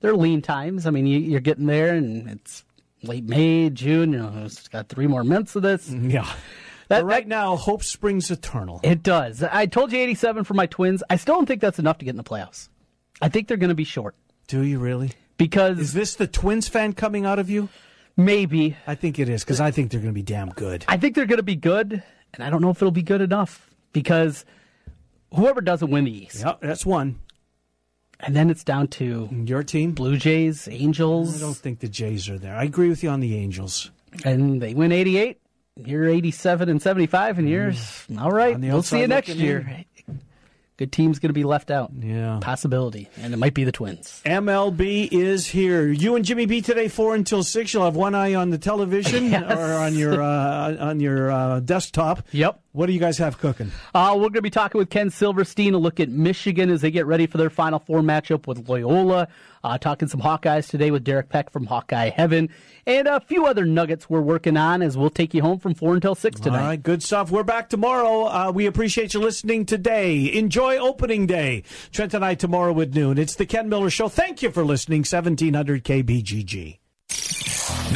They're 0.00 0.16
lean 0.16 0.42
times. 0.42 0.86
I 0.86 0.90
mean, 0.90 1.06
you, 1.06 1.18
you're 1.18 1.40
getting 1.40 1.66
there, 1.66 1.94
and 1.94 2.28
it's 2.28 2.64
late 3.02 3.24
May, 3.24 3.70
June. 3.70 4.12
You 4.12 4.18
know, 4.18 4.32
it's 4.44 4.68
got 4.68 4.88
three 4.88 5.06
more 5.06 5.24
months 5.24 5.56
of 5.56 5.62
this. 5.62 5.88
Mm, 5.88 6.12
yeah. 6.12 6.30
That, 6.88 7.00
but 7.00 7.04
right 7.04 7.26
now, 7.26 7.56
hope 7.56 7.82
springs 7.82 8.30
eternal. 8.30 8.80
It 8.82 9.02
does. 9.02 9.42
I 9.42 9.66
told 9.66 9.92
you 9.92 9.98
87 9.98 10.44
for 10.44 10.54
my 10.54 10.66
Twins. 10.66 11.02
I 11.10 11.16
still 11.16 11.34
don't 11.34 11.46
think 11.46 11.60
that's 11.60 11.78
enough 11.78 11.98
to 11.98 12.04
get 12.04 12.10
in 12.10 12.16
the 12.16 12.24
playoffs. 12.24 12.68
I 13.20 13.28
think 13.28 13.48
they're 13.48 13.56
going 13.56 13.70
to 13.70 13.74
be 13.74 13.84
short. 13.84 14.14
Do 14.46 14.62
you 14.62 14.78
really? 14.78 15.10
Because 15.36 15.78
is 15.78 15.92
this 15.92 16.14
the 16.14 16.26
Twins 16.26 16.68
fan 16.68 16.92
coming 16.92 17.26
out 17.26 17.38
of 17.38 17.50
you? 17.50 17.68
Maybe. 18.16 18.76
I 18.86 18.94
think 18.94 19.18
it 19.18 19.28
is 19.28 19.42
because 19.44 19.60
I 19.60 19.70
think 19.70 19.90
they're 19.90 20.00
going 20.00 20.12
to 20.12 20.14
be 20.14 20.22
damn 20.22 20.50
good. 20.50 20.84
I 20.88 20.96
think 20.96 21.14
they're 21.14 21.26
going 21.26 21.38
to 21.38 21.42
be 21.42 21.56
good, 21.56 22.02
and 22.34 22.44
I 22.44 22.50
don't 22.50 22.62
know 22.62 22.70
if 22.70 22.76
it'll 22.78 22.90
be 22.90 23.02
good 23.02 23.20
enough 23.20 23.68
because 23.92 24.44
whoever 25.34 25.60
doesn't 25.60 25.90
win 25.90 26.04
the 26.04 26.16
East. 26.16 26.40
Yep, 26.40 26.60
that's 26.62 26.86
one. 26.86 27.20
And 28.20 28.34
then 28.34 28.48
it's 28.50 28.64
down 28.64 28.88
to 28.88 29.28
your 29.30 29.62
team, 29.62 29.92
Blue 29.92 30.16
Jays, 30.16 30.68
Angels. 30.70 31.36
I 31.42 31.46
don't 31.46 31.56
think 31.56 31.80
the 31.80 31.88
Jays 31.88 32.28
are 32.28 32.38
there. 32.38 32.54
I 32.56 32.64
agree 32.64 32.88
with 32.88 33.02
you 33.02 33.10
on 33.10 33.20
the 33.20 33.36
Angels. 33.36 33.90
And 34.24 34.60
they 34.62 34.72
win 34.74 34.90
88. 34.92 35.38
You're 35.84 36.08
87 36.08 36.70
and 36.70 36.80
75, 36.80 37.38
and 37.38 37.48
you're 37.50 37.74
all 38.18 38.32
right. 38.32 38.58
We'll 38.58 38.82
see 38.82 39.00
you 39.00 39.06
next 39.08 39.28
year. 39.28 39.84
Good 40.78 40.92
team's 40.92 41.18
going 41.18 41.30
to 41.30 41.34
be 41.34 41.44
left 41.44 41.70
out. 41.70 41.90
Yeah. 41.98 42.38
Possibility. 42.42 43.08
And 43.18 43.32
it 43.32 43.38
might 43.38 43.54
be 43.54 43.64
the 43.64 43.72
Twins. 43.72 44.20
MLB 44.26 45.08
is 45.10 45.46
here. 45.46 45.86
You 45.88 46.16
and 46.16 46.24
Jimmy 46.24 46.44
B 46.44 46.60
today, 46.60 46.88
four 46.88 47.14
until 47.14 47.42
six. 47.42 47.72
You'll 47.72 47.84
have 47.86 47.96
one 47.96 48.14
eye 48.14 48.34
on 48.34 48.50
the 48.50 48.58
television 48.58 49.24
Yes. 49.30 49.50
or 49.56 49.72
on 49.72 49.94
your 49.94 50.20
uh, 50.22 50.76
on 50.78 51.00
your 51.00 51.30
uh, 51.30 51.60
desktop. 51.60 52.26
Yep. 52.32 52.60
What 52.76 52.88
do 52.88 52.92
you 52.92 53.00
guys 53.00 53.16
have 53.16 53.38
cooking? 53.38 53.72
Uh, 53.94 54.12
we're 54.16 54.24
going 54.24 54.34
to 54.34 54.42
be 54.42 54.50
talking 54.50 54.78
with 54.78 54.90
Ken 54.90 55.08
Silverstein 55.08 55.72
a 55.72 55.78
look 55.78 55.98
at 55.98 56.10
Michigan 56.10 56.68
as 56.68 56.82
they 56.82 56.90
get 56.90 57.06
ready 57.06 57.26
for 57.26 57.38
their 57.38 57.48
Final 57.48 57.78
Four 57.78 58.02
matchup 58.02 58.46
with 58.46 58.68
Loyola. 58.68 59.28
Uh, 59.64 59.78
talking 59.78 60.08
some 60.08 60.20
Hawkeyes 60.20 60.68
today 60.68 60.90
with 60.90 61.02
Derek 61.02 61.30
Peck 61.30 61.48
from 61.48 61.64
Hawkeye 61.64 62.10
Heaven. 62.10 62.50
And 62.86 63.08
a 63.08 63.18
few 63.20 63.46
other 63.46 63.64
nuggets 63.64 64.10
we're 64.10 64.20
working 64.20 64.58
on 64.58 64.82
as 64.82 64.94
we'll 64.94 65.08
take 65.08 65.32
you 65.32 65.40
home 65.40 65.58
from 65.58 65.74
4 65.74 65.94
until 65.94 66.14
6 66.14 66.38
tonight. 66.38 66.60
All 66.60 66.66
right, 66.66 66.82
good 66.82 67.02
stuff. 67.02 67.30
We're 67.30 67.44
back 67.44 67.70
tomorrow. 67.70 68.26
Uh, 68.26 68.52
we 68.54 68.66
appreciate 68.66 69.14
you 69.14 69.20
listening 69.20 69.64
today. 69.64 70.30
Enjoy 70.34 70.76
opening 70.76 71.26
day. 71.26 71.62
Trent 71.92 72.12
and 72.12 72.22
I 72.22 72.34
tomorrow 72.34 72.78
at 72.82 72.92
noon. 72.92 73.16
It's 73.16 73.36
the 73.36 73.46
Ken 73.46 73.70
Miller 73.70 73.88
Show. 73.88 74.10
Thank 74.10 74.42
you 74.42 74.50
for 74.50 74.66
listening. 74.66 75.00
1700 75.00 75.82
KBGG. 75.82 76.78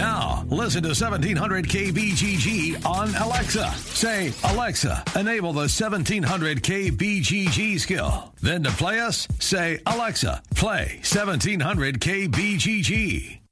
Now, 0.01 0.47
listen 0.49 0.83
to 0.85 0.95
1700 0.95 1.67
KBGG 1.67 2.87
on 2.87 3.15
Alexa. 3.17 3.71
Say, 3.77 4.33
Alexa, 4.45 5.05
enable 5.15 5.53
the 5.53 5.69
1700 5.69 6.63
KBGG 6.63 7.79
skill. 7.79 8.33
Then 8.41 8.63
to 8.63 8.71
play 8.71 9.01
us, 9.01 9.29
say, 9.41 9.79
Alexa, 9.85 10.43
play 10.57 11.01
1700 11.03 12.01
KBGG. 12.01 13.39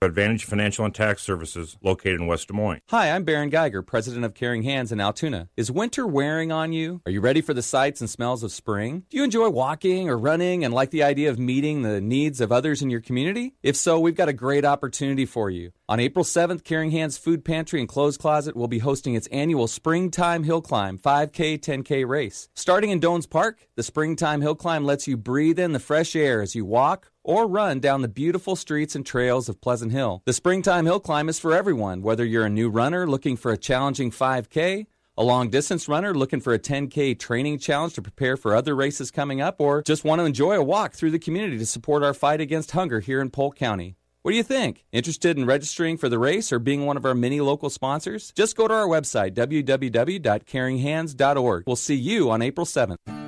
Advantage 0.00 0.44
Financial 0.44 0.84
and 0.84 0.94
Tax 0.94 1.22
Services 1.22 1.76
located 1.82 2.20
in 2.20 2.28
West 2.28 2.46
Des 2.46 2.54
Moines. 2.54 2.80
Hi, 2.90 3.10
I'm 3.10 3.24
Baron 3.24 3.48
Geiger, 3.48 3.82
president 3.82 4.24
of 4.24 4.32
Caring 4.32 4.62
Hands 4.62 4.92
in 4.92 5.00
Altoona. 5.00 5.48
Is 5.56 5.72
winter 5.72 6.06
wearing 6.06 6.52
on 6.52 6.72
you? 6.72 7.02
Are 7.04 7.10
you 7.10 7.20
ready 7.20 7.40
for 7.40 7.52
the 7.52 7.62
sights 7.62 8.00
and 8.00 8.08
smells 8.08 8.44
of 8.44 8.52
spring? 8.52 9.02
Do 9.10 9.16
you 9.16 9.24
enjoy 9.24 9.48
walking 9.48 10.08
or 10.08 10.16
running 10.16 10.64
and 10.64 10.72
like 10.72 10.90
the 10.90 11.02
idea 11.02 11.30
of 11.30 11.40
meeting 11.40 11.82
the 11.82 12.00
needs 12.00 12.40
of 12.40 12.52
others 12.52 12.80
in 12.80 12.90
your 12.90 13.00
community? 13.00 13.56
If 13.60 13.74
so, 13.74 13.98
we've 13.98 14.14
got 14.14 14.28
a 14.28 14.32
great 14.32 14.64
opportunity 14.64 15.26
for 15.26 15.50
you. 15.50 15.72
On 15.88 15.98
April 15.98 16.24
7th, 16.24 16.62
Caring 16.62 16.92
Hands 16.92 17.18
Food 17.18 17.44
Pantry 17.44 17.80
and 17.80 17.88
Clothes 17.88 18.18
Closet 18.18 18.54
will 18.54 18.68
be 18.68 18.78
hosting 18.78 19.14
its 19.14 19.26
annual 19.28 19.66
Springtime 19.66 20.44
Hill 20.44 20.62
Climb 20.62 20.98
5K, 20.98 21.58
10K 21.58 22.06
race. 22.06 22.48
Starting 22.54 22.90
in 22.90 23.00
Doanes 23.00 23.28
Park, 23.28 23.66
the 23.74 23.82
Springtime 23.82 24.42
Hill 24.42 24.54
Climb 24.54 24.84
lets 24.84 25.08
you 25.08 25.16
breathe 25.16 25.58
in 25.58 25.72
the 25.72 25.80
fresh 25.80 26.14
air 26.14 26.40
as 26.40 26.54
you 26.54 26.64
walk 26.64 27.10
or 27.28 27.46
run 27.46 27.78
down 27.78 28.00
the 28.00 28.08
beautiful 28.08 28.56
streets 28.56 28.94
and 28.94 29.04
trails 29.04 29.50
of 29.50 29.60
Pleasant 29.60 29.87
Hill. 29.90 30.22
The 30.24 30.32
Springtime 30.32 30.86
Hill 30.86 30.98
Climb 31.00 31.28
is 31.28 31.38
for 31.38 31.54
everyone, 31.54 32.02
whether 32.02 32.24
you're 32.24 32.46
a 32.46 32.50
new 32.50 32.68
runner 32.68 33.08
looking 33.08 33.36
for 33.36 33.52
a 33.52 33.56
challenging 33.56 34.10
5K, 34.10 34.86
A 35.16 35.22
long 35.22 35.50
distance 35.50 35.88
runner 35.88 36.12
looking 36.14 36.40
for 36.40 36.52
a 36.54 36.58
10K 36.60 37.18
training 37.18 37.58
challenge 37.58 37.94
to 37.94 38.02
prepare 38.02 38.36
for 38.36 38.54
other 38.54 38.76
races 38.76 39.10
coming 39.10 39.40
up, 39.40 39.56
or 39.58 39.82
just 39.82 40.04
want 40.04 40.20
to 40.20 40.24
enjoy 40.24 40.54
a 40.54 40.62
walk 40.62 40.94
through 40.94 41.10
the 41.10 41.18
community 41.18 41.58
to 41.58 41.66
support 41.66 42.04
our 42.04 42.14
fight 42.14 42.40
against 42.40 42.70
hunger 42.70 43.00
here 43.00 43.20
in 43.20 43.28
Polk 43.28 43.56
County. 43.56 43.96
What 44.22 44.30
do 44.30 44.36
you 44.36 44.44
think? 44.44 44.84
Interested 44.92 45.36
in 45.36 45.44
registering 45.44 45.96
for 45.96 46.08
the 46.08 46.20
race 46.20 46.52
or 46.52 46.60
being 46.60 46.86
one 46.86 46.96
of 46.96 47.04
our 47.04 47.14
many 47.14 47.40
local 47.40 47.70
sponsors? 47.70 48.32
Just 48.36 48.56
go 48.56 48.68
to 48.68 48.74
our 48.74 48.86
website, 48.86 49.32
www.caringhands.org. 49.32 51.64
We'll 51.66 51.76
see 51.76 51.96
you 51.96 52.30
on 52.30 52.42
April 52.42 52.66
7th. 52.66 53.27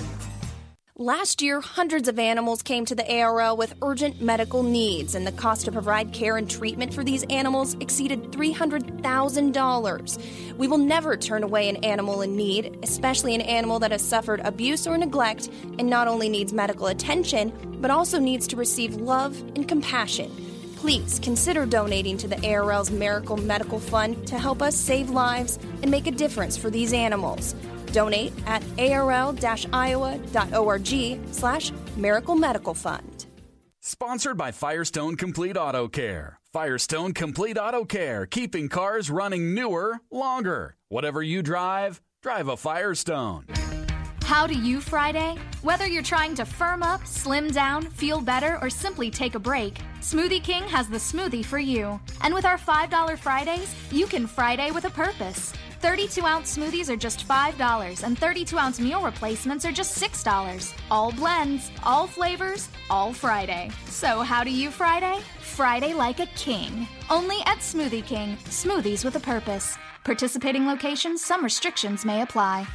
Last 1.01 1.41
year, 1.41 1.59
hundreds 1.61 2.07
of 2.07 2.19
animals 2.19 2.61
came 2.61 2.85
to 2.85 2.93
the 2.93 3.21
ARL 3.21 3.57
with 3.57 3.73
urgent 3.81 4.21
medical 4.21 4.61
needs, 4.61 5.15
and 5.15 5.25
the 5.25 5.31
cost 5.31 5.65
to 5.65 5.71
provide 5.71 6.13
care 6.13 6.37
and 6.37 6.47
treatment 6.47 6.93
for 6.93 7.03
these 7.03 7.23
animals 7.23 7.75
exceeded 7.79 8.31
$300,000. 8.31 10.57
We 10.57 10.67
will 10.67 10.77
never 10.77 11.17
turn 11.17 11.41
away 11.41 11.69
an 11.69 11.77
animal 11.77 12.21
in 12.21 12.35
need, 12.35 12.77
especially 12.83 13.33
an 13.33 13.41
animal 13.41 13.79
that 13.79 13.89
has 13.89 14.07
suffered 14.07 14.41
abuse 14.41 14.85
or 14.85 14.95
neglect 14.95 15.49
and 15.79 15.89
not 15.89 16.07
only 16.07 16.29
needs 16.29 16.53
medical 16.53 16.85
attention, 16.85 17.51
but 17.81 17.89
also 17.89 18.19
needs 18.19 18.45
to 18.45 18.55
receive 18.55 18.93
love 18.93 19.35
and 19.55 19.67
compassion. 19.67 20.31
Please 20.75 21.19
consider 21.23 21.65
donating 21.65 22.15
to 22.17 22.27
the 22.27 22.47
ARL's 22.47 22.91
Miracle 22.91 23.37
Medical 23.37 23.79
Fund 23.79 24.27
to 24.27 24.37
help 24.37 24.61
us 24.61 24.75
save 24.75 25.09
lives 25.09 25.57
and 25.81 25.89
make 25.89 26.05
a 26.05 26.11
difference 26.11 26.57
for 26.57 26.69
these 26.69 26.93
animals. 26.93 27.55
Donate 27.91 28.33
at 28.45 28.63
arl-iowa.org 28.77 29.33
slash 31.31 31.71
Miracle 31.97 32.35
Medical 32.35 32.73
Fund. 32.73 33.25
Sponsored 33.79 34.37
by 34.37 34.51
Firestone 34.51 35.15
Complete 35.15 35.57
Auto 35.57 35.87
Care. 35.87 36.39
Firestone 36.53 37.13
Complete 37.13 37.57
Auto 37.57 37.85
Care, 37.85 38.25
keeping 38.25 38.69
cars 38.69 39.09
running 39.09 39.53
newer, 39.55 40.01
longer. 40.11 40.75
Whatever 40.89 41.23
you 41.23 41.41
drive, 41.41 42.01
drive 42.21 42.47
a 42.47 42.57
Firestone. 42.57 43.45
How 44.23 44.45
do 44.47 44.53
you 44.53 44.81
Friday? 44.81 45.35
Whether 45.61 45.87
you're 45.87 46.03
trying 46.03 46.35
to 46.35 46.45
firm 46.45 46.83
up, 46.83 47.05
slim 47.05 47.51
down, 47.51 47.83
feel 47.83 48.21
better, 48.21 48.59
or 48.61 48.69
simply 48.69 49.09
take 49.09 49.35
a 49.35 49.39
break, 49.39 49.81
Smoothie 49.99 50.43
King 50.43 50.63
has 50.63 50.87
the 50.87 50.97
smoothie 50.97 51.43
for 51.43 51.59
you. 51.59 51.99
And 52.21 52.33
with 52.33 52.45
our 52.45 52.57
$5 52.57 53.17
Fridays, 53.17 53.73
you 53.91 54.05
can 54.05 54.27
Friday 54.27 54.71
with 54.71 54.85
a 54.85 54.89
purpose. 54.89 55.53
32 55.81 56.25
ounce 56.25 56.55
smoothies 56.55 56.89
are 56.89 56.95
just 56.95 57.27
$5, 57.27 58.03
and 58.03 58.17
32 58.17 58.57
ounce 58.57 58.79
meal 58.79 59.01
replacements 59.01 59.65
are 59.65 59.71
just 59.71 59.99
$6. 59.99 60.73
All 60.91 61.11
blends, 61.11 61.71
all 61.83 62.07
flavors, 62.07 62.69
all 62.89 63.13
Friday. 63.13 63.71
So, 63.85 64.21
how 64.21 64.43
do 64.43 64.51
you 64.51 64.69
Friday? 64.69 65.19
Friday 65.39 65.93
like 65.93 66.19
a 66.19 66.27
king. 66.27 66.87
Only 67.09 67.37
at 67.45 67.59
Smoothie 67.59 68.05
King. 68.05 68.37
Smoothies 68.45 69.03
with 69.03 69.15
a 69.15 69.19
purpose. 69.19 69.75
Participating 70.05 70.67
locations, 70.67 71.25
some 71.25 71.43
restrictions 71.43 72.05
may 72.05 72.21
apply. 72.21 72.67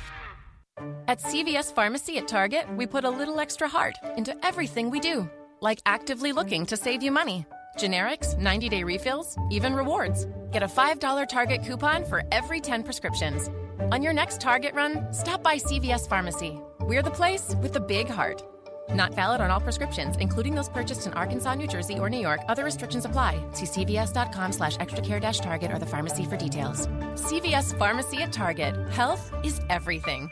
At 1.09 1.21
CVS 1.21 1.73
Pharmacy 1.75 2.19
at 2.19 2.29
Target, 2.29 2.67
we 2.77 2.87
put 2.87 3.05
a 3.05 3.11
little 3.11 3.41
extra 3.41 3.69
heart 3.69 3.95
into 4.17 4.35
everything 4.45 4.91
we 4.91 5.01
do, 5.01 5.29
like 5.61 5.81
actively 5.87 6.33
looking 6.33 6.67
to 6.67 6.77
save 6.77 7.03
you 7.03 7.11
money. 7.11 7.47
Generics, 7.77 8.37
90 8.39 8.68
day 8.68 8.83
refills, 8.83 9.37
even 9.51 9.74
rewards. 9.74 10.27
Get 10.51 10.62
a 10.62 10.68
$5 10.68 11.29
Target 11.29 11.62
coupon 11.64 12.05
for 12.05 12.22
every 12.33 12.61
10 12.61 12.83
prescriptions. 12.83 13.49
On 13.93 14.03
your 14.03 14.12
next 14.12 14.41
Target 14.41 14.74
run, 14.74 15.12
stop 15.12 15.43
by 15.43 15.57
CVS 15.57 16.09
Pharmacy. 16.09 16.59
We're 16.81 17.03
the 17.03 17.11
place 17.11 17.55
with 17.62 17.72
the 17.72 17.81
big 17.81 18.09
heart. 18.09 18.43
Not 18.91 19.14
valid 19.14 19.41
on 19.41 19.51
all 19.51 19.61
prescriptions, 19.61 20.16
including 20.20 20.55
those 20.55 20.68
purchased 20.68 21.07
in 21.07 21.12
Arkansas, 21.14 21.55
New 21.55 21.66
Jersey, 21.66 21.99
or 21.99 22.09
New 22.09 22.20
York. 22.20 22.41
Other 22.49 22.64
restrictions 22.64 23.05
apply. 23.05 23.43
See 23.53 23.66
cvs.com 23.66 24.53
slash 24.53 24.77
extracare 24.79 25.20
target 25.43 25.70
or 25.72 25.79
the 25.79 25.87
pharmacy 25.87 26.24
for 26.24 26.37
details. 26.37 26.87
CVS 27.14 27.77
Pharmacy 27.79 28.22
at 28.22 28.33
Target. 28.33 28.74
Health 28.91 29.33
is 29.43 29.61
everything. 29.68 30.31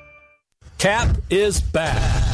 Cap 0.78 1.16
is 1.30 1.60
back. 1.60 2.23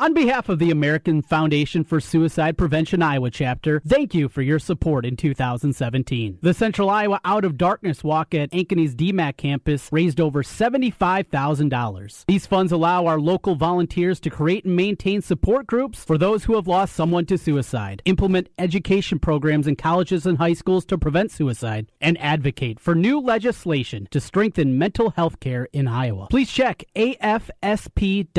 On 0.00 0.14
behalf 0.14 0.48
of 0.48 0.58
the 0.58 0.70
American 0.70 1.20
Foundation 1.20 1.84
for 1.84 2.00
Suicide 2.00 2.56
Prevention 2.56 3.02
Iowa 3.02 3.30
chapter, 3.30 3.82
thank 3.86 4.14
you 4.14 4.30
for 4.30 4.40
your 4.40 4.58
support 4.58 5.04
in 5.04 5.14
2017. 5.14 6.38
The 6.40 6.54
Central 6.54 6.88
Iowa 6.88 7.20
Out 7.22 7.44
of 7.44 7.58
Darkness 7.58 8.02
Walk 8.02 8.34
at 8.34 8.50
Ankeny's 8.52 8.94
DMACC 8.94 9.36
campus 9.36 9.90
raised 9.92 10.18
over 10.18 10.42
$75,000. 10.42 12.24
These 12.26 12.46
funds 12.46 12.72
allow 12.72 13.04
our 13.04 13.20
local 13.20 13.56
volunteers 13.56 14.18
to 14.20 14.30
create 14.30 14.64
and 14.64 14.74
maintain 14.74 15.20
support 15.20 15.66
groups 15.66 16.02
for 16.02 16.16
those 16.16 16.44
who 16.44 16.54
have 16.54 16.66
lost 16.66 16.96
someone 16.96 17.26
to 17.26 17.36
suicide, 17.36 18.00
implement 18.06 18.48
education 18.58 19.18
programs 19.18 19.66
in 19.66 19.76
colleges 19.76 20.24
and 20.24 20.38
high 20.38 20.54
schools 20.54 20.86
to 20.86 20.96
prevent 20.96 21.30
suicide, 21.30 21.92
and 22.00 22.16
advocate 22.22 22.80
for 22.80 22.94
new 22.94 23.20
legislation 23.20 24.08
to 24.10 24.18
strengthen 24.18 24.78
mental 24.78 25.10
health 25.10 25.40
care 25.40 25.68
in 25.74 25.86
Iowa. 25.86 26.28
Please 26.30 26.50
check 26.50 26.84
afsp.org 26.96 28.32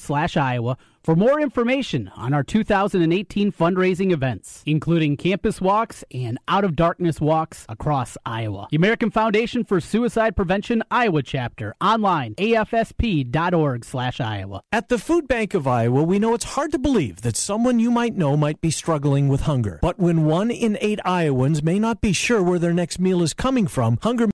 slash 0.00 0.36
Iowa 0.36 0.76
for 1.08 1.16
more 1.16 1.40
information 1.40 2.12
on 2.16 2.34
our 2.34 2.42
2018 2.42 3.50
fundraising 3.50 4.12
events, 4.12 4.62
including 4.66 5.16
campus 5.16 5.58
walks 5.58 6.04
and 6.12 6.38
out 6.48 6.64
of 6.64 6.76
darkness 6.76 7.18
walks 7.18 7.64
across 7.66 8.18
Iowa. 8.26 8.68
The 8.70 8.76
American 8.76 9.10
Foundation 9.10 9.64
for 9.64 9.80
Suicide 9.80 10.36
Prevention 10.36 10.82
Iowa 10.90 11.22
chapter 11.22 11.74
online 11.80 12.34
afsp.org/iowa. 12.34 14.60
At 14.70 14.90
the 14.90 14.98
Food 14.98 15.26
Bank 15.26 15.54
of 15.54 15.66
Iowa, 15.66 16.02
we 16.02 16.18
know 16.18 16.34
it's 16.34 16.44
hard 16.44 16.72
to 16.72 16.78
believe 16.78 17.22
that 17.22 17.36
someone 17.36 17.78
you 17.78 17.90
might 17.90 18.14
know 18.14 18.36
might 18.36 18.60
be 18.60 18.70
struggling 18.70 19.28
with 19.28 19.44
hunger. 19.44 19.78
But 19.80 19.98
when 19.98 20.26
1 20.26 20.50
in 20.50 20.76
8 20.78 21.00
Iowans 21.06 21.62
may 21.62 21.78
not 21.78 22.02
be 22.02 22.12
sure 22.12 22.42
where 22.42 22.58
their 22.58 22.74
next 22.74 22.98
meal 22.98 23.22
is 23.22 23.32
coming 23.32 23.66
from, 23.66 23.96
hunger 24.02 24.28